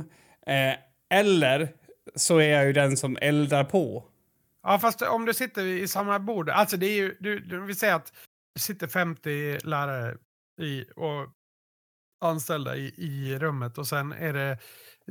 eh, 0.47 0.76
eller 1.20 1.70
så 2.16 2.38
är 2.38 2.49
jag 2.49 2.66
ju 2.66 2.74
den 2.74 2.97
som 2.97 3.18
eldar 3.22 3.64
på. 3.64 4.03
Ja, 4.64 4.80
fast 4.80 5.01
om 5.01 5.26
du 5.26 5.34
sitter 5.34 5.66
i 5.66 5.88
samma 5.88 6.20
bord. 6.20 6.49
Alltså 6.49 6.78
det 6.78 6.86
är 6.86 6.95
ju, 6.95 7.18
du, 7.20 7.39
du, 7.39 7.62
vi 7.62 7.76
säger 7.76 7.95
att 7.95 8.14
det 8.53 8.62
sitter 8.62 8.88
50 8.88 9.59
lärare 9.64 10.18
i, 10.62 10.86
och 10.95 11.28
anställda 12.22 12.76
i, 12.76 12.93
i 12.97 13.39
rummet 13.39 13.78
och 13.78 13.88
sen 13.88 14.12
är 14.12 14.34
det, 14.34 14.57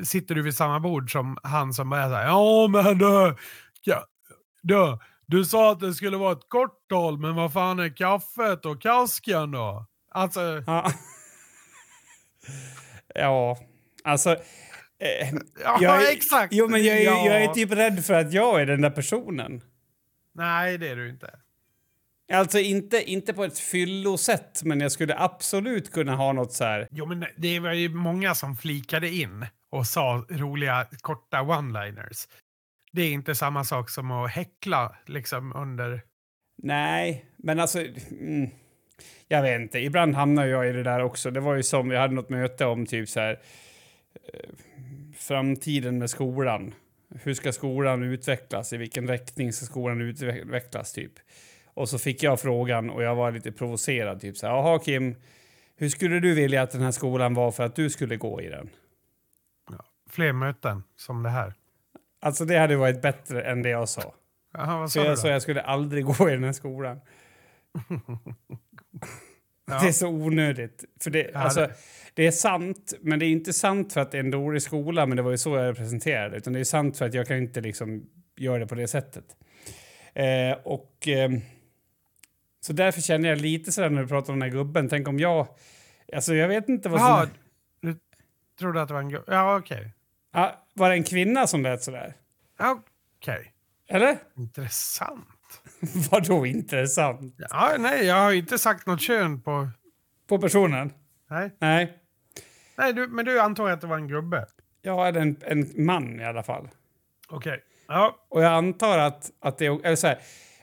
sitter 0.04 0.34
du 0.34 0.42
vid 0.42 0.56
samma 0.56 0.80
bord 0.80 1.12
som 1.12 1.38
han 1.42 1.74
som 1.74 1.90
bara 1.90 2.00
här, 2.00 2.26
ja 2.26 2.68
men 2.68 2.98
du, 2.98 3.36
ja, 3.82 4.06
du, 4.62 4.98
Du 5.26 5.44
sa 5.44 5.72
att 5.72 5.80
det 5.80 5.94
skulle 5.94 6.16
vara 6.16 6.32
ett 6.32 6.48
kort 6.48 6.88
tal, 6.88 7.18
men 7.18 7.34
vad 7.34 7.52
fan 7.52 7.78
är 7.78 7.96
kaffet 7.96 8.66
och 8.66 8.82
kasken 8.82 9.50
då? 9.50 9.86
Alltså, 10.10 10.62
Ja. 10.66 10.92
ja, 13.14 13.58
alltså... 14.04 14.30
Eh, 14.30 15.34
ja 15.64 15.78
jag 15.80 16.08
är, 16.08 16.12
exakt. 16.12 16.52
Jo, 16.52 16.68
men 16.68 16.84
jag 16.84 17.02
Ja. 17.02 17.26
jag 17.26 17.42
är 17.44 17.48
typ 17.48 17.72
rädd 17.72 18.04
för 18.04 18.14
att 18.14 18.32
jag 18.32 18.60
är 18.60 18.66
den 18.66 18.80
där 18.80 18.90
personen. 18.90 19.60
Nej, 20.34 20.78
det 20.78 20.88
är 20.88 20.96
du 20.96 21.08
inte. 21.10 21.30
Alltså 22.32 22.58
inte, 22.58 23.10
inte 23.10 23.34
på 23.34 23.44
ett 23.44 23.58
fyllosätt, 23.58 24.62
men 24.64 24.80
jag 24.80 24.92
skulle 24.92 25.18
absolut 25.18 25.92
kunna 25.92 26.16
ha 26.16 26.32
något 26.32 26.52
så 26.52 26.64
här... 26.64 26.88
Jo, 26.90 27.06
men 27.06 27.24
det 27.36 27.60
var 27.60 27.72
ju 27.72 27.88
många 27.88 28.34
som 28.34 28.56
flikade 28.56 29.08
in 29.10 29.46
och 29.70 29.86
sa 29.86 30.26
roliga 30.30 30.86
korta 31.00 31.38
one-liners. 31.40 32.28
Det 32.92 33.02
är 33.02 33.12
inte 33.12 33.34
samma 33.34 33.64
sak 33.64 33.90
som 33.90 34.10
att 34.10 34.30
häckla 34.30 34.96
liksom 35.06 35.52
under... 35.56 36.02
Nej, 36.62 37.24
men 37.36 37.60
alltså... 37.60 37.78
Mm, 38.10 38.50
jag 39.28 39.42
vet 39.42 39.60
inte. 39.60 39.78
Ibland 39.78 40.14
hamnar 40.14 40.46
jag 40.46 40.68
i 40.68 40.72
det 40.72 40.82
där 40.82 41.00
också. 41.00 41.30
Det 41.30 41.40
var 41.40 41.54
ju 41.54 41.62
som, 41.62 41.88
vi 41.88 41.96
hade 41.96 42.14
något 42.14 42.28
möte 42.28 42.66
om 42.66 42.86
typ 42.86 43.08
så 43.08 43.20
här... 43.20 43.40
Eh, 44.34 44.50
framtiden 45.16 45.98
med 45.98 46.10
skolan. 46.10 46.74
Hur 47.22 47.34
ska 47.34 47.52
skolan 47.52 48.02
utvecklas? 48.02 48.72
I 48.72 48.76
vilken 48.76 49.08
riktning 49.08 49.52
ska 49.52 49.66
skolan 49.66 50.00
utvecklas? 50.00 50.92
typ? 50.92 51.12
Och 51.66 51.88
så 51.88 51.98
fick 51.98 52.22
jag 52.22 52.40
frågan 52.40 52.90
och 52.90 53.02
jag 53.02 53.14
var 53.14 53.32
lite 53.32 53.52
provocerad. 53.52 54.20
Typ 54.20 54.36
så 54.36 54.46
här, 54.46 54.54
jaha 54.54 54.78
Kim, 54.78 55.16
hur 55.76 55.88
skulle 55.88 56.20
du 56.20 56.34
vilja 56.34 56.62
att 56.62 56.70
den 56.70 56.82
här 56.82 56.90
skolan 56.90 57.34
var 57.34 57.50
för 57.50 57.64
att 57.64 57.76
du 57.76 57.90
skulle 57.90 58.16
gå 58.16 58.40
i 58.40 58.48
den? 58.48 58.70
Fler 60.10 60.32
möten 60.32 60.82
som 60.96 61.22
det 61.22 61.28
här. 61.28 61.54
Alltså 62.26 62.44
det 62.44 62.58
hade 62.58 62.76
varit 62.76 63.02
bättre 63.02 63.42
än 63.42 63.62
det 63.62 63.68
jag 63.68 63.88
sa. 63.88 64.14
Jaha, 64.52 64.78
vad 64.78 64.90
Så 64.90 64.98
sa 64.98 65.00
du 65.00 65.06
jag 65.06 65.16
då? 65.16 65.20
sa 65.20 65.28
jag 65.28 65.42
skulle 65.42 65.60
aldrig 65.62 66.04
gå 66.04 66.28
i 66.30 66.32
den 66.32 66.44
här 66.44 66.52
skolan. 66.52 67.00
Ja. 69.70 69.80
Det 69.82 69.88
är 69.88 69.92
så 69.92 70.08
onödigt. 70.08 70.84
För 71.02 71.10
det, 71.10 71.30
Ja, 71.32 71.38
alltså, 71.38 71.60
det- 71.60 71.74
det 72.14 72.26
är 72.26 72.30
sant, 72.30 72.94
men 73.00 73.18
det 73.18 73.26
är 73.26 73.30
inte 73.30 73.52
sant 73.52 73.92
för 73.92 74.00
att 74.00 74.10
det 74.10 74.18
är 74.18 74.20
en 74.24 74.30
dålig 74.30 74.62
skola, 74.62 75.06
men 75.06 75.16
det 75.16 75.22
var 75.22 75.30
ju 75.30 75.38
så 75.38 75.56
jag 75.56 75.76
presenterade 75.76 76.36
Utan 76.36 76.52
det 76.52 76.60
är 76.60 76.64
sant 76.64 76.98
för 76.98 77.04
att 77.06 77.14
jag 77.14 77.26
kan 77.26 77.36
inte 77.36 77.60
liksom 77.60 78.06
göra 78.36 78.58
det 78.58 78.66
på 78.66 78.74
det 78.74 78.88
sättet. 78.88 79.24
Eh, 80.14 80.58
och... 80.64 81.08
ehm, 81.08 81.40
så 82.60 82.72
därför 82.72 83.00
känner 83.00 83.28
jag 83.28 83.38
lite 83.40 83.72
sådär 83.72 83.90
när 83.90 84.02
du 84.02 84.08
pratar 84.08 84.32
om 84.32 84.38
den 84.40 84.50
här 84.50 84.56
gubben. 84.58 84.88
Tänk 84.88 85.08
om 85.08 85.18
jag... 85.18 85.46
Alltså 86.12 86.34
jag 86.34 86.48
vet 86.48 86.68
inte 86.68 86.88
vad 86.88 87.00
som... 87.00 87.28
du 87.80 87.96
trodde 88.58 88.82
att 88.82 88.88
det 88.88 88.94
var 88.94 89.00
en 89.00 89.08
gubbe? 89.10 89.34
Ja, 89.34 89.56
okej. 89.58 89.92
Ja, 90.36 90.64
var 90.74 90.88
det 90.90 90.96
en 90.96 91.04
kvinna 91.04 91.46
som 91.46 91.62
lät 91.62 91.82
sådär? 91.82 92.14
Ja, 92.58 92.82
Okej. 93.18 93.52
Eller? 93.88 94.18
Intressant. 94.36 95.28
Vadå 96.10 96.46
intressant? 96.46 97.34
Ja, 97.50 97.74
nej, 97.78 98.06
jag 98.06 98.14
har 98.14 98.32
inte 98.32 98.58
sagt 98.58 98.86
något 98.86 99.00
kön 99.00 99.42
på... 99.42 99.68
På 100.28 100.38
personen? 100.38 100.92
Nej, 101.30 101.50
Nej. 101.58 101.98
nej 102.76 102.92
du, 102.92 103.08
men 103.08 103.24
du 103.24 103.40
antog 103.40 103.70
att 103.70 103.80
det 103.80 103.86
var 103.86 103.96
en 103.96 104.08
gubbe? 104.08 104.46
Jag 104.82 105.08
är 105.08 105.16
en, 105.16 105.36
en 105.40 105.86
man 105.86 106.20
i 106.20 106.24
alla 106.24 106.42
fall. 106.42 106.68
Okej. 107.28 107.62
Ja, 107.88 108.16
Och 108.28 108.42
jag 108.42 108.52
antar 108.52 108.98
att, 108.98 109.30
att 109.40 109.58
det 109.58 109.66
är... 109.66 109.86
Eller 109.86 109.96
så 109.96 110.06
här, 110.06 110.18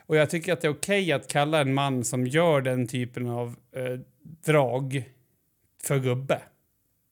och 0.06 0.16
jag 0.16 0.30
tycker 0.30 0.52
att 0.52 0.60
det 0.60 0.66
är 0.66 0.72
okej 0.74 1.12
att 1.12 1.28
kalla 1.28 1.60
en 1.60 1.74
man 1.74 2.04
som 2.04 2.26
gör 2.26 2.60
den 2.60 2.88
typen 2.88 3.28
av 3.28 3.56
eh, 3.76 3.98
drag 4.46 5.04
för 5.82 5.98
gubbe. 5.98 6.42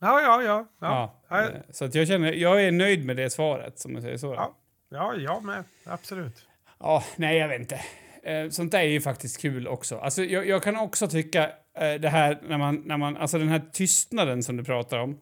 Ja, 0.03 0.21
ja. 0.23 0.43
ja, 0.43 0.67
ja. 0.81 1.15
Ja. 1.29 1.43
Eh, 1.43 1.51
Så 1.71 1.85
att 1.85 1.95
jag 1.95 2.09
känner... 2.09 2.33
Jag 2.33 2.65
är 2.65 2.73
nöjd 2.73 3.05
med 3.05 3.17
det 3.17 3.31
svaret, 3.31 3.79
som 3.79 3.95
jag 3.95 4.03
säger 4.03 4.17
så. 4.17 4.35
ja, 4.35 4.55
ja 4.89 5.15
jag 5.15 5.45
med. 5.45 5.65
Absolut. 5.85 6.47
Ja, 6.79 7.05
nej, 7.17 7.39
jag 7.39 7.49
vet 7.49 7.61
inte. 7.61 7.81
Eh, 8.23 8.49
sånt 8.49 8.73
där 8.73 8.79
är 8.79 8.83
ju 8.89 9.01
faktiskt 9.01 9.41
kul 9.41 9.69
också. 9.69 9.99
Alltså, 9.99 10.25
jag, 10.25 10.47
jag 10.49 10.63
kan 10.63 10.77
också 10.77 11.09
tycka 11.09 11.51
eh, 11.79 11.95
det 11.95 12.09
här 12.09 12.39
när 12.49 12.59
man, 12.59 12.83
när 12.87 12.97
man... 12.97 13.17
Alltså 13.17 13.39
den 13.39 13.49
här 13.49 13.63
tystnaden 13.73 14.43
som 14.43 14.57
du 14.57 14.65
pratar 14.65 14.99
om. 14.99 15.19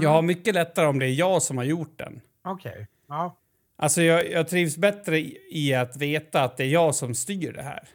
Jag 0.00 0.10
har 0.10 0.22
mycket 0.22 0.54
lättare 0.54 0.86
om 0.86 0.98
det 0.98 1.06
är 1.06 1.12
jag 1.14 1.42
som 1.42 1.56
har 1.56 1.64
gjort 1.64 1.98
den. 1.98 2.20
Okej. 2.44 2.86
Ja. 3.08 3.36
Alltså 3.78 4.02
jag, 4.02 4.30
jag 4.30 4.48
trivs 4.48 4.76
bättre 4.76 5.18
i, 5.18 5.38
i 5.50 5.74
att 5.74 5.96
veta 5.96 6.42
att 6.42 6.56
det 6.56 6.64
är 6.64 6.68
jag 6.68 6.94
som 6.94 7.14
styr 7.14 7.52
det 7.52 7.62
här. 7.62 7.88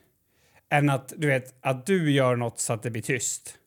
Än 0.70 0.90
att 0.90 1.14
du 1.18 1.28
vet 1.28 1.56
att 1.62 1.86
du 1.86 2.12
gör 2.12 2.36
något 2.36 2.60
så 2.60 2.74
att 2.74 2.84
det 2.84 2.90
blir 2.92 3.02
tyst. 3.02 3.58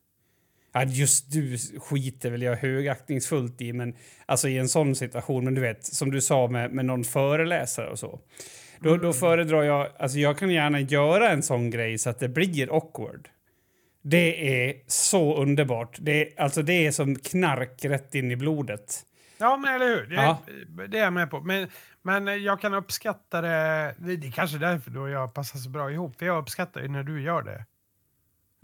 Ja, 0.77 0.83
just 0.83 1.31
du 1.31 1.57
skiter 1.79 2.29
väl 2.29 2.41
jag 2.41 2.55
högaktningsfullt 2.55 3.61
i, 3.61 3.73
men 3.73 3.95
alltså 4.25 4.47
i 4.47 4.57
en 4.57 4.69
sån 4.69 4.95
situation, 4.95 5.43
men 5.45 5.53
du 5.55 5.61
vet 5.61 5.85
som 5.85 6.11
du 6.11 6.21
sa 6.21 6.47
med, 6.47 6.71
med 6.71 6.85
någon 6.85 7.03
föreläsare 7.03 7.89
och 7.89 7.99
så. 7.99 8.19
Då, 8.79 8.97
då 8.97 9.13
föredrar 9.13 9.63
jag, 9.63 9.87
alltså 9.99 10.17
jag 10.17 10.37
kan 10.37 10.49
gärna 10.49 10.79
göra 10.79 11.29
en 11.29 11.43
sån 11.43 11.69
grej 11.69 11.97
så 11.97 12.09
att 12.09 12.19
det 12.19 12.29
blir 12.29 12.75
awkward. 12.75 13.29
Det 14.03 14.63
är 14.67 14.75
så 14.87 15.41
underbart. 15.41 15.97
Det 15.99 16.33
alltså 16.37 16.61
det 16.61 16.85
är 16.85 16.91
som 16.91 17.15
knark 17.15 17.85
rätt 17.85 18.15
in 18.15 18.31
i 18.31 18.35
blodet. 18.35 19.01
Ja, 19.37 19.57
men 19.57 19.75
eller 19.75 19.87
hur? 19.87 20.05
Det, 20.05 20.15
Ja. 20.15 20.41
det 20.87 20.97
är 20.99 21.03
jag 21.03 21.13
med 21.13 21.31
på. 21.31 21.41
Men, 21.41 21.67
men 22.01 22.43
jag 22.43 22.61
kan 22.61 22.73
uppskatta 22.73 23.41
det. 23.41 23.95
Det 23.97 24.15
det 24.15 24.27
är 24.27 24.31
kanske 24.31 24.57
därför 24.57 24.91
då 24.91 25.09
jag 25.09 25.33
passar 25.33 25.59
så 25.59 25.69
bra 25.69 25.91
ihop. 25.91 26.19
För 26.19 26.25
jag 26.25 26.41
uppskattar 26.41 26.81
ju 26.81 26.87
när 26.87 27.03
du 27.03 27.21
gör 27.21 27.41
det. 27.41 27.65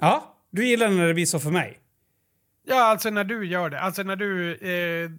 Ja, 0.01 0.38
du 0.49 0.68
gillar 0.68 0.89
när 0.89 1.07
det 1.07 1.14
blir 1.14 1.26
så 1.26 1.39
för 1.39 1.51
mig. 1.51 1.78
Ja, 2.64 2.84
alltså 2.84 3.09
när 3.09 3.24
du 3.24 3.45
gör 3.45 3.70
det. 3.70 3.80
Alltså 3.80 4.03
när 4.03 4.16
du 4.16 4.55
eh, 4.55 5.12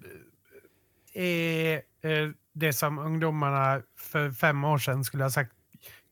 är 1.14 1.74
eh, 2.00 2.30
det 2.52 2.72
som 2.72 2.98
ungdomarna 2.98 3.82
för 3.98 4.30
fem 4.30 4.64
år 4.64 4.78
sedan 4.78 5.04
skulle 5.04 5.22
ha 5.22 5.30
sagt 5.30 5.52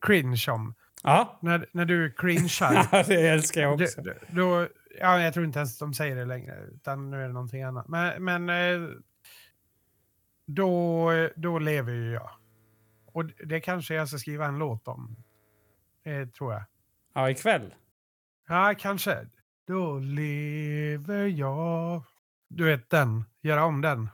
cringe 0.01 0.45
om. 0.49 0.75
Ja, 1.03 1.39
När, 1.43 1.67
när 1.73 1.85
du 1.85 2.13
cringear. 2.13 2.89
Ja, 2.93 3.03
det 3.07 3.29
älskar 3.29 3.61
jag 3.61 3.73
också. 3.75 4.03
det, 4.03 4.17
då, 4.29 4.69
ja, 5.01 5.21
jag 5.21 5.35
tror 5.35 5.47
inte 5.47 5.59
ens 5.59 5.79
de 5.79 5.95
säger 5.95 6.17
det 6.17 6.25
längre, 6.25 6.65
utan 6.75 7.11
nu 7.11 7.23
är 7.23 7.27
det 7.27 7.33
någonting 7.33 7.63
annat. 7.63 7.89
Men, 7.89 8.25
men 8.25 8.49
eh, 8.49 8.89
då, 10.47 11.11
då 11.37 11.59
lever 11.59 11.93
ju 11.93 12.13
jag. 12.13 12.31
Och 13.07 13.25
det 13.25 13.61
kanske 13.61 13.95
jag 13.95 14.09
ska 14.09 14.19
skriva 14.19 14.47
en 14.47 14.59
låt 14.59 14.89
om. 14.89 15.17
Eh, 16.05 16.29
tror 16.29 16.53
jag. 16.53 16.63
Ja, 17.15 17.31
ikväll. 17.31 17.75
Ja, 18.49 18.75
kanske. 18.79 19.27
Då 19.67 19.99
lever 19.99 21.27
jag. 21.27 22.03
Du 22.49 22.65
vet 22.65 22.91
den. 22.91 23.25
Göra 23.43 23.65
om 23.65 23.81
den. 23.81 24.09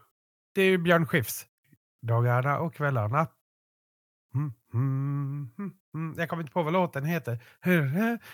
Det 0.54 0.62
är 0.62 0.66
ju 0.66 0.78
Björn 0.78 1.06
Skifs. 1.06 1.46
Dagarna 2.02 2.58
och 2.58 2.74
kvällarna. 2.74 3.26
Mm, 4.34 4.52
mm, 4.74 5.50
mm, 5.58 5.72
mm. 5.94 6.14
Jag 6.18 6.28
kommer 6.28 6.42
inte 6.42 6.52
på 6.52 6.62
vad 6.62 6.72
låten 6.72 7.04
heter. 7.04 7.38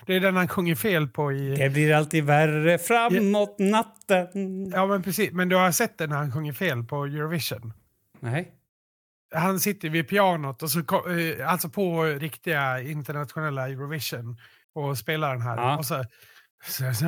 Det 0.06 0.14
är 0.14 0.20
den 0.20 0.36
han 0.36 0.48
sjunger 0.48 0.74
fel 0.74 1.08
på 1.08 1.32
i... 1.32 1.56
Det 1.56 1.70
blir 1.70 1.94
alltid 1.94 2.24
värre 2.24 2.78
framåt 2.78 3.58
natten. 3.58 4.70
Ja, 4.70 4.86
men 4.86 5.02
precis. 5.02 5.32
Men 5.32 5.48
du 5.48 5.56
har 5.56 5.72
sett 5.72 5.98
den 5.98 6.10
när 6.10 6.16
han 6.16 6.32
sjunger 6.32 6.52
fel 6.52 6.84
på 6.84 7.04
Eurovision? 7.04 7.72
Nej. 8.20 8.52
Han 9.34 9.60
sitter 9.60 9.88
vid 9.88 10.08
pianot, 10.08 10.62
och 10.62 10.70
så, 10.70 10.78
eh, 10.78 11.50
alltså 11.50 11.68
på 11.68 12.04
riktiga 12.04 12.80
internationella 12.80 13.68
Eurovision, 13.68 14.36
och 14.72 14.98
spelar 14.98 15.32
den 15.32 15.42
här. 15.42 15.56
Ja. 15.56 15.78
Och 15.78 15.86
så... 15.86 16.04
så, 16.66 16.94
så, 16.94 17.04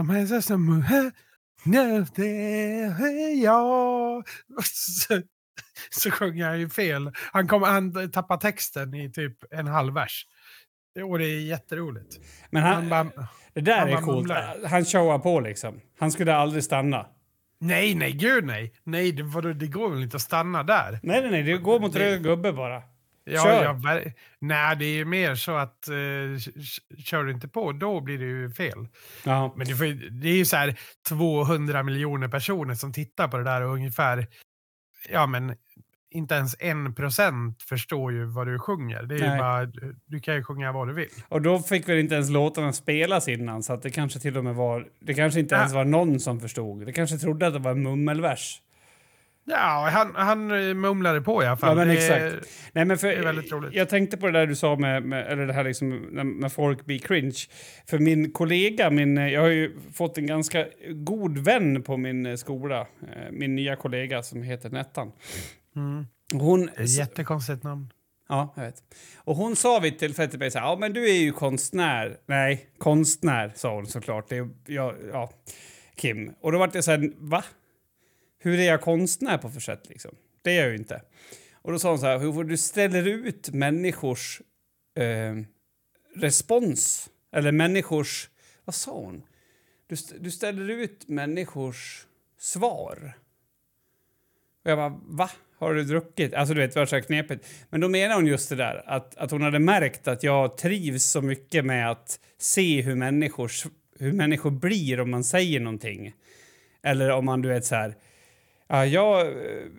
jag. 3.42 4.22
Så, 4.64 5.22
så 5.90 6.10
sjunger 6.10 6.46
han 6.48 6.60
ju 6.60 6.68
fel. 6.68 7.12
Han, 7.32 7.48
kom, 7.48 7.62
han 7.62 8.10
tappar 8.12 8.36
texten 8.36 8.94
i 8.94 9.12
typ 9.12 9.36
en 9.50 9.66
halv 9.66 9.94
vers. 9.94 10.26
Och 11.04 11.18
det 11.18 11.24
är 11.24 11.40
jätteroligt. 11.40 12.16
Men 12.50 12.62
Han 12.62 12.74
han, 12.74 12.88
bara, 12.88 13.28
det 13.54 13.60
där 13.60 13.78
han 13.78 13.88
är 13.88 13.96
coolt. 13.96 14.18
mumlar. 14.18 14.56
Han 14.68 14.84
showar 14.84 15.18
på 15.18 15.40
liksom. 15.40 15.80
Han 15.98 16.12
skulle 16.12 16.34
aldrig 16.34 16.64
stanna. 16.64 17.06
nej, 17.60 17.94
nej, 17.94 18.12
gud 18.12 18.44
nej. 18.44 18.72
Nej, 18.84 19.12
det, 19.12 19.22
vadå, 19.22 19.52
det 19.52 19.66
går 19.66 19.90
väl 19.90 20.02
inte 20.02 20.16
att 20.16 20.22
stanna 20.22 20.62
där. 20.62 21.00
Nej, 21.02 21.20
nej, 21.22 21.30
nej. 21.30 21.42
Det 21.42 21.58
går 21.58 21.80
mot 21.80 21.96
röd 21.96 22.22
gubbe 22.22 22.52
bara. 22.52 22.82
Ja, 23.26 23.42
Kör. 23.44 23.64
ja, 23.64 23.72
ver- 23.72 24.12
nej, 24.38 24.76
det 24.76 24.84
är 24.84 24.94
ju 24.96 25.04
mer 25.04 25.34
så 25.34 25.56
att 25.56 25.88
eh, 25.88 25.94
kör 26.98 27.24
du 27.24 27.32
inte 27.32 27.48
på, 27.48 27.72
då 27.72 28.00
blir 28.00 28.18
det 28.18 28.24
ju 28.24 28.50
fel. 28.50 28.88
Ja. 29.24 29.54
Men 29.56 29.66
det, 29.66 29.74
får, 29.74 30.10
det 30.20 30.28
är 30.28 30.36
ju 30.36 30.44
så 30.44 30.56
här 30.56 30.78
200 31.08 31.82
miljoner 31.82 32.28
personer 32.28 32.74
som 32.74 32.92
tittar 32.92 33.28
på 33.28 33.36
det 33.36 33.44
där 33.44 33.62
och 33.62 33.74
ungefär, 33.74 34.26
ja 35.08 35.26
men 35.26 35.56
inte 36.10 36.34
ens 36.34 36.56
en 36.60 36.94
procent 36.94 37.62
förstår 37.62 38.12
ju 38.12 38.24
vad 38.24 38.46
du 38.46 38.58
sjunger. 38.58 39.02
Det 39.02 39.14
är 39.14 39.32
ju 39.32 39.38
bara, 39.38 39.66
du- 40.06 40.20
kan 40.20 40.34
ju 40.34 40.44
sjunga 40.44 40.72
vad 40.72 40.88
du 40.88 40.94
vill. 40.94 41.08
Och 41.28 41.42
då 41.42 41.58
fick 41.58 41.88
väl 41.88 41.98
inte 41.98 42.14
ens 42.14 42.30
låtarna 42.30 42.72
spelas 42.72 43.28
innan, 43.28 43.62
så 43.62 43.72
att 43.72 43.82
det 43.82 43.90
kanske 43.90 44.18
till 44.20 44.36
och 44.36 44.44
med 44.44 44.54
var... 44.54 44.86
Det 45.00 45.14
kanske 45.14 45.40
inte 45.40 45.54
ens 45.54 45.72
Ja. 45.72 45.76
var 45.78 45.84
någon 45.84 46.20
som 46.20 46.40
förstod. 46.40 46.86
Det 46.86 46.92
kanske 46.92 47.18
trodde 47.18 47.46
att 47.46 47.52
det 47.52 47.58
var 47.58 47.70
en 47.70 47.82
mummelvers. 47.82 48.60
Ja, 49.46 49.88
han, 49.92 50.14
han 50.14 50.46
mumlade 50.80 51.20
på 51.20 51.42
i 51.42 51.46
alla 51.46 51.56
fall. 51.56 51.68
Ja, 51.68 51.74
men 51.84 51.88
Det- 51.88 51.94
exakt. 51.94 52.48
Nej, 52.72 52.84
men 52.84 52.98
för, 52.98 53.08
det 53.08 53.14
är 53.14 53.22
väldigt 53.22 53.52
roligt. 53.52 53.74
Jag 53.74 53.88
tänkte 53.88 54.16
på 54.16 54.26
det 54.26 54.32
där 54.32 54.46
du 54.46 54.56
sa 54.56 54.76
med, 54.76 55.02
med 55.02 55.26
eller 55.26 55.46
det 55.46 55.52
här 55.52 55.64
liksom, 55.64 55.90
när, 56.12 56.24
när 56.24 56.48
folk 56.48 56.84
blir 56.84 56.98
cringe. 56.98 57.38
För 57.86 57.98
min 57.98 58.32
kollega, 58.32 58.90
min, 58.90 59.16
jag 59.16 59.40
har 59.40 59.48
ju 59.48 59.76
fått 59.94 60.18
en 60.18 60.26
ganska 60.26 60.66
god 60.90 61.38
vän 61.38 61.82
på 61.82 61.96
min 61.96 62.26
eh, 62.26 62.36
skola. 62.36 62.80
Eh, 62.80 62.86
Min 63.32 63.54
nya 63.56 63.76
kollega 63.76 64.22
som 64.22 64.42
heter 64.42 64.70
Nettan. 64.70 65.12
Mm. 65.76 66.06
Hon... 66.32 66.70
Det 66.76 66.84
jättekonstigt 66.84 67.62
namn. 67.62 67.88
Ja, 68.28 68.52
jag 68.56 68.62
vet. 68.64 68.74
Och 69.16 69.36
hon 69.36 69.56
sa 69.56 69.78
vid 69.80 69.92
ett 69.92 69.98
tillfälle 69.98 70.28
till 70.30 70.38
mig 70.38 70.50
så 70.50 70.58
här, 70.58 70.66
ja 70.66 70.76
men 70.80 70.92
du 70.92 71.10
är 71.10 71.14
ju 71.14 71.32
konstnär. 71.32 72.16
Nej, 72.26 72.66
konstnär 72.78 73.52
sa 73.54 73.74
hon 73.74 73.86
såklart. 73.86 74.28
Det 74.28 74.36
är, 74.36 74.48
ja, 74.66 74.94
ja, 75.12 75.30
Kim. 75.96 76.32
Och 76.40 76.52
då 76.52 76.58
var 76.58 76.66
det 76.72 76.82
så 76.82 76.90
här, 76.90 77.10
va? 77.18 77.44
Hur 78.44 78.60
är 78.60 78.64
jag 78.64 78.80
konstnär 78.80 79.38
på 79.38 79.50
för 79.50 79.60
sätt 79.60 79.88
liksom? 79.88 80.16
Det 80.42 80.56
är 80.56 80.60
jag 80.60 80.70
ju 80.70 80.76
inte. 80.76 81.02
Och 81.54 81.72
då 81.72 81.78
sa 81.78 81.90
hon 81.90 81.98
så 81.98 82.06
här, 82.06 82.18
hur 82.18 82.44
du 82.44 82.56
ställer 82.56 83.08
ut 83.08 83.50
människors 83.50 84.40
eh, 84.96 85.34
respons, 86.16 87.10
eller 87.32 87.52
människors, 87.52 88.28
vad 88.64 88.74
sa 88.74 88.92
hon? 88.92 89.22
Du, 89.86 89.94
st 89.94 90.14
du 90.20 90.30
ställer 90.30 90.70
ut 90.70 91.08
människors 91.08 92.06
svar. 92.38 93.12
Och 94.64 94.70
jag 94.70 94.78
bara, 94.78 95.00
va? 95.04 95.30
Har 95.58 95.74
du 95.74 95.84
druckit? 95.84 96.34
Alltså 96.34 96.54
du 96.54 96.60
vet, 96.60 96.74
det 96.74 96.80
var 96.80 96.86
så 96.86 96.96
här 96.96 97.02
knepigt. 97.02 97.46
Men 97.70 97.80
då 97.80 97.88
menar 97.88 98.14
hon 98.14 98.26
just 98.26 98.48
det 98.48 98.56
där, 98.56 98.82
att, 98.86 99.16
att 99.16 99.30
hon 99.30 99.42
hade 99.42 99.58
märkt 99.58 100.08
att 100.08 100.22
jag 100.22 100.56
trivs 100.56 101.04
så 101.04 101.22
mycket 101.22 101.64
med 101.64 101.90
att 101.90 102.20
se 102.38 102.82
hur 102.82 102.94
människors, 102.94 103.66
hur 103.98 104.12
människor 104.12 104.50
blir 104.50 105.00
om 105.00 105.10
man 105.10 105.24
säger 105.24 105.60
någonting. 105.60 106.14
Eller 106.82 107.10
om 107.10 107.24
man, 107.24 107.42
du 107.42 107.48
vet 107.48 107.64
så 107.64 107.74
här, 107.74 107.94
ja, 108.68 108.86
jag, 108.86 109.34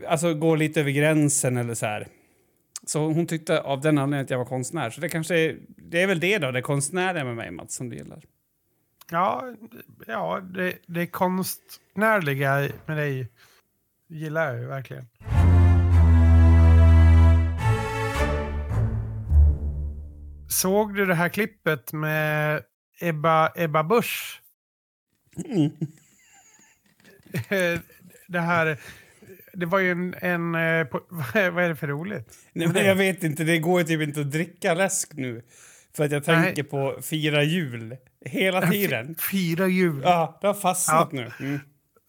alltså 0.08 0.34
går 0.34 0.58
lite 0.58 0.80
över 0.80 0.92
gränsen 0.92 1.58
eller 1.58 1.74
så 1.74 1.86
här. 1.86 2.08
Så 2.86 3.00
hon 3.00 3.28
tyckte 3.28 3.62
av 3.62 3.82
den 3.82 3.98
anledningen 3.98 4.24
att 4.24 4.30
jag 4.30 4.38
var 4.38 4.46
konstnär. 4.46 4.90
Så 4.90 5.02
det 5.02 5.10
kanske 5.10 5.36
är, 5.36 5.58
det 5.68 6.02
är 6.02 6.08
väl 6.08 6.20
det 6.20 6.38
då, 6.38 6.52
det 6.52 6.62
konstnärliga 6.62 7.24
med 7.24 7.36
mig, 7.36 7.52
Mats, 7.52 7.76
som 7.76 7.90
du 7.90 7.96
gillar. 7.96 8.24
Ja, 9.12 9.44
ja 10.08 10.42
det, 10.54 10.78
det 10.86 11.08
konstnärliga 11.08 12.70
med 12.86 12.98
dig 12.98 13.28
gillar 14.08 14.54
jag 14.54 14.62
ju 14.62 14.68
verkligen. 14.68 15.08
Såg 20.50 20.96
du 20.96 21.06
det 21.06 21.16
här 21.16 21.30
klippet 21.30 21.94
med 21.94 22.64
Ebba, 23.00 23.52
Ebba 23.56 23.84
Busch? 23.84 24.42
Mm. 25.46 25.72
Det 28.28 28.40
här... 28.40 28.78
Det 29.54 29.66
var 29.66 29.80
ju 29.80 29.92
en... 29.92 30.16
en 30.22 30.56
eh, 30.56 30.88
vad 31.52 31.64
är 31.64 31.70
det 31.70 31.76
för 31.76 31.88
roligt? 31.88 32.38
Nej, 32.54 32.68
men 32.68 32.86
jag 32.86 32.96
vet 32.96 33.24
inte, 33.24 33.44
det 33.44 33.60
går 33.60 33.84
typ 33.84 34.02
inte 34.02 34.22
att 34.22 34.32
dricka 34.32 34.74
läsk 34.74 35.14
nu. 35.14 35.42
För 35.96 36.06
att 36.06 36.12
jag 36.12 36.24
tänker 36.24 36.64
Nej. 36.64 36.64
på 36.64 37.02
fira 37.02 37.44
jul 37.44 37.98
hela 38.26 38.68
tiden. 38.72 39.16
Fira 39.16 39.68
jul? 39.68 40.02
Ja, 40.04 40.38
det 40.42 40.48
har 40.48 40.54
fastnat 40.54 41.10
ja. 41.12 41.20
nu. 41.20 41.32
Mm. 41.48 41.60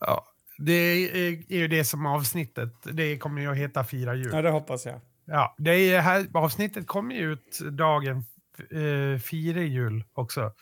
Ja, 0.01 0.27
det 0.59 0.73
är, 0.73 1.53
ju 1.53 1.69
det 1.69 1.85
som 1.85 2.07
avsnittet. 2.07 2.73
Det 2.93 3.19
kommer 3.19 3.43
ju 3.43 3.51
att 3.51 3.57
heta 3.57 3.85
Fira 3.85 4.14
jul. 4.14 4.31
Ja, 4.33 4.43
det 4.43 4.51
hoppas 4.51 4.87
jag. 4.87 5.01
Ja, 5.25 5.55
det 5.59 6.01
här 6.01 6.27
avsnittet 6.35 6.87
kommer 6.87 7.14
ju 7.14 7.33
ut 7.33 7.61
dagen 7.73 8.25
eh, 8.71 9.21
fira 9.21 9.61
jul 9.61 10.05
också. 10.14 10.53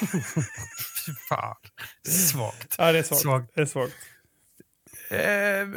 Fy 1.06 1.12
fan. 1.28 1.56
Svagt. 2.08 2.74
Ja, 2.78 2.92
det 2.92 2.98
är 2.98 3.02
svagt. 3.02 3.20
svagt. 3.20 3.54
Det 3.54 3.60
är 3.60 3.66
svagt. 3.66 3.94
Eh, 5.10 5.68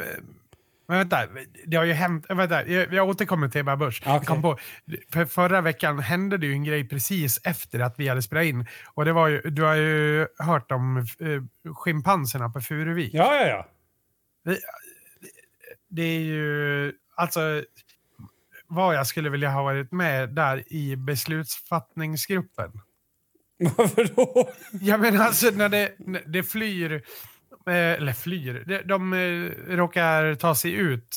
men 0.90 0.98
vänta, 0.98 1.28
det 1.66 1.76
har 1.76 1.84
ju 1.84 1.92
hänt... 1.92 2.26
Vänta, 2.28 2.66
jag, 2.66 2.92
jag 2.92 3.08
återkommer 3.08 3.48
till 3.48 3.60
Ebba 3.60 3.76
Busch. 3.76 4.02
Okay. 4.02 4.24
Kom 4.24 4.42
på, 4.42 4.58
för 5.12 5.24
förra 5.24 5.60
veckan 5.60 5.98
hände 5.98 6.38
det 6.38 6.46
ju 6.46 6.52
en 6.52 6.64
grej 6.64 6.88
precis 6.88 7.40
efter 7.44 7.80
att 7.80 7.98
vi 7.98 8.08
hade 8.08 8.22
spelat 8.22 8.44
in. 8.44 8.66
Och 8.94 9.04
det 9.04 9.12
var 9.12 9.28
ju, 9.28 9.40
du 9.40 9.62
har 9.62 9.74
ju 9.74 10.26
hört 10.38 10.72
om 10.72 10.96
eh, 10.96 11.74
schimpanserna 11.74 12.48
på 12.48 12.60
Furuvik. 12.60 13.14
Ja, 13.14 13.34
ja, 13.34 13.46
ja. 13.46 13.68
Det, 14.44 14.58
det 15.88 16.02
är 16.02 16.20
ju... 16.20 16.92
Alltså, 17.14 17.40
vad 18.66 18.94
jag 18.94 19.06
skulle 19.06 19.30
vilja 19.30 19.50
ha 19.50 19.62
varit 19.62 19.92
med 19.92 20.28
där 20.28 20.72
i 20.72 20.96
beslutsfattningsgruppen. 20.96 22.72
Varför 23.76 24.04
då? 24.16 24.50
Ja 24.80 24.96
men 24.96 25.20
alltså 25.20 25.50
när 25.50 25.68
det, 25.68 25.94
när 25.98 26.22
det 26.26 26.42
flyr, 26.42 26.92
eh, 26.92 27.00
eller 27.74 28.12
flyr, 28.12 28.64
de, 28.66 28.82
de 28.82 29.12
eh, 29.12 29.76
råkar 29.76 30.34
ta 30.34 30.54
sig 30.54 30.72
ut, 30.72 31.16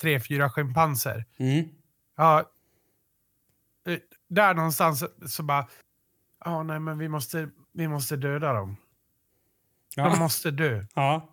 tre, 0.00 0.20
fyra 0.20 0.50
schimpanser. 0.50 1.24
Mm. 1.38 1.68
Ja, 2.16 2.50
eh, 3.86 3.98
där 4.28 4.54
någonstans 4.54 5.04
så 5.26 5.42
bara, 5.42 5.68
ja 6.44 6.62
nej 6.62 6.80
men 6.80 6.98
vi 6.98 7.08
måste, 7.08 7.48
vi 7.72 7.88
måste 7.88 8.16
döda 8.16 8.52
dem. 8.52 8.76
Ja. 9.96 10.08
De 10.08 10.18
måste 10.18 10.50
dö. 10.50 10.84
Ja. 10.94 11.28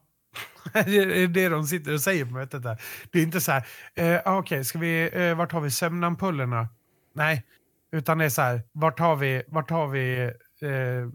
det 0.74 1.24
är 1.24 1.28
det 1.28 1.50
de 1.50 1.68
sitter 1.68 1.94
och 1.94 2.02
säger 2.02 2.26
på 2.26 2.32
mötet. 2.32 2.64
Där. 2.64 2.82
Det 3.12 3.20
är 3.20 3.24
inte 3.24 3.42
så 3.42 3.52
här, 3.52 3.68
eh, 3.96 4.22
ah, 4.26 4.38
okej, 4.38 4.60
okay, 4.60 4.82
vi, 4.82 5.10
eh, 5.14 5.36
vart 5.36 5.52
har 5.52 5.62
vi 5.62 5.72
sömnampullerna? 5.72 6.68
Nej, 7.14 7.46
utan 7.92 8.18
det 8.18 8.26
är 8.26 8.30
så 8.30 8.42
här, 8.42 8.62
vart 8.72 9.00
har 9.00 9.16
vi, 9.16 9.44
vart 9.48 9.70
har 9.70 9.88
vi 9.88 10.24
eh, 10.62 11.10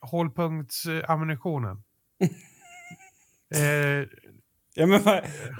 hålpunktsammunitionen? 0.00 1.82
eh, 3.54 4.08
Ja 4.74 4.86
men, 4.86 5.00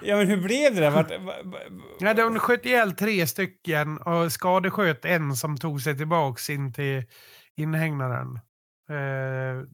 ja 0.03 0.17
men 0.17 0.29
hur 0.29 0.43
blev 0.43 0.75
det? 0.75 0.91
Vart, 0.91 1.11
va, 1.11 1.35
va, 1.45 1.59
ja, 2.01 2.15
de 2.15 2.39
sköt 2.39 2.67
ihjäl 2.67 2.93
tre 2.93 3.27
stycken 3.27 3.99
och 3.99 4.33
skadesköt 4.33 5.05
en 5.05 5.37
som 5.37 5.57
tog 5.57 5.81
sig 5.81 5.97
tillbaks 5.97 6.51
in 6.51 6.73
till 6.73 7.05
inhägnaden. 7.57 8.41
Eh, 8.91 9.69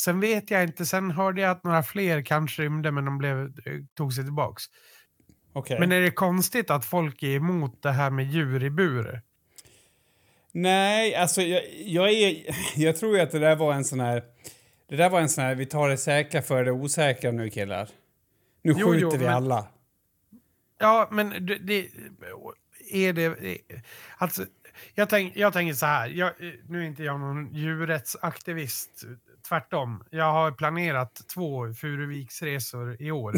Sen 0.00 0.20
vet 0.20 0.50
jag 0.50 0.62
inte, 0.62 0.86
sen 0.86 1.10
hörde 1.10 1.40
jag 1.40 1.50
att 1.50 1.64
några 1.64 1.82
fler 1.82 2.22
kanske 2.22 2.62
rymde 2.62 2.90
men 2.90 3.04
de 3.04 3.18
blev, 3.18 3.52
tog 3.96 4.12
sig 4.12 4.24
tillbaks. 4.24 4.64
Okay. 5.52 5.78
Men 5.78 5.92
är 5.92 6.00
det 6.00 6.10
konstigt 6.10 6.70
att 6.70 6.84
folk 6.84 7.22
är 7.22 7.36
emot 7.36 7.82
det 7.82 7.90
här 7.90 8.10
med 8.10 8.24
djur 8.24 8.64
i 8.64 8.70
bur? 8.70 9.22
Nej, 10.52 11.14
alltså 11.14 11.42
jag, 11.42 11.62
jag, 11.84 12.10
är, 12.10 12.36
jag 12.76 12.96
tror 12.96 13.16
ju 13.16 13.22
att 13.22 13.30
det 13.30 13.38
där 13.38 13.56
var 13.56 13.72
en 13.72 13.84
sån 13.84 14.00
här... 14.00 14.22
Det 14.94 14.98
där 14.98 15.10
var 15.10 15.20
en 15.20 15.28
sån 15.28 15.44
här, 15.44 15.54
vi 15.54 15.66
tar 15.66 15.88
det 15.88 15.96
säkra 15.96 16.42
för 16.42 16.64
det 16.64 16.72
osäkra 16.72 17.30
nu 17.30 17.50
killar. 17.50 17.88
Nu 18.62 18.74
jo, 18.76 18.92
skjuter 18.92 19.00
jo, 19.00 19.10
vi 19.10 19.18
men, 19.18 19.34
alla. 19.34 19.66
Ja, 20.78 21.08
men 21.10 21.46
det, 21.46 21.58
det, 21.58 21.88
är 22.90 23.12
det... 23.12 23.58
Alltså, 24.18 24.46
jag, 24.94 25.08
tänk, 25.08 25.36
jag 25.36 25.52
tänker 25.52 25.74
så 25.74 25.86
här, 25.86 26.08
jag, 26.08 26.32
nu 26.68 26.82
är 26.82 26.86
inte 26.86 27.02
jag 27.04 27.20
någon 27.20 27.54
djurrättsaktivist 27.54 29.04
tvärtom. 29.48 30.04
Jag 30.10 30.32
har 30.32 30.52
planerat 30.52 31.20
två 31.34 31.74
Furuviksresor 31.74 33.02
i 33.02 33.10
år 33.10 33.34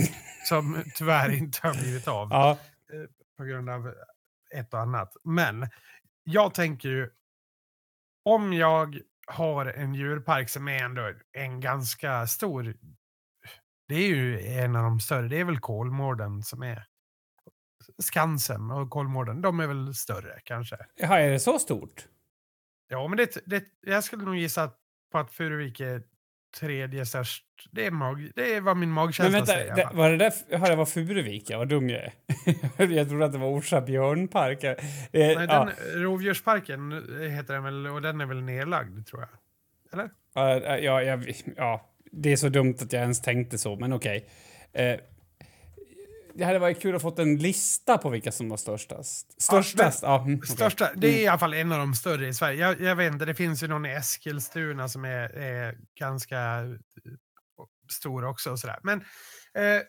som 0.48 0.82
tyvärr 0.94 1.32
inte 1.32 1.66
har 1.66 1.74
blivit 1.74 2.08
av. 2.08 2.28
Ja. 2.30 2.58
Eh, 2.92 3.08
på 3.36 3.44
grund 3.44 3.70
av 3.70 3.94
ett 4.54 4.74
och 4.74 4.80
annat. 4.80 5.16
Men 5.24 5.68
jag 6.24 6.54
tänker 6.54 6.88
ju, 6.88 7.10
om 8.24 8.52
jag 8.52 9.00
har 9.26 9.66
en 9.66 9.94
djurpark 9.94 10.48
som 10.48 10.68
är 10.68 10.84
ändå 10.84 11.12
en 11.32 11.60
ganska 11.60 12.26
stor, 12.26 12.76
det 13.88 13.94
är 13.94 14.08
ju 14.08 14.40
en 14.40 14.76
av 14.76 14.82
de 14.82 15.00
större, 15.00 15.28
det 15.28 15.40
är 15.40 15.44
väl 15.44 15.60
Kolmården 15.60 16.42
som 16.42 16.62
är 16.62 16.86
Skansen 18.02 18.70
och 18.70 18.90
Kolmården, 18.90 19.42
de 19.42 19.60
är 19.60 19.66
väl 19.66 19.94
större 19.94 20.40
kanske. 20.44 20.76
Ja, 20.94 21.18
är 21.18 21.30
det 21.30 21.40
så 21.40 21.58
stort? 21.58 22.06
Ja, 22.88 23.08
men 23.08 23.16
det, 23.16 23.38
det, 23.46 23.64
jag 23.80 24.04
skulle 24.04 24.24
nog 24.24 24.36
gissa 24.36 24.72
på 25.12 25.18
att 25.18 25.32
Furuvik 25.32 25.80
är 25.80 26.02
tredje 26.60 27.06
störst. 27.06 27.44
Det 27.70 27.86
är, 27.86 27.90
mag, 27.90 28.30
det 28.34 28.60
vad 28.60 28.76
min 28.76 28.90
magkänsla 28.90 29.24
men 29.24 29.32
vänta, 29.32 29.52
säger. 29.52 29.76
Det, 29.76 29.88
var 29.92 30.10
det 30.10 30.16
där, 30.16 30.32
ja, 30.48 30.58
det 30.58 30.76
var 30.76 30.86
Furuvik, 30.86 31.50
ja, 31.50 31.58
vad 31.58 31.68
dum 31.68 31.90
jag 31.90 32.00
är. 32.00 32.12
jag 32.96 33.08
trodde 33.08 33.24
att 33.24 33.32
det 33.32 33.38
var 33.38 33.48
Orsa 33.48 33.80
björnpark. 33.80 34.64
Eh, 34.64 34.76
Nej, 35.12 35.32
ja. 35.32 35.64
den, 35.64 36.02
Rovdjursparken 36.02 36.92
heter 37.30 37.54
den 37.54 37.64
väl, 37.64 37.86
och 37.86 38.02
den 38.02 38.20
är 38.20 38.26
väl 38.26 38.42
nedlagd 38.42 39.06
tror 39.06 39.20
jag. 39.20 39.28
Eller? 39.92 40.10
Ja, 40.34 40.78
ja, 40.78 41.02
ja, 41.02 41.18
ja, 41.56 41.90
det 42.12 42.32
är 42.32 42.36
så 42.36 42.48
dumt 42.48 42.74
att 42.80 42.92
jag 42.92 43.02
ens 43.02 43.22
tänkte 43.22 43.58
så, 43.58 43.76
men 43.76 43.92
okej. 43.92 44.28
Okay. 44.72 44.86
Eh, 44.86 45.00
det 46.36 46.44
hade 46.44 46.58
varit 46.58 46.82
kul 46.82 46.96
att 46.96 47.02
få 47.02 47.14
en 47.20 47.36
lista 47.36 47.98
på 47.98 48.10
vilka 48.10 48.32
som 48.32 48.48
var 48.48 48.56
störstast. 48.56 49.42
Störstast? 49.42 50.02
Ja, 50.02 50.22
mm, 50.22 50.38
okay. 50.38 50.54
största, 50.54 50.90
det 50.94 51.06
är 51.06 51.10
mm. 51.10 51.24
i 51.24 51.26
alla 51.26 51.38
fall 51.38 51.54
en 51.54 51.72
av 51.72 51.78
de 51.78 51.94
större 51.94 52.28
i 52.28 52.34
Sverige. 52.34 52.60
Jag, 52.60 52.80
jag 52.80 52.96
vet 52.96 53.12
inte, 53.12 53.24
det 53.24 53.34
finns 53.34 53.62
ju 53.62 53.68
någon 53.68 53.86
i 53.86 53.90
Eskilstuna 53.90 54.88
som 54.88 55.04
är, 55.04 55.36
är 55.36 55.78
ganska 55.98 56.38
eh, 56.38 57.12
stor 57.90 58.24
också. 58.24 58.50
Och 58.50 58.58
sådär. 58.58 58.78
Men 58.82 59.00
eh, 59.54 59.82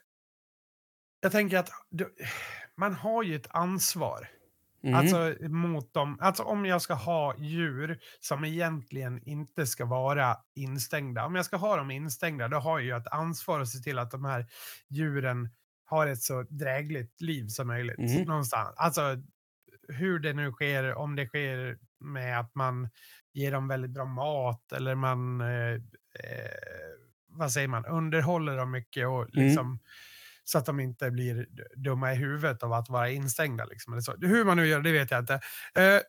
jag 1.22 1.32
tänker 1.32 1.58
att 1.58 1.70
du, 1.90 2.16
man 2.78 2.94
har 2.94 3.24
ju 3.24 3.36
ett 3.36 3.48
ansvar. 3.50 4.28
Mm. 4.84 4.96
Alltså 4.96 5.48
mot 5.50 5.94
dem. 5.94 6.18
Alltså 6.22 6.44
om 6.44 6.66
jag 6.66 6.82
ska 6.82 6.94
ha 6.94 7.38
djur 7.38 8.00
som 8.20 8.46
egentligen 8.46 9.28
inte 9.28 9.68
ska 9.68 9.86
vara 9.86 10.38
instängda. 10.56 11.26
Om 11.26 11.36
jag 11.36 11.46
ska 11.46 11.58
ha 11.58 11.76
dem 11.78 11.92
instängda, 11.92 12.48
då 12.48 12.58
har 12.58 12.80
jag 12.80 12.86
ju 12.86 12.98
ett 12.98 13.14
ansvar 13.14 13.60
att 13.60 13.70
se 13.70 13.80
till 13.80 14.00
att 14.00 14.12
de 14.12 14.26
här 14.26 14.46
djuren 14.90 15.50
har 15.88 16.08
ett 16.08 16.22
så 16.22 16.44
drägligt 16.44 17.22
liv 17.22 17.48
som 17.48 17.68
möjligt. 17.68 17.98
Mm. 17.98 18.24
Någonstans. 18.24 18.74
Alltså 18.78 19.18
hur 19.88 20.20
det 20.20 20.34
nu 20.34 20.52
sker, 20.52 20.96
om 20.96 21.16
det 21.16 21.28
sker 21.28 21.78
med 22.00 22.40
att 22.40 22.56
man 22.56 22.90
ger 23.34 23.52
dem 23.52 23.68
väldigt 23.68 23.92
bra 23.92 24.06
mat 24.06 24.72
eller 24.72 24.96
man, 24.96 25.42
eh, 25.42 25.74
eh, 26.14 26.52
vad 27.28 27.52
säger 27.52 27.68
man, 27.68 27.86
underhåller 27.86 28.58
dem 28.58 28.72
mycket 28.72 29.08
och 29.08 29.22
mm. 29.22 29.48
liksom 29.48 29.66
mm. 29.66 29.80
så 30.44 30.58
att 30.58 30.66
de 30.66 30.80
inte 30.80 31.12
blir 31.12 31.48
dumma 31.76 32.14
i 32.14 32.16
huvudet 32.16 32.64
av 32.64 32.74
att 32.74 32.90
vara 32.90 33.10
instängda. 33.10 33.66
Liksom, 33.66 33.94
eller 33.94 34.02
så. 34.02 34.16
Hur 34.22 34.46
man 34.46 34.58
nu 34.58 34.68
gör 34.68 34.82
det 34.82 34.92
vet 34.92 35.12
jag 35.12 35.20
inte. 35.20 35.40
Eh, 35.76 36.02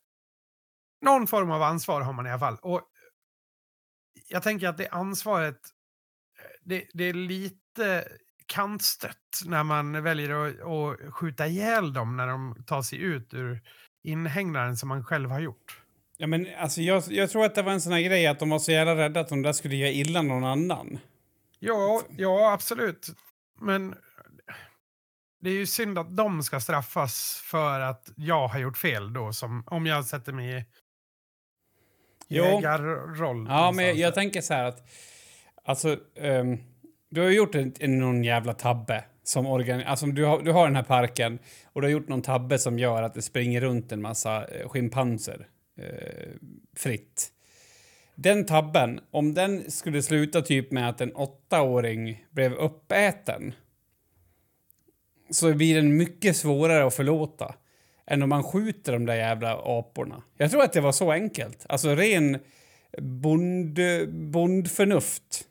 någon 1.00 1.26
form 1.26 1.50
av 1.50 1.62
ansvar 1.62 2.00
har 2.00 2.12
man 2.12 2.26
i 2.26 2.30
alla 2.30 2.38
fall. 2.38 2.58
Och 2.62 2.82
jag 4.28 4.42
tänker 4.42 4.68
att 4.68 4.78
det 4.78 4.88
ansvaret, 4.88 5.60
det, 6.60 6.86
det 6.94 7.04
är 7.04 7.14
lite 7.14 8.08
kantstött 8.49 9.42
när 9.44 9.64
man 9.64 10.03
väljer 10.03 10.30
att, 10.30 10.61
att 10.61 11.14
skjuta 11.14 11.46
ihjäl 11.46 11.92
dem 11.92 12.16
när 12.16 12.26
de 12.26 12.64
tar 12.66 12.82
sig 12.82 12.99
ut 12.99 13.34
ur 13.34 13.61
inhägnaden 14.03 14.76
som 14.76 14.88
man 14.88 15.05
själv 15.05 15.30
har 15.30 15.40
gjort. 15.40 15.82
Ja, 16.16 16.26
men 16.26 16.46
alltså, 16.59 16.80
jag, 16.80 17.03
jag 17.09 17.30
tror 17.30 17.44
att 17.44 17.55
det 17.55 17.62
var 17.62 17.72
en 17.72 17.80
sån 17.80 17.92
här 17.92 18.01
grej 18.01 18.26
att 18.26 18.38
de 18.38 18.51
var 18.51 18.59
så 18.59 18.72
jävla 18.72 18.96
rädda 18.96 19.20
att 19.20 19.28
de 19.28 19.42
där 19.42 19.53
skulle 19.53 19.76
göra 19.76 19.90
illa 19.90 20.22
någon 20.22 20.44
annan. 20.44 20.99
Ja, 21.59 22.03
ja, 22.16 22.53
absolut. 22.53 23.07
Men 23.61 23.94
det 25.40 25.51
är 25.51 25.55
ju 25.55 25.66
synd 25.66 25.99
att 25.99 26.16
de 26.16 26.42
ska 26.42 26.61
straffas 26.61 27.42
för 27.44 27.80
att 27.80 28.11
jag 28.16 28.49
har 28.49 28.59
gjort 28.59 28.78
fel 28.78 29.12
då, 29.12 29.32
som 29.32 29.64
om 29.66 29.86
jag 29.86 30.05
sätter 30.05 30.32
mig 30.32 30.59
i 30.59 30.64
jägarroll. 32.34 33.46
Ja, 33.49 33.72
men 33.72 33.86
jag, 33.86 33.96
jag, 33.96 34.14
tänker 34.14 34.40
så 34.40 34.55
här 34.55 34.64
att... 34.64 34.88
Alltså, 35.64 35.96
um, 36.16 36.59
du 37.11 37.20
har 37.20 37.30
gjort 37.30 37.54
en, 37.54 37.72
en, 37.80 37.98
någon 37.98 38.24
jävla 38.24 38.52
tabbe. 38.52 39.04
Som 39.22 39.46
organ, 39.46 39.82
alltså, 39.86 40.06
du, 40.06 40.24
har, 40.24 40.42
du 40.42 40.52
har 40.52 40.66
den 40.66 40.76
här 40.76 40.82
parken 40.82 41.38
och 41.64 41.80
du 41.80 41.86
har 41.86 41.92
gjort 41.92 42.09
någon 42.09 42.22
tabbe 42.22 42.59
som 42.59 42.78
gör 42.78 43.02
att 43.02 43.14
det 43.14 43.22
springer 43.22 43.61
runt 43.61 43.92
en 43.92 44.02
massa 44.02 44.46
eh, 44.46 44.68
schimpanser 44.68 45.46
eh, 45.78 46.30
fritt. 46.76 47.32
Den 48.14 48.46
tabben, 48.46 49.00
om 49.11 49.34
den 49.34 49.70
skulle 49.70 50.02
sluta 50.02 50.42
typ 50.42 50.72
med 50.72 50.88
att 50.88 51.00
en 51.00 51.14
åttaåring 51.14 52.24
blev 52.30 52.52
uppäten 52.52 53.54
så 55.30 55.54
blir 55.54 55.74
den 55.74 55.96
mycket 55.96 56.36
svårare 56.36 56.86
att 56.86 56.94
förlåta 56.94 57.54
än 58.06 58.22
om 58.22 58.28
man 58.28 58.42
skjuter 58.42 58.92
de 58.92 59.06
där 59.06 59.14
jävla 59.14 59.78
aporna. 59.78 60.22
Jag 60.36 60.50
tror 60.50 60.62
att 60.62 60.72
det 60.72 60.80
var 60.80 60.92
så 60.92 61.12
enkelt. 61.12 61.66
Alltså 61.68 61.94
ren 61.94 62.38
bond, 62.98 63.78
bondförnuft. 64.09 65.47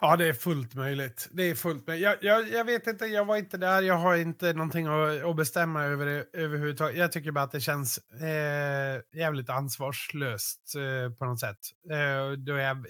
Ja, 0.00 0.16
det 0.16 0.28
är 0.28 0.32
fullt 0.32 0.74
möjligt. 0.74 1.28
Det 1.32 1.42
är 1.42 1.54
fullt 1.54 1.86
möjligt. 1.86 2.04
Jag, 2.04 2.16
jag, 2.20 2.48
jag, 2.48 2.64
vet 2.64 2.86
inte, 2.86 3.06
jag 3.06 3.24
var 3.24 3.36
inte 3.36 3.56
där. 3.56 3.82
Jag 3.82 3.94
har 3.94 4.16
inte 4.16 4.52
någonting 4.52 4.86
att, 4.86 5.24
att 5.24 5.36
bestämma 5.36 5.84
över 5.84 6.24
överhuvudtaget. 6.32 6.96
Jag 6.96 7.12
tycker 7.12 7.30
bara 7.30 7.44
att 7.44 7.52
det 7.52 7.60
känns 7.60 7.98
eh, 7.98 9.18
jävligt 9.20 9.50
ansvarslöst 9.50 10.74
eh, 10.76 11.12
på 11.12 11.24
något 11.24 11.40
sätt. 11.40 11.58
Eh, 11.90 12.32
då 12.32 12.56
jag, 12.56 12.86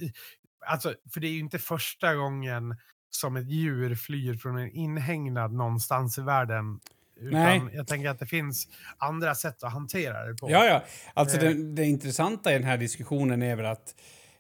alltså, 0.66 0.94
för 1.12 1.20
det 1.20 1.26
är 1.26 1.32
ju 1.32 1.40
inte 1.40 1.58
första 1.58 2.14
gången 2.14 2.76
som 3.10 3.36
ett 3.36 3.50
djur 3.50 3.94
flyr 3.94 4.34
från 4.34 4.58
en 4.58 4.70
inhägnad 4.70 5.52
någonstans 5.52 6.18
i 6.18 6.22
världen. 6.22 6.80
Nej. 7.20 7.62
jag 7.72 7.86
tänker 7.86 8.08
att 8.08 8.18
det 8.18 8.26
finns 8.26 8.68
andra 8.98 9.34
sätt 9.34 9.62
att 9.62 9.72
hantera 9.72 10.26
det 10.26 10.34
på. 10.34 10.50
Ja, 10.50 10.66
ja. 10.66 10.84
Alltså 11.14 11.36
eh. 11.36 11.42
det, 11.42 11.74
det 11.74 11.84
intressanta 11.84 12.50
i 12.50 12.54
den 12.54 12.64
här 12.64 12.78
diskussionen 12.78 13.42
är 13.42 13.56
väl 13.56 13.66
att 13.66 13.94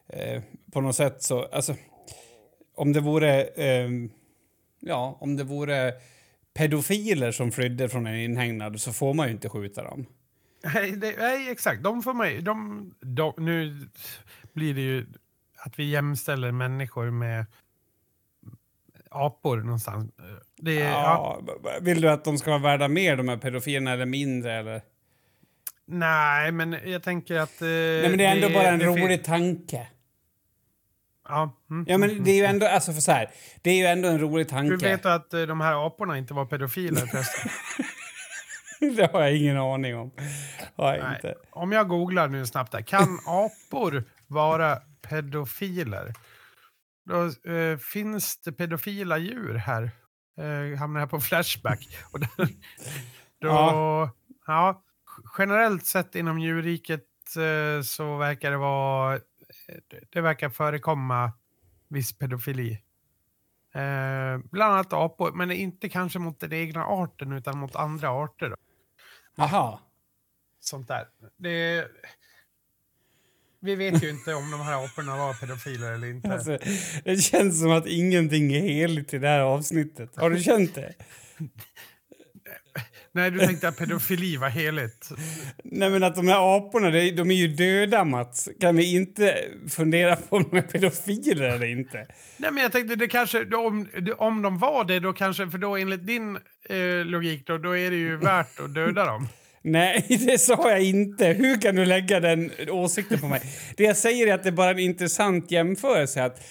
eh, 0.08 0.42
på 0.72 0.80
något 0.80 0.96
sätt 0.96 1.22
så... 1.22 1.44
Alltså, 1.44 1.74
om 2.78 2.92
det 2.92 3.00
vore... 3.00 3.42
Eh, 3.42 3.90
ja, 4.80 5.18
om 5.20 5.36
det 5.36 5.44
vore 5.44 5.94
pedofiler 6.54 7.32
som 7.32 7.52
flydde 7.52 7.88
från 7.88 8.06
en 8.06 8.16
inhägnad 8.16 8.80
så 8.80 8.92
får 8.92 9.14
man 9.14 9.26
ju 9.26 9.32
inte 9.32 9.48
skjuta 9.48 9.82
dem. 9.82 10.06
Nej, 10.64 10.92
det, 10.92 11.14
nej 11.18 11.50
exakt. 11.50 11.82
De 11.82 12.02
får 12.02 12.14
man 12.14 12.44
de, 12.44 12.90
de, 13.00 13.32
Nu 13.36 13.88
blir 14.52 14.74
det 14.74 14.80
ju 14.80 15.06
att 15.56 15.78
vi 15.78 15.84
jämställer 15.90 16.52
människor 16.52 17.10
med 17.10 17.46
apor 19.10 19.56
någonstans. 19.56 20.10
Det, 20.56 20.74
ja, 20.74 21.40
ja. 21.64 21.78
Vill 21.80 22.00
du 22.00 22.10
att 22.10 22.24
de 22.24 22.38
ska 22.38 22.50
vara 22.50 22.62
värda 22.62 22.88
mer, 22.88 23.16
de 23.16 23.28
här 23.28 23.36
pedofilerna, 23.36 23.92
eller 23.92 24.06
mindre? 24.06 24.52
Eller? 24.52 24.82
Nej, 25.86 26.52
men 26.52 26.76
jag 26.84 27.02
tänker 27.02 27.34
att... 27.38 27.62
Eh, 27.62 27.68
Nej, 27.68 28.08
men 28.08 28.18
det 28.18 28.24
är 28.24 28.34
ändå 28.34 28.48
det, 28.48 28.54
bara 28.54 28.68
en 28.68 28.80
rolig 28.80 29.24
tanke. 29.24 29.88
Ja. 31.28 31.56
Mm, 31.70 31.84
ja, 31.88 31.98
men 31.98 32.24
det 32.24 32.30
är 32.30 32.36
ju 32.36 32.44
ändå, 32.44 32.66
alltså 32.66 32.92
för 32.92 33.00
så 33.00 33.12
här, 33.12 33.30
det 33.62 33.70
är 33.70 33.74
ju 33.74 33.84
ändå 33.84 34.08
en 34.08 34.18
rolig 34.18 34.48
tanke. 34.48 34.70
Hur 34.70 34.78
vet 34.78 35.02
du 35.02 35.10
att 35.10 35.34
uh, 35.34 35.46
de 35.46 35.60
här 35.60 35.86
aporna 35.86 36.18
inte 36.18 36.34
var 36.34 36.46
pedofiler 36.46 37.06
förresten? 37.06 37.50
det 38.96 39.12
har 39.12 39.20
jag 39.20 39.36
ingen 39.36 39.56
aning 39.56 39.96
om. 39.96 40.10
Jag 40.76 41.14
inte. 41.14 41.34
Om 41.50 41.72
jag 41.72 41.88
googlar 41.88 42.28
nu 42.28 42.46
snabbt 42.46 42.72
där. 42.72 42.82
Kan 42.82 43.18
apor 43.26 44.04
vara 44.26 44.78
pedofiler? 45.08 46.12
Då 47.08 47.50
uh, 47.52 47.76
finns 47.76 48.40
det 48.40 48.52
pedofila 48.52 49.18
djur 49.18 49.54
här. 49.54 49.90
Uh, 50.40 50.76
hamnar 50.76 51.00
jag 51.00 51.10
på 51.10 51.20
Flashback. 51.20 51.88
Och 52.12 52.20
då, 52.20 52.26
då, 53.40 53.48
ja. 53.48 54.10
ja. 54.46 54.82
Generellt 55.38 55.86
sett 55.86 56.14
inom 56.14 56.38
djurriket 56.38 57.04
uh, 57.36 57.82
så 57.82 58.16
verkar 58.16 58.50
det 58.50 58.56
vara 58.56 59.18
det 60.10 60.20
verkar 60.20 60.50
förekomma 60.50 61.32
viss 61.88 62.18
pedofili. 62.18 62.72
Eh, 63.74 64.38
bland 64.50 64.72
annat 64.72 64.92
apor, 64.92 65.32
men 65.32 65.50
inte 65.50 65.88
kanske 65.88 66.18
mot 66.18 66.40
den 66.40 66.52
egna 66.52 66.84
arten 66.84 67.32
utan 67.32 67.58
mot 67.58 67.76
andra 67.76 68.10
arter. 68.10 68.54
Aha. 69.38 69.80
Sånt 70.60 70.88
där. 70.88 71.08
Det, 71.36 71.88
vi 73.60 73.74
vet 73.76 74.02
ju 74.04 74.10
inte 74.10 74.34
om 74.34 74.50
de 74.50 74.60
här 74.60 74.84
aporna 74.84 75.16
var 75.16 75.34
pedofiler 75.34 75.92
eller 75.92 76.10
inte. 76.10 76.32
Alltså, 76.32 76.58
det 77.04 77.16
känns 77.16 77.60
som 77.60 77.70
att 77.70 77.86
ingenting 77.86 78.52
är 78.52 78.60
heligt 78.60 79.14
i 79.14 79.18
det 79.18 79.28
här 79.28 79.40
avsnittet. 79.40 80.16
Har 80.16 80.30
du 80.30 80.40
känt 80.40 80.74
det? 80.74 80.94
Nej, 83.12 83.30
du 83.30 83.38
tänkte 83.38 83.68
att 83.68 83.76
pedofili 83.76 84.36
var 84.36 84.48
heligt. 84.48 85.08
Nej, 85.64 85.90
men 85.90 86.02
att 86.02 86.16
de 86.16 86.28
här 86.28 86.56
aporna, 86.56 86.90
de 86.90 87.30
är 87.30 87.34
ju 87.34 87.48
döda, 87.48 88.04
Mats. 88.04 88.48
Kan 88.60 88.76
vi 88.76 88.94
inte 88.96 89.34
fundera 89.68 90.16
på 90.16 90.36
om 90.36 90.44
de 90.50 90.56
är 90.56 90.62
pedofiler 90.62 91.48
eller 91.48 91.66
inte? 91.66 92.06
Nej, 92.36 92.52
men 92.52 92.62
jag 92.62 92.72
tänkte 92.72 92.96
det 92.96 93.08
kanske, 93.08 93.44
om, 93.54 93.88
om 94.16 94.42
de 94.42 94.58
var 94.58 94.84
det, 94.84 95.00
då 95.00 95.12
kanske, 95.12 95.50
för 95.50 95.58
då 95.58 95.76
enligt 95.76 96.06
din 96.06 96.36
eh, 96.68 97.04
logik, 97.04 97.46
då, 97.46 97.58
då 97.58 97.76
är 97.76 97.90
det 97.90 97.96
ju 97.96 98.16
värt 98.16 98.60
att 98.60 98.74
döda 98.74 99.04
dem. 99.04 99.28
Nej, 99.68 100.04
det 100.26 100.38
sa 100.38 100.70
jag 100.70 100.82
inte. 100.82 101.26
Hur 101.26 101.60
kan 101.60 101.74
du 101.74 101.84
lägga 101.84 102.20
den 102.20 102.50
åsikten 102.70 103.20
på 103.20 103.28
mig? 103.28 103.40
Det 103.76 103.84
jag 103.84 103.96
säger 103.96 104.26
är 104.26 104.34
att 104.34 104.42
det 104.42 104.48
är 104.48 104.52
bara 104.52 104.70
en 104.70 104.78
intressant 104.78 105.50
jämförelse. 105.50 106.24
Att, 106.24 106.46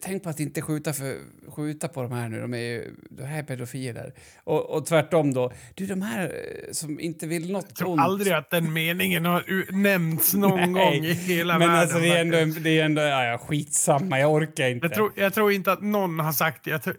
tänk 0.00 0.22
på 0.22 0.28
att 0.28 0.40
inte 0.40 0.62
skjuta, 0.62 0.92
för, 0.92 1.16
skjuta 1.50 1.88
på 1.88 2.02
de 2.02 2.12
här 2.12 2.28
nu. 2.28 2.40
De 2.40 2.54
är 2.54 2.58
ju 2.58 2.94
de 3.10 3.22
här 3.22 3.38
är 3.38 3.42
pedofiler. 3.42 4.12
Och, 4.44 4.70
och 4.70 4.86
tvärtom 4.86 5.34
då. 5.34 5.52
Du, 5.74 5.86
de 5.86 6.02
här 6.02 6.24
eh, 6.24 6.72
som 6.72 7.00
inte 7.00 7.26
vill 7.26 7.52
något 7.52 7.64
Jag 7.68 7.76
tror 7.76 7.90
ont. 7.90 8.00
aldrig 8.00 8.32
att 8.32 8.50
den 8.50 8.72
meningen 8.72 9.24
har 9.24 9.72
nämnts 9.72 10.34
någon 10.34 10.72
Nej, 10.72 10.84
gång 10.84 11.04
i 11.04 11.12
hela 11.12 11.58
men 11.58 11.68
världen. 11.68 11.82
Alltså, 11.82 11.98
det 11.98 12.08
är 12.08 12.20
ändå, 12.20 12.60
det 12.60 12.78
är 12.80 12.84
ändå 12.84 13.02
ja, 13.02 13.38
skitsamma. 13.38 14.20
Jag 14.20 14.32
orkar 14.32 14.68
inte. 14.68 14.86
Jag 14.86 14.94
tror, 14.94 15.12
jag 15.14 15.34
tror 15.34 15.52
inte 15.52 15.72
att 15.72 15.82
någon 15.82 16.20
har 16.20 16.32
sagt 16.32 16.64
det. 16.64 16.78
Tror, 16.78 16.96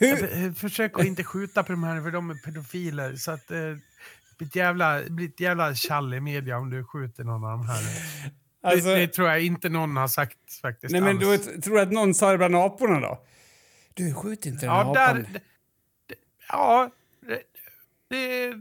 eh, 0.00 0.52
försök 0.52 0.98
att 0.98 1.06
inte 1.06 1.24
skjuta 1.24 1.62
på 1.62 1.72
de 1.72 1.84
här 1.84 2.02
för 2.02 2.10
de 2.10 2.30
är 2.30 2.34
pedofiler. 2.34 3.16
Så 3.16 3.30
att... 3.30 3.50
Eh, 3.50 3.58
blir 4.38 4.48
ett 4.48 4.56
jävla, 4.56 5.02
blir 5.08 5.28
ett 5.28 5.40
jävla 5.40 5.74
tjall 5.74 6.14
i 6.14 6.20
media 6.20 6.58
om 6.58 6.70
du 6.70 6.84
skjuter 6.84 7.24
någon 7.24 7.44
av 7.44 7.50
de 7.50 7.68
här. 7.68 7.82
Alltså, 8.62 8.88
det, 8.88 8.96
det, 8.96 9.08
tror 9.08 9.28
jag 9.28 9.44
inte 9.44 9.68
någon 9.68 9.96
har 9.96 10.08
sagt 10.08 10.54
faktiskt. 10.62 10.92
Nej, 10.92 11.00
men 11.00 11.18
du, 11.18 11.38
tror 11.38 11.74
du 11.74 11.80
att 11.80 11.92
någon 11.92 12.14
sa 12.14 12.30
det 12.30 12.38
bland 12.38 12.56
aporna 12.56 13.00
då? 13.00 13.24
Du, 13.94 14.14
skjut 14.14 14.46
inte 14.46 14.66
den 14.66 14.74
ja, 14.74 14.80
apan. 14.80 14.94
Där, 14.94 15.28
det, 16.06 16.14
ja, 16.48 16.90
det, 17.20 17.42
det, 18.08 18.54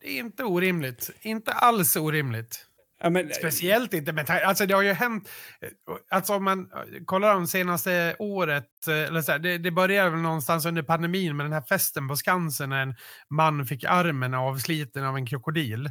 det 0.00 0.08
är 0.08 0.18
inte 0.18 0.44
orimligt. 0.44 1.10
Inte 1.20 1.52
alls 1.52 1.96
orimligt. 1.96 2.66
Ja, 3.02 3.10
men, 3.10 3.26
eh, 3.26 3.32
Speciellt 3.32 3.94
inte 3.94 4.12
med 4.12 4.30
Alltså 4.30 4.66
det 4.66 4.74
har 4.74 4.82
ju 4.82 4.92
hänt... 4.92 5.30
Eh, 5.60 5.68
alltså 6.10 6.34
om 6.34 6.44
man 6.44 6.60
eh, 6.60 7.04
kollar 7.04 7.34
de 7.34 7.46
senaste 7.46 8.16
året, 8.18 8.88
eller 8.88 9.22
så 9.22 9.32
här, 9.32 9.38
det, 9.38 9.58
det 9.58 9.70
började 9.70 10.10
väl 10.10 10.20
någonstans 10.20 10.66
under 10.66 10.82
pandemin 10.82 11.36
med 11.36 11.46
den 11.46 11.52
här 11.52 11.62
festen 11.68 12.08
på 12.08 12.16
Skansen 12.16 12.70
när 12.70 12.82
en 12.82 12.94
man 13.30 13.66
fick 13.66 13.84
armen 13.84 14.34
avsliten 14.34 15.04
av 15.04 15.16
en 15.16 15.26
krokodil. 15.26 15.90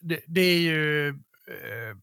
Det, 0.00 0.20
det 0.26 0.40
är 0.40 0.60
ju... 0.60 1.08
Eh, 1.08 1.96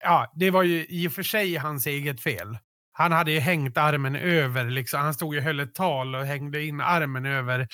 ja, 0.00 0.32
det 0.34 0.50
var 0.50 0.62
ju 0.62 0.86
i 0.88 1.08
och 1.08 1.12
för 1.12 1.22
sig 1.22 1.56
hans 1.56 1.86
eget 1.86 2.22
fel. 2.22 2.58
Han 2.92 3.12
hade 3.12 3.32
ju 3.32 3.38
hängt 3.38 3.76
armen 3.76 4.16
över, 4.16 4.64
liksom. 4.64 5.00
han 5.00 5.14
stod 5.14 5.36
och 5.36 5.42
höll 5.42 5.60
ett 5.60 5.74
tal 5.74 6.14
och 6.14 6.26
hängde 6.26 6.64
in 6.64 6.80
armen 6.80 7.26
över 7.26 7.68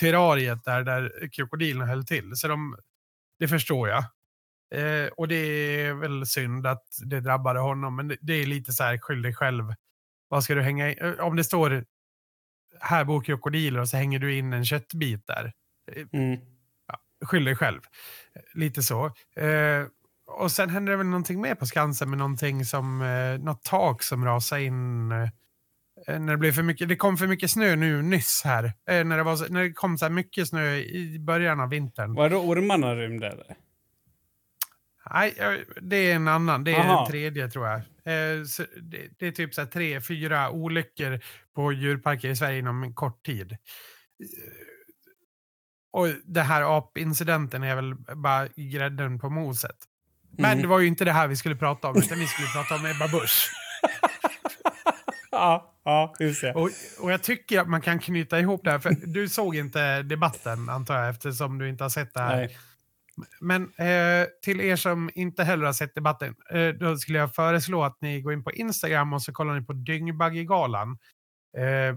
terrariet 0.00 0.64
där, 0.64 0.82
där 0.82 1.28
krokodilen 1.32 1.88
höll 1.88 2.06
till. 2.06 2.36
Så 2.36 2.48
de, 2.48 2.76
det 3.38 3.48
förstår 3.48 3.88
jag. 3.88 4.04
Eh, 4.74 5.06
och 5.16 5.28
det 5.28 5.36
är 5.36 5.94
väl 5.94 6.26
synd 6.26 6.66
att 6.66 6.84
det 7.04 7.20
drabbade 7.20 7.60
honom, 7.60 7.96
men 7.96 8.08
det, 8.08 8.16
det 8.20 8.32
är 8.32 8.46
lite 8.46 8.72
så 8.72 8.84
här, 8.84 8.98
skyll 8.98 9.22
dig 9.22 9.34
själv. 9.34 9.74
Vad 10.28 10.44
ska 10.44 10.54
du 10.54 10.62
hänga 10.62 10.90
in? 10.90 10.98
Eh, 10.98 11.20
om 11.20 11.36
det 11.36 11.44
står 11.44 11.84
här 12.80 13.04
bor 13.04 13.20
krokodiler 13.20 13.80
och 13.80 13.88
så 13.88 13.96
hänger 13.96 14.18
du 14.18 14.34
in 14.34 14.52
en 14.52 14.64
köttbit 14.64 15.26
där. 15.26 15.52
Eh, 15.92 16.04
mm. 16.12 16.40
Ja, 16.88 16.98
skyll 17.26 17.44
dig 17.44 17.56
själv. 17.56 17.80
Lite 18.54 18.82
så. 18.82 19.06
Eh, 19.36 19.86
och 20.26 20.52
sen 20.52 20.70
hände 20.70 20.92
det 20.92 20.96
väl 20.96 21.06
någonting 21.06 21.40
mer 21.40 21.54
på 21.54 21.66
Skansen 21.66 22.10
med 22.10 22.18
någonting 22.18 22.64
som, 22.64 23.02
eh, 23.02 23.44
något 23.44 23.62
tak 23.62 24.02
som 24.02 24.24
rasade 24.24 24.62
in. 24.62 25.12
Eh, 25.12 25.22
eh, 26.06 26.20
när 26.20 26.32
det 26.32 26.36
blev 26.36 26.52
för 26.52 26.62
mycket. 26.62 26.88
Det 26.88 26.96
kom 26.96 27.16
för 27.16 27.26
mycket 27.26 27.50
snö 27.50 27.76
nu 27.76 28.02
nyss 28.02 28.42
här. 28.44 28.64
Eh, 28.64 29.04
när, 29.04 29.16
det 29.16 29.22
var, 29.22 29.52
när 29.52 29.62
det 29.62 29.72
kom 29.72 29.98
så 29.98 30.04
här 30.04 30.12
mycket 30.12 30.48
snö 30.48 30.74
i 30.76 31.18
början 31.18 31.60
av 31.60 31.68
vintern. 31.68 32.14
Var 32.14 32.30
det 32.30 32.36
ormarna 32.36 32.94
rymde 32.94 33.28
eller? 33.28 33.56
Nej, 35.10 35.64
det 35.82 35.96
är 35.96 36.14
en 36.16 36.28
annan. 36.28 36.64
Det 36.64 36.72
är 36.74 36.78
Aha. 36.80 37.00
den 37.02 37.10
tredje 37.10 37.48
tror 37.50 37.66
jag. 37.66 37.76
Eh, 37.76 38.44
det, 39.18 39.26
är 39.26 39.30
typ 39.32 39.54
så 39.54 39.66
tre, 39.66 40.00
fyra 40.00 40.50
olyckor 40.50 41.20
på 41.54 41.72
djurparker 41.72 42.28
i 42.28 42.36
Sverige 42.36 42.58
inom 42.58 42.82
en 42.82 42.94
kort 42.94 43.26
tid. 43.26 43.52
Eh, 43.52 43.58
Och 45.92 46.06
det 46.24 46.42
här 46.42 46.78
apincidenten 46.78 47.62
är 47.62 47.74
väl 47.76 47.94
bara 47.94 48.48
grädden 48.56 49.18
på 49.18 49.30
moset. 49.30 49.76
Men 50.38 50.50
Mm. 50.50 50.62
det 50.62 50.68
var 50.68 50.78
ju 50.78 50.86
inte 50.86 51.04
det 51.04 51.12
här 51.12 51.28
vi 51.28 51.36
skulle 51.36 51.56
prata 51.56 51.88
om, 51.88 51.96
utan 51.98 52.18
vi 52.18 52.26
skulle 52.26 52.48
prata 52.48 52.74
om 52.74 52.86
Ebba 52.86 53.08
Busch. 53.08 53.50
Ja, 55.30 55.74
ja 55.84 56.14
just 56.20 56.40
det. 56.40 56.52
Och, 56.54 56.70
och 57.00 57.12
jag 57.12 57.22
tycker 57.22 57.60
att 57.60 57.68
man 57.68 57.80
kan 57.80 57.98
knyta 57.98 58.40
ihop 58.40 58.60
det 58.64 58.70
här, 58.70 58.78
för 58.78 58.90
du 59.06 59.28
såg 59.28 59.56
inte 59.56 60.02
debatten 60.02 60.68
antar 60.68 60.96
jag, 60.98 61.08
eftersom 61.10 61.58
du 61.58 61.68
inte 61.68 61.84
har 61.84 61.88
sett 61.88 62.14
det 62.14 62.20
här. 62.20 62.36
Nej. 62.36 62.58
Men 63.40 63.62
eh, 63.62 64.26
till 64.42 64.60
er 64.60 64.76
som 64.76 65.10
inte 65.14 65.44
heller 65.44 65.66
har 65.66 65.72
sett 65.72 65.94
debatten, 65.94 66.34
eh, 66.50 66.68
då 66.68 66.96
skulle 66.96 67.18
jag 67.18 67.34
föreslå 67.34 67.84
att 67.84 67.98
ni 68.00 68.20
går 68.20 68.32
in 68.32 68.44
på 68.44 68.52
Instagram 68.52 69.12
och 69.12 69.22
så 69.22 69.32
kollar 69.32 69.54
ni 69.54 69.66
på 69.66 69.72
Dyngbaggegalan. 69.72 70.98
Eh, 71.58 71.96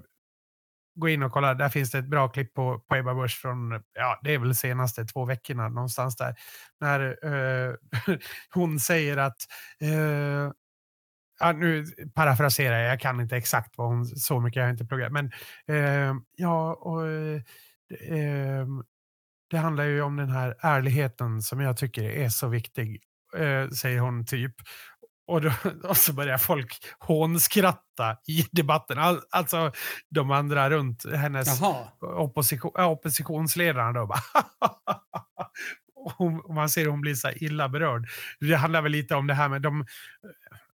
gå 0.95 1.09
in 1.09 1.23
och 1.23 1.31
kolla, 1.31 1.53
där 1.53 1.69
finns 1.69 1.91
det 1.91 1.97
ett 1.97 2.09
bra 2.09 2.27
klipp 2.27 2.53
på, 2.53 2.79
på 2.79 2.95
Ebba 2.95 3.13
Busch 3.13 3.41
från, 3.41 3.83
ja 3.93 4.19
det 4.23 4.33
är 4.33 4.39
väl 4.39 4.55
senaste 4.55 5.05
två 5.05 5.25
veckorna 5.25 5.69
någonstans 5.69 6.15
där. 6.15 6.35
När 6.79 7.25
eh, 7.25 7.75
hon 8.53 8.79
säger 8.79 9.17
att, 9.17 9.37
eh, 9.81 10.51
ja, 11.39 11.51
nu 11.51 11.85
parafraserar 12.15 12.79
jag, 12.79 12.91
jag 12.91 12.99
kan 12.99 13.19
inte 13.19 13.37
exakt 13.37 13.77
vad 13.77 13.87
hon, 13.87 14.05
så 14.05 14.39
mycket 14.39 14.57
jag 14.57 14.63
har 14.63 14.71
inte 14.71 14.85
pluggat, 14.85 15.11
men 15.11 15.31
eh, 15.67 16.15
ja, 16.35 16.73
och 16.73 17.07
eh, 17.07 18.67
det 19.51 19.57
handlar 19.57 19.83
ju 19.83 20.01
om 20.01 20.15
den 20.15 20.29
här 20.29 20.55
ärligheten 20.59 21.41
som 21.41 21.59
jag 21.59 21.77
tycker 21.77 22.03
är 22.03 22.29
så 22.29 22.47
viktig, 22.47 23.01
eh, 23.37 23.69
säger 23.69 23.99
hon 23.99 24.25
typ. 24.25 24.55
Och, 25.27 25.41
då, 25.41 25.51
och 25.83 25.97
så 25.97 26.13
börjar 26.13 26.37
folk 26.37 26.85
hånskratta 26.99 28.17
i 28.27 28.45
debatten. 28.51 28.97
All, 28.97 29.21
alltså 29.29 29.71
de 30.09 30.31
andra 30.31 30.69
runt 30.69 31.05
hennes 31.15 31.61
opposition, 32.01 32.71
oppositionsledarna 32.75 33.91
då 33.91 34.15
hon, 36.17 36.55
man 36.55 36.69
ser 36.69 36.87
hon 36.87 37.01
blir 37.01 37.15
så 37.15 37.29
illa 37.31 37.69
berörd. 37.69 38.07
Det 38.39 38.55
handlar 38.55 38.81
väl 38.81 38.91
lite 38.91 39.15
om 39.15 39.27
det 39.27 39.33
här 39.33 39.49
med 39.49 39.61
de, 39.61 39.85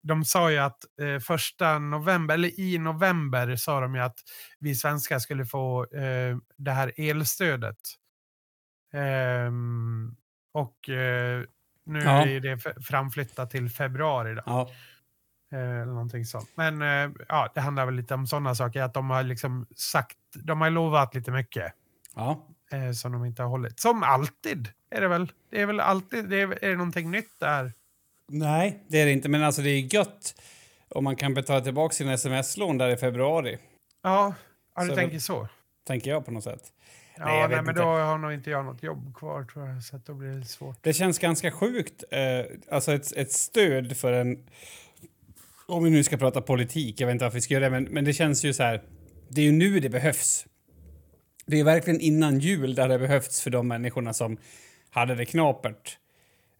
de 0.03 0.25
sa 0.25 0.51
ju 0.51 0.57
att 0.57 0.79
eh, 1.01 1.19
första 1.19 1.79
november, 1.79 2.33
eller 2.33 2.59
i 2.59 2.77
november 2.77 3.55
sa 3.55 3.79
de 3.79 3.95
ju 3.95 4.01
att 4.01 4.19
vi 4.59 4.75
svenskar 4.75 5.19
skulle 5.19 5.45
få 5.45 5.83
eh, 5.83 6.37
det 6.57 6.71
här 6.71 6.91
elstödet. 6.97 7.77
Ehm, 8.95 10.15
och 10.53 10.89
eh, 10.89 11.43
nu 11.85 11.99
Ja. 11.99 12.27
är 12.27 12.39
det 12.39 12.57
framflyttat 12.85 13.51
till 13.51 13.69
februari. 13.69 14.35
Då. 14.35 14.41
Ja. 14.45 14.69
Eh, 15.53 15.59
eller 15.81 15.85
någonting 15.85 16.25
sånt. 16.25 16.49
Men 16.55 16.81
eh, 16.81 17.11
ja, 17.29 17.51
det 17.55 17.61
handlar 17.61 17.85
väl 17.85 17.95
lite 17.95 18.13
om 18.13 18.27
sådana 18.27 18.55
saker, 18.55 18.81
att 18.81 18.93
de 18.93 19.09
har 19.09 19.23
liksom 19.23 19.67
sagt, 19.75 20.17
de 20.33 20.61
har 20.61 20.69
lovat 20.69 21.15
lite 21.15 21.31
mycket 21.31 21.73
ja. 22.15 22.47
eh, 22.71 22.91
som 22.91 23.11
de 23.11 23.25
inte 23.25 23.41
har 23.41 23.49
hållit. 23.49 23.79
Som 23.79 24.03
alltid 24.03 24.69
är 24.89 25.01
det 25.01 25.07
väl. 25.07 25.31
Det 25.51 25.61
är 25.61 25.65
väl 25.65 25.79
alltid, 25.79 26.29
det 26.29 26.41
är, 26.41 26.63
är 26.63 26.69
det 26.69 26.75
någonting 26.75 27.11
nytt 27.11 27.39
där? 27.39 27.71
Nej, 28.27 28.83
det 28.87 29.01
är 29.01 29.05
det 29.05 29.11
inte. 29.11 29.29
Men 29.29 29.43
alltså 29.43 29.61
det 29.61 29.69
är 29.69 29.93
gött 29.95 30.41
om 30.89 31.03
man 31.03 31.15
kan 31.15 31.33
betala 31.33 31.61
tillbaka 31.61 31.93
sina 31.93 32.13
sms-lån 32.13 32.77
där 32.77 32.89
i 32.89 32.97
februari. 32.97 33.57
Ja, 34.03 34.33
ja 34.75 34.81
du 34.83 34.89
Så- 34.89 34.95
tänker 34.95 35.19
så. 35.19 35.47
Tänker 35.87 36.11
jag 36.11 36.25
på 36.25 36.31
något 36.31 36.43
sätt. 36.43 36.61
Ja, 37.17 37.25
Nej, 37.25 37.39
nej, 37.39 37.49
men 37.49 37.69
inte. 37.69 37.81
då 37.81 37.87
har 37.87 38.17
nog 38.17 38.33
inte 38.33 38.49
jag 38.49 38.65
något 38.65 38.83
jobb 38.83 39.15
kvar 39.15 39.43
tror 39.43 39.67
jag, 39.67 39.83
så 39.83 39.99
då 40.05 40.13
blir 40.13 40.29
det 40.29 40.45
svårt. 40.45 40.77
Det 40.81 40.93
känns 40.93 41.19
ganska 41.19 41.51
sjukt. 41.51 42.03
Eh, 42.11 42.45
alltså 42.71 42.93
ett, 42.93 43.17
ett 43.17 43.31
stöd 43.31 43.97
för 43.97 44.13
en... 44.13 44.37
Om 45.67 45.83
vi 45.83 45.89
nu 45.89 46.03
ska 46.03 46.17
prata 46.17 46.41
politik, 46.41 47.01
jag 47.01 47.07
vet 47.07 47.13
inte 47.13 47.25
varför 47.25 47.37
vi 47.37 47.41
ska 47.41 47.53
göra 47.53 47.63
det, 47.63 47.69
men, 47.69 47.83
men 47.83 48.05
det 48.05 48.13
känns 48.13 48.45
ju 48.45 48.53
så 48.53 48.63
här... 48.63 48.81
Det 49.29 49.41
är 49.41 49.45
ju 49.45 49.51
nu 49.51 49.79
det 49.79 49.89
behövs. 49.89 50.45
Det 51.45 51.59
är 51.59 51.63
verkligen 51.63 51.99
innan 51.99 52.39
jul 52.39 52.75
där 52.75 52.89
det 52.89 52.99
behövts 52.99 53.41
för 53.41 53.49
de 53.49 53.67
människorna 53.67 54.13
som 54.13 54.37
hade 54.89 55.15
det 55.15 55.25
knapert. 55.25 55.97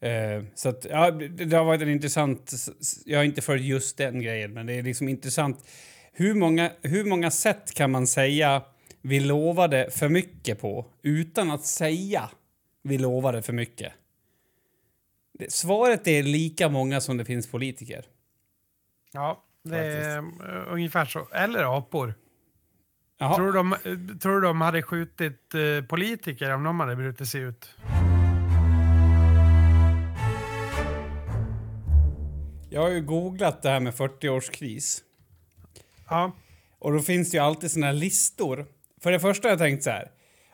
Eh, 0.02 0.44
så 0.56 0.70
att, 0.70 0.86
ja, 0.90 1.12
det, 1.12 1.58
har 1.58 1.66
varit 1.66 1.82
en 1.82 1.90
intressant... 1.90 2.54
Jag 3.06 3.20
har 3.20 3.24
inte 3.24 3.42
följt 3.42 3.66
just 3.66 3.98
den 3.98 4.22
grejen, 4.22 4.54
men 4.54 4.66
det 4.66 4.74
är 4.74 4.84
liksom 4.84 5.10
intressant. 5.10 5.68
Hur 6.14 6.34
många, 6.34 6.72
hur 6.82 7.06
många 7.06 7.32
sätt 7.32 7.74
kan 7.74 7.92
man 7.92 8.08
säga 8.08 8.62
vi 9.08 9.20
lovade 9.20 9.92
för 9.92 10.10
mycket 10.10 10.62
på 10.62 10.86
utan 11.02 11.52
att 11.52 11.66
säga 11.66 12.30
vi 12.82 12.98
lovade 12.98 13.42
för 13.42 13.54
mycket? 13.54 13.94
Svaret 15.50 16.08
är 16.08 16.24
lika 16.24 16.70
många 16.70 17.02
som 17.02 17.18
det 17.18 17.26
finns 17.26 17.52
politiker. 17.52 18.06
Ja, 19.12 19.44
det 19.64 19.78
är 19.78 20.18
eh, 20.18 20.74
ungefär 20.74 21.06
så. 21.06 21.28
Eller 21.34 21.78
apor. 21.78 22.14
Jaha. 23.18 23.36
Tror, 23.36 23.54
de, 23.54 23.74
eh, 23.74 24.18
tror 24.18 24.42
de 24.42 24.62
hade 24.62 24.82
skjutit 24.82 25.54
eh, 25.54 25.86
politiker 25.86 26.54
om 26.54 26.64
de 26.64 26.80
hade 26.80 26.96
brutit 26.96 27.28
sig 27.28 27.42
ut? 27.42 27.70
Jag 32.70 32.82
har 32.82 32.90
ju 32.90 33.02
googlat 33.02 33.62
det 33.62 33.70
här 33.70 33.80
med 33.80 33.94
40-årskris. 33.94 35.02
Ja, 36.10 36.32
Och 36.80 36.94
då 36.94 37.00
finns 37.00 37.32
det 37.32 37.38
ju 37.38 37.44
alltid 37.44 37.72
såna 37.72 37.86
här 37.86 37.94
listor. 37.94 38.66
För 39.06 39.12
det 39.12 39.20
första 39.20 39.48
har 39.48 39.52
jag 39.52 39.60
tänkt 39.60 39.84
så 39.84 39.90
här. 39.90 40.12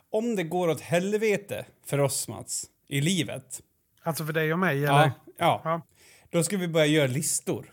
Om 0.09 0.35
det 0.35 0.43
går 0.43 0.67
åt 0.67 0.81
helvete 0.81 1.65
för 1.85 1.99
oss, 1.99 2.27
Mats, 2.27 2.65
i 2.87 3.01
livet. 3.01 3.61
alltså 4.03 4.25
för 4.25 4.33
dig 4.33 4.53
och 4.53 4.59
mig, 4.59 4.77
eller? 4.77 4.87
Ja, 4.87 5.11
ja. 5.37 5.61
Ja. 5.63 5.81
Då 6.29 6.43
ska 6.43 6.57
vi 6.57 6.67
börja 6.67 6.85
göra 6.85 7.07
listor. 7.07 7.65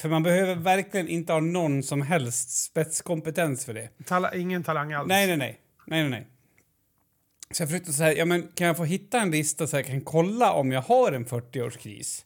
För 0.00 0.08
man 0.08 0.22
behöver 0.22 0.54
verkligen 0.54 1.08
inte 1.08 1.32
ha 1.32 1.40
någon 1.40 1.82
som 1.82 2.02
helst 2.02 2.64
spetskompetens 2.64 3.64
för 3.64 3.74
det. 3.74 3.88
Tala, 4.04 4.34
ingen 4.34 4.64
talang 4.64 4.92
alls. 4.92 5.08
Nej, 5.08 5.26
nej, 5.26 5.36
nej. 5.36 5.60
nej, 5.86 6.00
nej, 6.02 6.10
nej. 6.10 6.26
Så 7.50 7.62
jag 7.62 7.68
försökte 7.68 7.92
säga, 7.92 8.12
ja 8.12 8.24
men 8.24 8.48
kan 8.54 8.66
jag 8.66 8.76
få 8.76 8.84
hitta 8.84 9.20
en 9.20 9.30
lista 9.30 9.66
så 9.66 9.76
jag 9.76 9.86
kan 9.86 10.00
kolla 10.00 10.52
om 10.52 10.72
jag 10.72 10.82
har 10.82 11.12
en 11.12 11.26
40-årskris? 11.26 12.24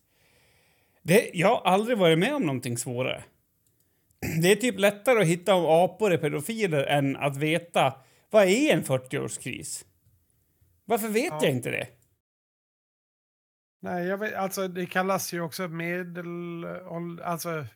Det, 1.02 1.30
jag 1.34 1.48
har 1.48 1.72
aldrig 1.72 1.98
varit 1.98 2.18
med 2.18 2.34
om 2.34 2.42
någonting 2.42 2.78
svårare. 2.78 3.24
Det 4.42 4.52
är 4.52 4.56
typ 4.56 4.78
lättare 4.78 5.20
att 5.20 5.26
hitta 5.26 5.54
om 5.54 5.66
apor 5.66 6.12
är 6.12 6.18
pedofiler 6.18 6.84
än 6.84 7.16
att 7.16 7.36
veta 7.36 7.94
vad 8.30 8.44
är 8.44 8.72
en 8.74 8.82
40-årskris? 8.84 9.84
Varför 10.84 11.08
vet 11.08 11.24
Ja. 11.24 11.38
jag 11.42 11.50
inte 11.50 11.70
det? 11.70 11.86
Nej, 13.82 14.06
jag 14.06 14.18
vet, 14.18 14.34
alltså 14.34 14.68
det 14.68 14.86
kallas 14.86 15.32
ju 15.32 15.40
också 15.40 15.68
medelålder, 15.68 17.22
alltså, 17.24 17.66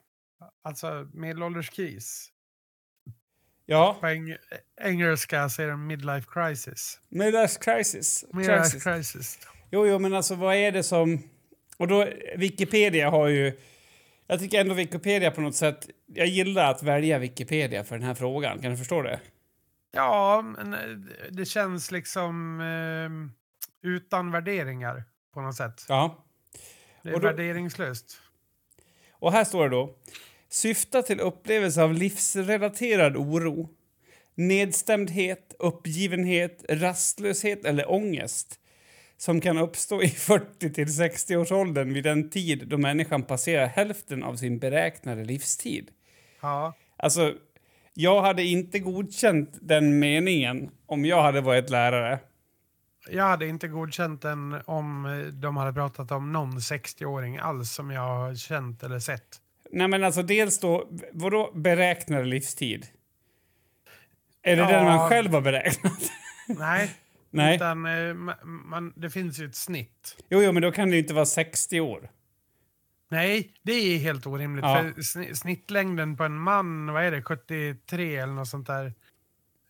alltså 0.62 1.08
medelålderskris. 1.12 2.30
Ja, 3.66 3.96
På 4.00 4.06
eng 4.06 4.36
engelska 4.80 5.48
säger 5.48 5.70
de 5.70 5.86
midlife 5.86 6.26
crisis. 6.30 7.00
midlife 7.08 7.58
crisis. 7.60 8.24
Midlife 8.32 8.80
crisis. 8.80 9.38
Jo, 9.70 9.86
jo, 9.86 9.98
men 9.98 10.14
alltså 10.14 10.34
vad 10.34 10.54
är 10.54 10.72
det 10.72 10.82
som... 10.82 11.22
Och 11.76 11.88
då, 11.88 12.08
Wikipedia 12.36 13.10
har 13.10 13.28
ju... 13.28 13.58
Jag 14.26 14.40
tycker 14.40 14.60
ändå 14.60 14.74
Wikipedia 14.74 15.30
på 15.30 15.40
något 15.40 15.54
sätt... 15.56 15.88
Jag 16.06 16.26
gillar 16.26 16.70
att 16.70 16.82
välja 16.82 17.18
Wikipedia 17.18 17.84
för 17.84 17.98
den 17.98 18.06
här 18.06 18.14
frågan. 18.14 18.58
Kan 18.62 18.70
du 18.70 18.76
förstå 18.76 19.02
det? 19.02 19.20
Ja, 19.92 20.42
men 20.56 20.74
eh, 20.74 20.80
det 21.30 21.44
känns 21.44 21.90
liksom 21.90 22.60
eh, 22.60 23.90
utan 23.90 24.30
värderingar 24.30 25.04
på 25.34 25.40
något 25.40 25.56
sätt. 25.56 25.84
Ja. 25.88 26.24
Det 27.02 27.08
är 27.08 27.14
Och 27.14 27.20
då- 27.20 27.26
värderingslöst. 27.26 28.20
Och 29.10 29.32
här 29.32 29.44
står 29.44 29.68
det 29.68 29.76
då. 29.76 29.94
Syfta 30.48 31.02
till 31.02 31.20
upplevelse 31.20 31.82
av 31.82 31.92
livsrelaterad 31.92 33.16
oro, 33.16 33.68
nedstämdhet, 34.34 35.54
uppgivenhet, 35.58 36.64
rastlöshet 36.68 37.64
eller 37.64 37.90
ångest 37.90 38.60
som 39.24 39.40
kan 39.40 39.58
uppstå 39.58 40.02
i 40.02 40.08
40 40.08 40.72
till 40.72 40.86
60-årsåldern 40.88 41.92
vid 41.94 42.04
den 42.04 42.30
tid 42.30 42.68
då 42.68 42.78
människan 42.78 43.22
passerar 43.22 43.66
hälften 43.66 44.22
av 44.22 44.36
sin 44.36 44.58
beräknade 44.58 45.24
livstid. 45.24 45.90
Ja. 46.40 46.74
Alltså, 46.96 47.34
jag 47.94 48.22
hade 48.22 48.42
inte 48.42 48.78
godkänt 48.78 49.50
den 49.62 49.98
meningen 49.98 50.70
om 50.86 51.04
jag 51.04 51.22
hade 51.22 51.40
varit 51.40 51.70
lärare. 51.70 52.18
Jag 53.10 53.24
hade 53.24 53.46
inte 53.46 53.68
godkänt 53.68 54.22
den 54.22 54.60
om 54.64 55.06
eh, 55.06 55.18
de 55.26 55.56
hade 55.56 55.72
pratat 55.72 56.10
om 56.10 56.32
någon 56.32 56.58
60-åring 56.58 57.38
alls 57.38 57.72
som 57.72 57.90
jag 57.90 58.00
har 58.00 58.34
känt 58.34 58.82
eller 58.82 58.98
sett. 58.98 59.40
Nej, 59.72 59.88
men 59.88 60.04
alltså 60.04 60.22
dels 60.22 60.58
då, 60.58 60.88
vadå 61.12 61.52
beräknad 61.54 62.26
livstid? 62.26 62.86
Är 64.42 64.56
det 64.56 64.62
Ja. 64.62 64.68
den 64.68 64.84
man 64.84 65.08
själv 65.08 65.32
har 65.32 65.40
beräknat? 65.40 65.98
Nej, 66.48 66.90
Nej. 67.36 67.56
utan 67.56 67.86
eh, 67.86 67.90
ma- 67.90 68.44
man, 68.44 68.92
det 68.96 69.10
finns 69.10 69.38
ju 69.38 69.46
ett 69.46 69.54
snitt. 69.56 70.16
Jo, 70.28 70.42
jo, 70.42 70.52
men 70.52 70.62
då 70.62 70.72
kan 70.72 70.88
det 70.88 70.94
ju 70.96 71.02
inte 71.02 71.14
vara 71.14 71.26
60 71.26 71.80
år. 71.80 72.10
Nej, 73.08 73.52
det 73.62 73.72
är 73.72 73.98
helt 73.98 74.26
orimligt. 74.26 74.64
Ja. 74.64 74.76
För 74.82 75.00
sn- 75.00 75.34
snittlängden 75.34 76.16
på 76.16 76.24
en 76.24 76.38
man, 76.38 76.92
vad 76.92 77.04
är 77.04 77.10
det, 77.10 77.22
73 77.22 78.16
eller 78.16 78.32
något 78.32 78.48
sånt 78.48 78.66
där. 78.66 78.86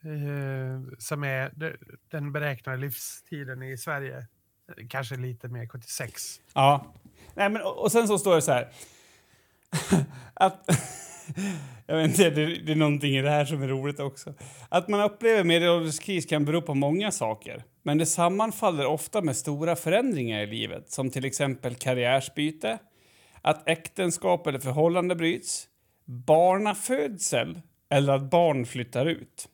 Eh, 0.02 0.96
som 0.98 1.24
är 1.24 1.50
de- 1.54 1.76
den 2.10 2.32
beräknade 2.32 2.78
livstiden 2.78 3.62
i 3.62 3.78
Sverige. 3.78 4.26
Kanske 4.88 5.16
lite 5.16 5.48
mer, 5.48 5.66
76. 5.68 6.40
Ja. 6.54 6.94
Nej, 7.34 7.50
men, 7.50 7.62
och 7.62 7.82
och 7.82 7.92
sen 7.92 8.08
så 8.08 8.18
står 8.18 8.34
det 8.34 8.42
så 8.42 8.52
här... 8.52 8.68
att, 10.34 10.68
jag 11.86 11.96
vet 11.96 12.10
inte, 12.10 12.30
det, 12.30 12.46
det 12.46 12.72
är 12.72 12.76
någonting 12.76 13.16
i 13.16 13.22
det 13.22 13.30
här 13.30 13.44
som 13.44 13.62
är 13.62 13.68
roligt 13.68 14.00
också. 14.00 14.34
Att 14.68 14.88
man 14.88 15.00
upplever 15.00 15.44
medelålderskris 15.44 16.26
kan 16.26 16.44
bero 16.44 16.62
på 16.62 16.74
många 16.74 17.10
saker. 17.10 17.64
Men 17.82 17.98
det 17.98 18.06
sammanfaller 18.06 18.86
ofta 18.86 19.22
med 19.22 19.36
stora 19.36 19.76
förändringar 19.76 20.40
i 20.40 20.46
livet, 20.46 20.90
som 20.90 21.10
till 21.10 21.24
exempel 21.24 21.74
karriärsbyte, 21.74 22.78
att 23.42 23.68
äktenskap 23.68 24.46
eller 24.46 24.58
förhållande 24.58 25.14
bryts, 25.14 25.68
barnafödsel 26.04 27.60
eller 27.90 28.12
att 28.12 28.30
barn 28.30 28.66
flyttar 28.66 29.06
ut. 29.06 29.48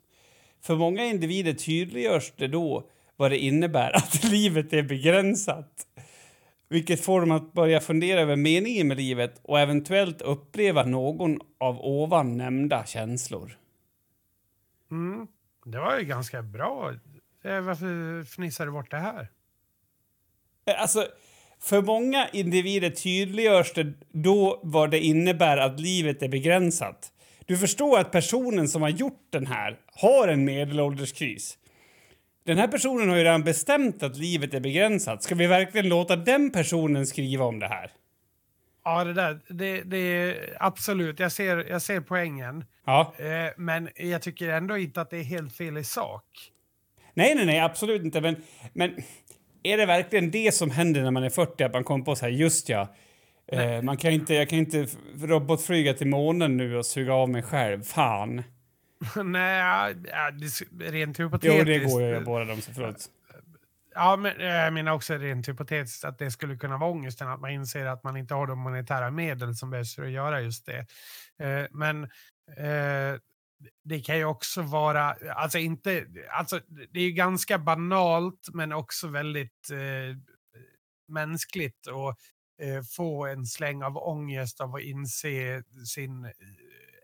För 0.63 0.77
många 0.77 1.05
individer 1.05 1.53
tydliggörs 1.53 2.33
det 2.37 2.49
då 2.49 2.89
vad 3.17 3.31
det 3.31 3.39
innebär 3.39 3.91
att 3.97 4.25
livet 4.25 4.73
är 4.73 4.83
begränsat. 4.83 5.87
Vilket 6.71 7.01
får 7.05 7.21
dem 7.21 7.31
att 7.31 7.53
börja 7.53 7.81
fundera 7.81 8.21
över 8.21 8.37
meningen 8.37 8.89
med 8.89 8.97
livet 8.97 9.41
och 9.43 9.61
eventuellt 9.61 10.23
uppleva 10.23 10.85
någon 10.85 11.39
av 11.59 11.81
ovan 11.81 12.37
nämnda 12.37 12.85
känslor. 12.87 13.59
Mm. 14.91 15.27
Det 15.65 15.79
var 15.79 15.99
ju 15.99 16.05
ganska 16.05 16.43
bra. 16.43 16.95
Eh, 17.45 17.61
Varför 17.61 18.25
fnissar 18.25 18.67
du 18.67 18.73
bort 18.73 18.91
det 18.91 18.97
här? 18.99 19.29
Eh, 20.67 20.83
Alltså, 20.83 21.07
för 21.61 21.83
många 21.83 22.29
individer 22.29 22.91
tydliggörs 22.91 23.73
det 23.73 23.93
då 24.13 24.61
vad 24.63 24.91
det 24.91 25.01
innebär 25.01 25.57
att 25.57 25.81
livet 25.81 26.23
är 26.23 26.29
begränsat. 26.29 27.13
Du 27.47 27.59
förstår 27.59 27.99
att 27.99 28.13
personen 28.13 28.69
som 28.69 28.83
har 28.83 28.89
gjort 28.89 29.27
den 29.31 29.47
här 29.47 29.79
har 29.87 30.29
en 30.29 30.45
medelålderskris. 30.45 31.59
Den 32.51 32.59
här 32.59 32.69
personen 32.69 33.09
har 33.09 33.17
ju 33.17 33.25
redan 33.25 33.43
bestämt 33.43 34.03
att 34.03 34.17
livet 34.17 34.55
är 34.55 34.61
begränsat. 34.61 35.23
Ska 35.23 35.35
vi 35.35 35.47
verkligen 35.47 35.89
låta 35.89 36.17
den 36.17 36.51
personen 36.51 37.07
skriva 37.07 37.45
om 37.45 37.59
det 37.59 37.67
här? 37.67 37.91
Ja, 38.85 39.05
det 39.05 39.13
där, 39.13 39.41
det, 39.49 39.83
det 39.83 39.97
är 39.97 40.57
absolut. 40.61 41.21
Jag 41.21 41.33
ser, 41.33 41.71
jag 41.71 41.83
ser 41.83 42.01
poängen. 42.01 42.65
Ja. 42.87 43.15
Eh, 43.19 43.53
men 43.57 43.89
jag 43.97 44.23
tycker 44.23 44.49
ändå 44.49 44.79
inte 44.79 45.01
att 45.01 45.11
det 45.11 45.17
är 45.17 45.23
helt 45.23 45.57
fel 45.57 45.79
i 45.79 45.85
sak. 45.85 46.25
Nej, 47.15 47.35
nej, 47.35 47.47
nej, 47.47 47.61
absolut 47.61 48.03
inte. 48.03 48.21
Men, 48.21 48.37
men 48.73 48.91
är 49.63 49.77
det 49.77 49.87
verkligen 49.87 50.31
det 50.31 50.55
som 50.55 50.71
händer 50.71 51.03
när 51.03 51.11
man 51.11 51.25
är 51.25 51.31
40? 51.31 51.65
Att 51.65 51.73
man 51.73 51.85
kommer 51.85 52.05
på 52.05 52.17
så 52.17 52.25
här, 52.25 52.33
just 52.33 52.69
ja, 52.69 52.95
eh, 53.53 53.83
man 53.83 53.97
kan 53.97 54.13
inte, 54.13 54.35
jag 54.35 54.49
kan 54.49 54.59
inte 54.59 54.87
robotflyga 55.21 55.95
till 55.95 56.09
månen 56.09 56.57
nu 56.57 56.77
och 56.77 56.87
suga 56.87 57.15
av 57.15 57.29
mig 57.29 57.43
själv. 57.43 57.83
Fan. 57.83 58.43
Nej, 59.25 59.97
rent 60.79 61.21
hypotetiskt. 61.21 61.59
Jo, 61.59 61.65
det 61.65 61.79
går 61.79 62.03
ju 62.03 62.21
båda 62.21 62.45
de, 62.45 62.61
så 62.61 62.73
förlåt. 62.73 63.11
Ja, 63.95 64.17
men 64.17 64.41
jag 64.41 64.73
menar 64.73 64.93
också 64.93 65.15
rent 65.15 65.49
hypotetiskt 65.49 66.05
att 66.05 66.19
det 66.19 66.31
skulle 66.31 66.57
kunna 66.57 66.79
vara 66.79 66.91
ångesten, 66.91 67.29
att 67.29 67.41
man 67.41 67.51
inser 67.51 67.87
att 67.87 68.05
man 68.05 68.17
inte 68.17 68.35
har 68.35 68.47
de 68.47 68.59
monetära 68.59 69.11
medel 69.11 69.55
som 69.55 69.71
behövs 69.71 69.95
för 69.95 70.05
att 70.05 70.11
göra 70.11 70.41
just 70.41 70.67
det. 70.67 70.87
Eh, 71.45 71.67
men 71.71 72.05
eh, 72.57 73.21
det 73.85 74.01
kan 74.05 74.19
ju 74.19 74.25
också 74.25 74.63
vara, 74.63 75.17
alltså 75.35 75.59
inte, 75.59 76.07
alltså 76.31 76.61
det 76.91 77.01
är 77.01 77.05
ju 77.05 77.13
ganska 77.13 77.59
banalt 77.59 78.49
men 78.53 78.73
också 78.73 79.09
väldigt 79.09 79.71
eh, 79.71 80.17
mänskligt 81.09 81.89
att 81.89 82.19
eh, 82.67 82.83
få 82.97 83.27
en 83.27 83.47
släng 83.47 83.83
av 83.83 83.97
ångest 83.97 84.61
av 84.61 84.75
att 84.75 84.83
inse 84.83 85.63
sin 85.87 86.25
eh, 86.25 86.31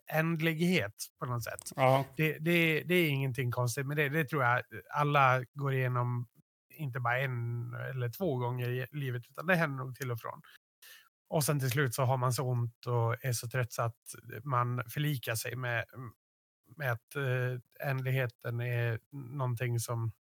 ändlighet 0.09 0.95
på 1.19 1.27
något 1.27 1.45
sätt. 1.45 1.73
Ja. 1.77 2.05
Det, 2.17 2.39
det, 2.39 2.83
det 2.83 2.95
är 2.95 3.09
ingenting 3.09 3.51
konstigt 3.51 3.87
med 3.87 3.97
det. 3.97 4.09
Det 4.09 4.25
tror 4.25 4.45
jag 4.45 4.63
alla 4.95 5.45
går 5.55 5.75
igenom, 5.75 6.29
inte 6.71 7.01
bara 7.01 7.19
en 7.19 7.75
eller 7.91 8.09
två 8.09 8.37
gånger 8.37 8.69
i 8.69 8.87
livet, 8.93 9.23
utan 9.31 9.47
det 9.47 9.55
händer 9.57 9.85
nog 9.85 9.97
till 9.97 10.11
och 10.11 10.21
från. 10.21 10.41
Och 11.29 11.45
sen 11.45 11.61
till 11.61 11.71
slut 11.71 11.95
så 11.95 12.03
har 12.03 12.17
man 12.17 12.33
så 12.33 12.43
ont 12.49 12.87
och 12.87 13.25
är 13.25 13.33
så 13.33 13.49
trött 13.49 13.73
så 13.73 13.83
att 13.83 14.15
man 14.45 14.83
förlikar 14.91 15.35
sig 15.35 15.57
med, 15.57 15.85
med 16.77 16.93
att 16.93 17.17
eh, 17.17 17.89
ändligheten 17.91 18.61
är 18.61 18.99
någonting 19.37 19.81
som 19.81 20.13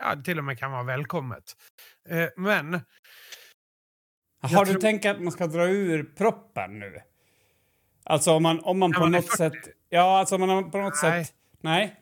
ja, 0.00 0.22
till 0.24 0.38
och 0.38 0.44
med 0.44 0.58
kan 0.58 0.70
vara 0.72 0.82
välkommet. 0.82 1.44
Eh, 2.08 2.28
men 2.36 2.72
Har 4.42 4.64
du 4.64 4.72
tror- 4.72 4.80
tänkt 4.80 5.06
att 5.06 5.20
man 5.22 5.32
ska 5.32 5.46
dra 5.46 5.64
ur 5.68 6.04
proppen 6.04 6.78
nu? 6.78 6.98
Alltså 8.04 8.32
om 8.32 8.42
man, 8.42 8.60
om 8.60 8.78
man 8.78 8.92
på 8.92 9.00
man 9.00 9.12
något 9.12 9.26
40? 9.26 9.36
sätt... 9.36 9.74
Ja, 9.88 10.18
alltså 10.18 10.34
om 10.34 10.40
man 10.40 10.70
på 10.70 10.78
något 10.78 11.02
Nej. 11.02 11.24
sätt... 11.24 11.34
Nej. 11.60 11.96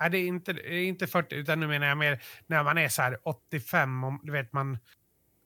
Nej, 0.00 0.10
det 0.10 0.18
är 0.18 0.26
inte, 0.26 0.52
det 0.52 0.74
är 0.74 0.84
inte 0.84 1.06
40, 1.06 1.34
utan 1.34 1.60
nu 1.60 1.66
menar 1.66 1.86
jag 1.86 1.98
mer 1.98 2.22
när 2.46 2.64
man 2.64 2.78
är 2.78 2.88
så 2.88 3.02
här 3.02 3.18
85, 3.22 4.04
och, 4.04 4.20
du 4.22 4.32
vet 4.32 4.52
man, 4.52 4.78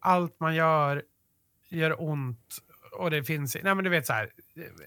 allt 0.00 0.40
man 0.40 0.54
gör 0.54 1.02
gör 1.70 2.02
ont 2.02 2.58
och 2.92 3.10
det 3.10 3.24
finns, 3.24 3.56
nej 3.62 3.74
men 3.74 3.84
du 3.84 3.90
vet 3.90 4.06
så 4.06 4.12
här. 4.12 4.30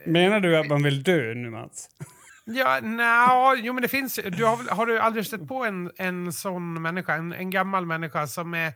Menar 0.06 0.40
du 0.40 0.58
att 0.58 0.68
man 0.68 0.84
vill 0.84 1.04
dö 1.04 1.34
nu, 1.34 1.50
Mats? 1.50 1.90
Ja, 2.46 2.80
nja, 2.82 3.56
jo 3.56 3.74
men 3.74 3.82
det 3.82 3.88
finns, 3.88 4.16
du 4.16 4.46
har, 4.46 4.76
har 4.76 4.86
du 4.86 5.00
aldrig 5.00 5.26
stött 5.26 5.48
på 5.48 5.66
en, 5.66 5.92
en 5.98 6.34
sån 6.34 6.82
människa, 6.82 7.16
en, 7.16 7.34
en 7.34 7.50
gammal 7.50 7.86
människa 7.86 8.28
som 8.28 8.54
är 8.54 8.68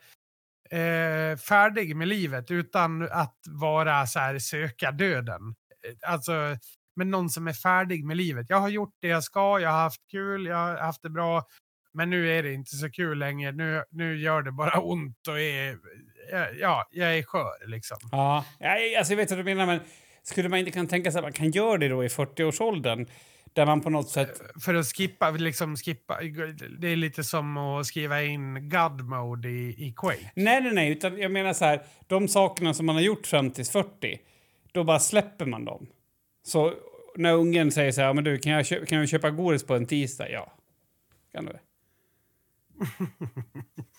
eh, 0.71 1.37
färdig 1.37 1.95
med 1.95 2.07
livet 2.07 2.51
utan 2.51 3.07
att 3.11 3.37
vara 3.47 4.05
så 4.05 4.19
här 4.19 4.39
söka 4.39 4.91
döden? 4.91 5.55
Eh, 5.87 6.11
Alltså, 6.11 6.57
men 6.95 7.11
någon 7.11 7.29
som 7.29 7.47
är 7.47 7.53
färdig 7.53 8.05
med 8.05 8.17
livet. 8.17 8.45
Jag 8.49 8.59
har 8.59 8.69
gjort 8.69 8.95
det 9.01 9.07
jag 9.07 9.23
ska, 9.23 9.59
jag 9.59 9.69
har 9.69 9.79
haft 9.79 10.01
kul, 10.11 10.45
jag 10.45 10.57
har 10.57 10.77
haft 10.77 11.01
det 11.01 11.09
bra. 11.09 11.43
Men 11.93 12.09
nu 12.09 12.31
är 12.37 12.43
det 12.43 12.53
inte 12.53 12.75
så 12.75 12.91
kul 12.91 13.19
längre. 13.19 13.51
Nu, 13.51 13.83
nu 13.91 14.19
gör 14.19 14.41
det 14.41 14.51
bara 14.51 14.79
ont 14.79 15.27
och 15.27 15.39
är, 15.39 15.77
ja, 16.31 16.47
ja, 16.59 16.87
jag 16.91 17.17
är 17.17 17.23
skör 17.23 17.67
liksom. 17.67 17.97
Ja, 18.11 18.45
ja 18.59 18.97
alltså 18.97 19.13
jag 19.13 19.17
vet 19.17 19.29
vad 19.29 19.39
du 19.39 19.43
menar, 19.43 19.65
men 19.65 19.79
skulle 20.23 20.49
man 20.49 20.59
inte 20.59 20.71
kunna 20.71 20.89
tänka 20.89 21.11
sig 21.11 21.19
att 21.19 21.25
man 21.25 21.33
kan 21.33 21.51
göra 21.51 21.77
det 21.77 21.87
då 21.87 22.03
i 22.03 22.07
40-årsåldern? 22.07 23.07
Där 23.53 23.65
man 23.65 23.81
på 23.81 23.89
något 23.89 24.09
sätt... 24.09 24.41
För 24.61 24.75
att 24.75 24.85
skippa, 24.85 25.29
liksom 25.29 25.75
skippa, 25.75 26.19
det 26.79 26.87
är 26.87 26.95
lite 26.95 27.23
som 27.23 27.57
att 27.57 27.85
skriva 27.85 28.23
in 28.23 28.69
God 28.69 29.01
mode 29.01 29.49
i, 29.49 29.87
i 29.87 29.93
Quake. 29.97 30.31
Nej, 30.35 30.61
nej, 30.61 30.73
nej, 30.73 30.91
utan 30.91 31.17
jag 31.17 31.31
menar 31.31 31.53
så 31.53 31.65
här, 31.65 31.81
de 32.07 32.27
sakerna 32.27 32.73
som 32.73 32.85
man 32.85 32.95
har 32.95 33.01
gjort 33.01 33.27
fram 33.27 33.51
till 33.51 33.65
40, 33.65 34.19
då 34.71 34.83
bara 34.83 34.99
släpper 34.99 35.45
man 35.45 35.65
dem. 35.65 35.87
Så 36.43 36.73
när 37.15 37.33
ungen 37.33 37.71
säger 37.71 37.91
så 37.91 38.01
här, 38.01 38.13
men 38.13 38.23
du, 38.23 38.37
kan 38.37 38.51
jag, 38.51 38.65
köpa, 38.65 38.85
kan 38.85 38.97
jag 38.97 39.09
köpa 39.09 39.29
godis 39.29 39.63
på 39.65 39.75
en 39.75 39.85
tisdag? 39.85 40.29
Ja. 40.29 40.53
Kan 41.31 41.45
du? 41.45 41.59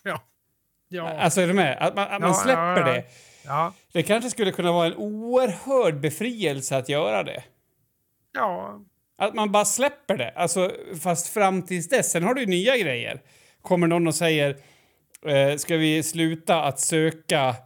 Ja. 0.05 0.23
Ja. 0.89 1.09
Alltså 1.09 1.41
är 1.41 1.47
du 1.47 1.53
med? 1.53 1.77
Att 1.81 1.97
man, 1.97 2.05
att 2.09 2.21
man 2.21 2.31
Ja, 2.31 2.35
släpper 2.35 2.81
ja, 2.81 2.89
ja. 2.89 2.93
det. 2.93 3.05
Ja. 3.45 3.73
Det 3.93 4.03
kanske 4.03 4.31
skulle 4.31 4.53
kunna 4.53 4.73
vara 4.73 4.87
en 4.87 4.95
oerhörd 4.97 6.01
befrielse 6.01 6.77
att 6.77 6.89
göra 6.89 7.23
det. 7.23 7.43
Ja. 8.33 8.81
Att 9.19 9.35
man 9.35 9.53
bara 9.53 9.64
släpper 9.64 10.16
det. 10.16 10.31
Alltså, 10.31 10.73
fast 11.03 11.29
fram 11.29 11.62
tills 11.62 11.89
dess. 11.89 12.11
Sen 12.11 12.23
har 12.23 12.35
du 12.35 12.41
ju 12.41 12.47
nya 12.47 12.77
grejer. 12.77 13.21
Kommer 13.62 13.87
någon 13.87 14.07
och 14.07 14.14
säger, 14.14 14.57
eh, 15.27 15.57
ska 15.57 15.77
vi 15.77 16.03
sluta 16.03 16.62
att 16.62 16.81
söka, 16.81 17.57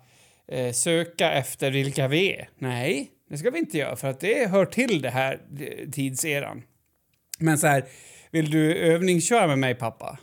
eh, 0.48 0.72
söka 0.72 1.32
efter 1.32 1.70
vilka 1.70 2.08
vi 2.08 2.34
är? 2.34 2.48
Nej, 2.58 3.10
det 3.28 3.38
ska 3.38 3.50
vi 3.50 3.58
inte 3.58 3.78
göra 3.78 3.96
för 3.96 4.08
att 4.08 4.20
det 4.20 4.50
hör 4.50 4.66
till 4.66 5.02
det 5.02 5.10
här 5.10 5.40
eh, 5.60 5.90
tidseran. 5.90 6.62
Men 7.38 7.58
så 7.58 7.66
här, 7.66 7.84
vill 8.30 8.50
du 8.50 8.74
övningsköra 8.74 9.46
med 9.46 9.58
mig 9.58 9.74
pappa? 9.74 10.18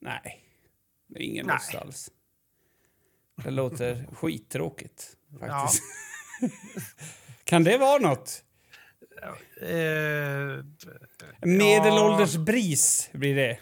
Nej, 0.00 0.44
det 1.08 1.20
är 1.20 1.22
ingen 1.24 1.46
lust 1.46 1.74
alls. 1.74 2.10
Det 3.44 3.50
låter 3.50 4.06
skittråkigt 4.12 5.16
faktiskt. 5.40 5.82
kan 7.44 7.64
det 7.64 7.78
vara 7.78 7.98
något? 7.98 8.44
Eh, 9.62 10.64
Medelålders 11.40 12.36
bris 12.36 13.10
blir 13.12 13.34
det. 13.36 13.58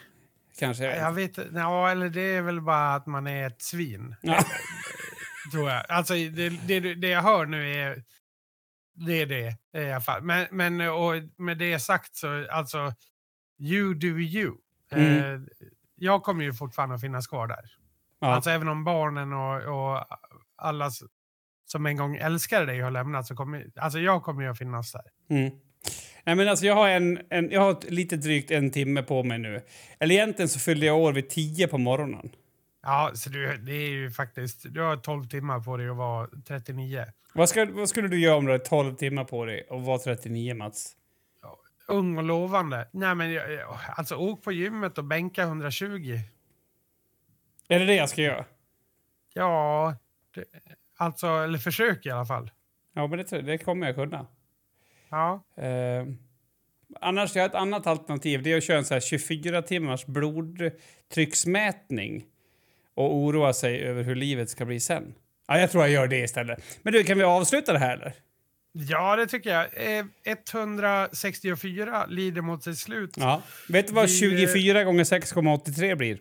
Kanske. 0.59 0.85
jag 0.85 1.13
vet. 1.13 1.39
Ja, 1.55 1.91
eller 1.91 2.09
det 2.09 2.21
är 2.21 2.43
väl 2.43 2.61
bara 2.61 2.95
att 2.95 3.07
man 3.07 3.27
är 3.27 3.47
ett 3.47 3.63
svin. 3.63 4.15
Ja. 4.23 4.45
Tror 5.53 5.71
jag. 5.71 5.85
Alltså 5.89 6.15
det, 6.15 6.49
det, 6.49 6.95
det 6.95 7.09
jag 7.09 7.23
hör 7.23 7.47
nu 7.47 7.75
är 7.75 8.03
det 8.95 9.23
är 9.23 9.27
det 9.27 9.57
i 9.73 9.93
alla 9.93 10.01
fall. 10.01 10.23
Men, 10.23 10.47
men 10.51 10.81
och 10.81 11.15
med 11.37 11.59
det 11.59 11.79
sagt 11.79 12.17
så 12.17 12.47
alltså 12.51 12.93
you 13.59 13.95
do 13.95 14.07
you. 14.07 14.55
Mm. 14.93 15.35
Eh, 15.35 15.41
jag 15.95 16.23
kommer 16.23 16.45
ju 16.45 16.55
fortfarande 16.55 16.95
att 16.95 17.01
finnas 17.01 17.27
kvar 17.27 17.47
där. 17.47 17.65
Ja. 18.21 18.27
Alltså 18.27 18.51
även 18.51 18.69
om 18.69 18.85
barnen 18.85 19.33
och, 19.33 19.63
och 19.63 20.05
alla 20.57 20.91
som 21.67 21.87
en 21.87 21.97
gång 21.97 22.17
älskade 22.17 22.67
dig 22.67 22.81
har 22.81 22.91
lämnat 22.91 23.27
så 23.27 23.35
kommer 23.35 23.71
alltså 23.77 23.99
jag 23.99 24.23
kommer 24.23 24.43
ju 24.43 24.49
att 24.49 24.59
finnas 24.59 24.93
där. 24.93 25.05
Mm. 25.31 25.51
Nej, 26.25 26.35
men 26.35 26.49
alltså, 26.49 26.67
jag, 26.67 26.75
har 26.75 26.89
en, 26.89 27.19
en, 27.31 27.51
jag 27.51 27.61
har 27.61 27.91
lite 27.91 28.17
drygt 28.17 28.51
en 28.51 28.71
timme 28.71 29.03
på 29.03 29.23
mig 29.23 29.39
nu. 29.39 29.61
Eller 29.99 30.15
egentligen 30.15 30.49
så 30.49 30.59
fyllde 30.59 30.87
jag 30.87 30.99
år 30.99 31.13
vid 31.13 31.31
tio 31.31 31.69
på 31.69 31.79
morgonen. 31.79 32.31
Ja, 32.83 33.11
så 33.15 33.31
du, 33.31 33.57
det 33.57 33.73
är 33.73 33.91
ju 33.91 34.11
faktiskt... 34.11 34.67
Du 34.75 34.81
har 34.81 34.97
12 34.97 35.29
timmar 35.29 35.61
på 35.61 35.77
dig 35.77 35.89
att 35.89 35.97
vara 35.97 36.29
39. 36.47 37.05
Vad, 37.35 37.49
ska, 37.49 37.67
vad 37.71 37.89
skulle 37.89 38.09
du 38.09 38.21
göra 38.21 38.37
om 38.37 38.47
du 38.47 38.53
hade 38.53 38.65
12 38.65 38.95
timmar 38.95 39.25
på 39.25 39.45
dig 39.45 39.67
och 39.71 39.83
var 39.83 39.99
39, 39.99 40.55
Mats? 40.55 40.95
Ung 41.89 42.19
och 42.19 42.25
lovande. 42.25 42.89
Nej, 42.93 43.15
men 43.15 43.33
jag- 43.33 43.53
jag- 43.53 43.79
alltså 43.97 44.17
åk 44.17 44.43
på 44.43 44.53
gymmet 44.53 44.99
och 44.99 45.05
bänka 45.05 45.43
120. 45.43 46.19
Är 47.69 47.79
det 47.79 47.85
det 47.87 47.95
jag 47.95 48.09
ska 48.09 48.23
göra? 48.23 48.45
Ja, 49.35 49.95
det, 50.35 50.45
alltså, 50.97 51.27
eller 51.27 51.59
försök 51.59 52.07
i 52.07 52.11
alla 52.11 52.27
fall. 52.27 52.51
Ja, 52.95 53.07
men 53.07 53.19
det, 53.19 53.25
tror 53.25 53.41
jag- 53.41 53.47
det 53.47 53.59
kommer 53.59 53.87
jag 53.87 53.97
kunna. 53.97 54.27
Ja, 55.11 55.45
Eh, 55.57 56.07
annars, 57.01 57.37
jag 57.37 57.43
har 57.43 57.49
ett 57.49 57.55
annat 57.55 57.87
alternativ. 57.87 58.43
Det 58.43 58.53
är 58.53 58.57
att 58.57 58.65
köra 58.65 58.79
en 58.79 58.85
så 58.85 58.95
här 58.95 59.01
24 59.01 59.63
timmars 59.63 60.07
blodtrycksmätning 60.07 62.25
och 62.99 63.17
oroa 63.17 63.53
sig 63.53 63.81
över 63.81 64.03
hur 64.03 64.15
livet 64.15 64.51
ska 64.51 64.65
bli 64.65 64.81
sen. 64.81 65.15
Ja, 65.49 65.59
jag 65.59 65.71
tror 65.71 65.85
jag 65.85 65.93
gör 65.93 66.07
det 66.07 66.19
istället. 66.19 66.65
Men 66.83 66.93
du, 66.93 67.05
kan 67.05 67.19
vi 67.19 67.25
avsluta 67.25 67.73
det 67.73 67.79
här 67.79 67.97
eller? 67.97 68.15
ja 68.73 69.17
det 69.17 69.27
tycker 69.27 69.51
jag. 69.51 69.99
Eh, 69.99 70.07
164 70.25 72.07
lider 72.07 72.41
mot 72.41 72.65
sitt 72.65 72.79
slut. 72.79 73.17
Ja. 73.17 73.43
Vet 73.69 73.87
du 73.87 73.93
vad 73.93 74.07
Vi, 74.07 74.19
24 74.19 74.85
gånger 74.85 75.05
6,83 75.05 75.95
blir? 75.95 76.19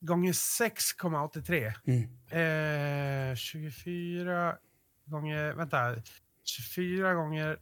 Gånger 0.00 0.32
6,83. 0.32 1.72
Mm. 1.86 3.30
Eh, 3.30 3.36
24 3.36 4.56
gånger... 5.04 5.52
Vänta. 5.52 5.94
24 6.44 7.14
gånger... 7.14 7.58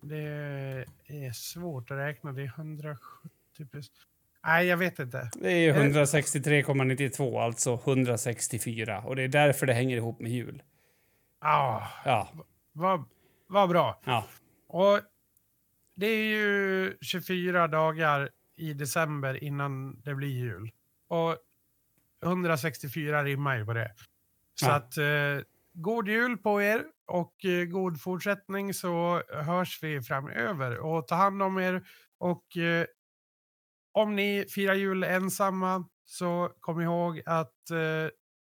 Det 0.00 0.18
är 1.06 1.32
svårt 1.32 1.90
att 1.90 1.98
räkna. 1.98 2.32
Det 2.32 2.42
är 2.42 2.52
170 2.56 3.00
plus... 3.70 3.90
Nej, 4.46 4.66
jag 4.66 4.76
vet 4.76 4.98
inte. 4.98 5.30
Det 5.34 5.50
är 5.52 5.74
163,92, 5.74 7.40
alltså 7.44 7.74
164. 7.74 9.00
Och 9.00 9.16
det 9.16 9.22
är 9.22 9.28
därför 9.28 9.66
det 9.66 9.72
hänger 9.74 9.96
ihop 9.96 10.20
med 10.20 10.30
jul. 10.30 10.62
Ah, 11.40 11.82
Ja, 12.04 12.28
vad, 12.72 13.04
vad 13.48 13.68
bra. 13.68 14.00
ja. 14.04 14.26
Och 14.68 15.00
det 15.96 16.06
är 16.06 16.24
ju 16.24 16.96
24 17.00 17.68
dagar 17.68 18.30
i 18.56 18.72
december 18.74 19.44
innan 19.44 20.00
det 20.00 20.14
blir 20.14 20.28
jul. 20.28 20.70
Och 21.08 21.36
164 22.24 23.24
rimmar 23.24 23.56
ju 23.58 23.64
på 23.64 23.72
det. 23.72 23.92
Så 24.54 24.66
Ja. 24.66 24.74
att 24.74 24.96
eh, 24.98 25.44
god 25.72 26.08
jul 26.08 26.36
på 26.38 26.62
er 26.62 26.84
och 27.06 27.44
eh, 27.44 27.64
god 27.64 28.00
fortsättning 28.00 28.74
så 28.74 29.22
hörs 29.28 29.82
vi 29.82 30.02
framöver. 30.02 30.78
Och 30.78 31.06
ta 31.08 31.14
hand 31.14 31.42
om 31.42 31.58
er 31.58 31.82
och 32.18 32.56
eh, 32.56 32.86
om 33.96 34.16
ni 34.16 34.44
firar 34.48 34.74
jul 34.74 35.04
ensamma 35.04 35.84
så 36.04 36.50
kom 36.60 36.80
ihåg 36.80 37.22
att 37.26 37.70
eh, 37.70 38.10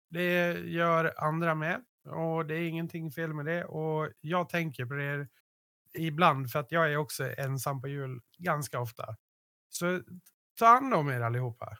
det 0.09 0.51
gör 0.53 1.13
andra 1.17 1.55
med. 1.55 1.81
Och 2.09 2.45
det 2.45 2.55
är 2.55 2.67
ingenting 2.67 3.11
fel 3.11 3.33
med 3.33 3.45
det. 3.45 3.65
Och 3.65 4.09
jag 4.21 4.49
tänker 4.49 4.85
på 4.85 4.93
det 4.93 5.27
ibland 5.93 6.51
för 6.51 6.59
att 6.59 6.71
jag 6.71 6.91
är 6.91 6.97
också 6.97 7.23
ensam 7.37 7.81
på 7.81 7.87
jul 7.87 8.19
ganska 8.37 8.79
ofta. 8.79 9.05
Så 9.69 10.01
ta 10.59 10.65
hand 10.65 10.93
om 10.93 11.09
er 11.09 11.21
allihopa. 11.21 11.77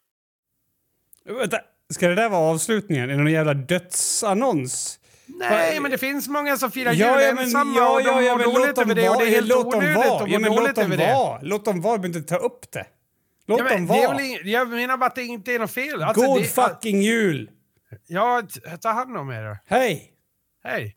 Vänta, 1.26 1.57
ska 1.89 2.07
det 2.07 2.16
där 2.16 2.30
vara 2.30 2.41
avslutningen? 2.51 3.03
Är 3.03 3.07
det 3.07 3.24
någon 3.24 3.32
jävla 3.32 3.53
dödsannons? 3.53 4.99
Nej, 5.26 5.76
Va- 5.76 5.82
men 5.82 5.91
det 5.91 5.97
finns 5.97 6.28
många 6.28 6.57
som 6.57 6.72
firar 6.72 6.91
jul 6.91 6.99
ja, 7.07 7.16
men, 7.16 7.38
ensamma 7.38 7.78
ja, 7.78 7.93
och 7.95 8.03
de 8.03 8.26
ja, 8.26 8.38
mår 8.38 8.43
låt 8.43 8.55
dåligt 8.55 8.76
dem 8.76 8.91
över 8.91 8.95
det 9.01 9.10
och 9.10 9.18
det 9.18 9.26
är 9.26 9.30
helt 9.30 9.47
Låt 9.47 9.72
dem 9.72 9.80
onödigt 9.80 9.97
att 9.97 10.30
må 10.30 10.38
låt 10.38 10.57
dåligt 10.57 10.76
dem 10.76 10.86
över 10.86 10.97
det. 10.97 11.14
vara. 11.14 11.39
Låt 11.41 11.66
dem 11.66 11.82
vara. 11.82 11.97
Behöver 11.97 12.18
inte 12.18 12.30
ta 12.30 12.38
upp 12.38 12.72
det. 12.72 12.86
Låt 13.50 13.60
Ja, 13.60 13.70
dem 13.70 13.86
vara. 13.86 14.18
ing- 14.20 14.39
jag 14.43 14.70
menar 14.70 14.97
bara 14.97 15.06
att 15.06 15.16
det 15.16 15.24
inte 15.26 15.52
är 15.54 15.60
något 15.60 15.72
fel. 15.72 16.04
Alltså, 16.04 16.26
God 16.26 16.41
det, 16.41 16.47
fucking 16.47 17.02
jul! 17.02 17.50
Ja, 18.08 18.41
ta 18.82 18.89
hand 18.89 19.18
om 19.18 19.30
er. 19.32 19.58
Hej! 19.66 20.12
Hej! 20.64 20.95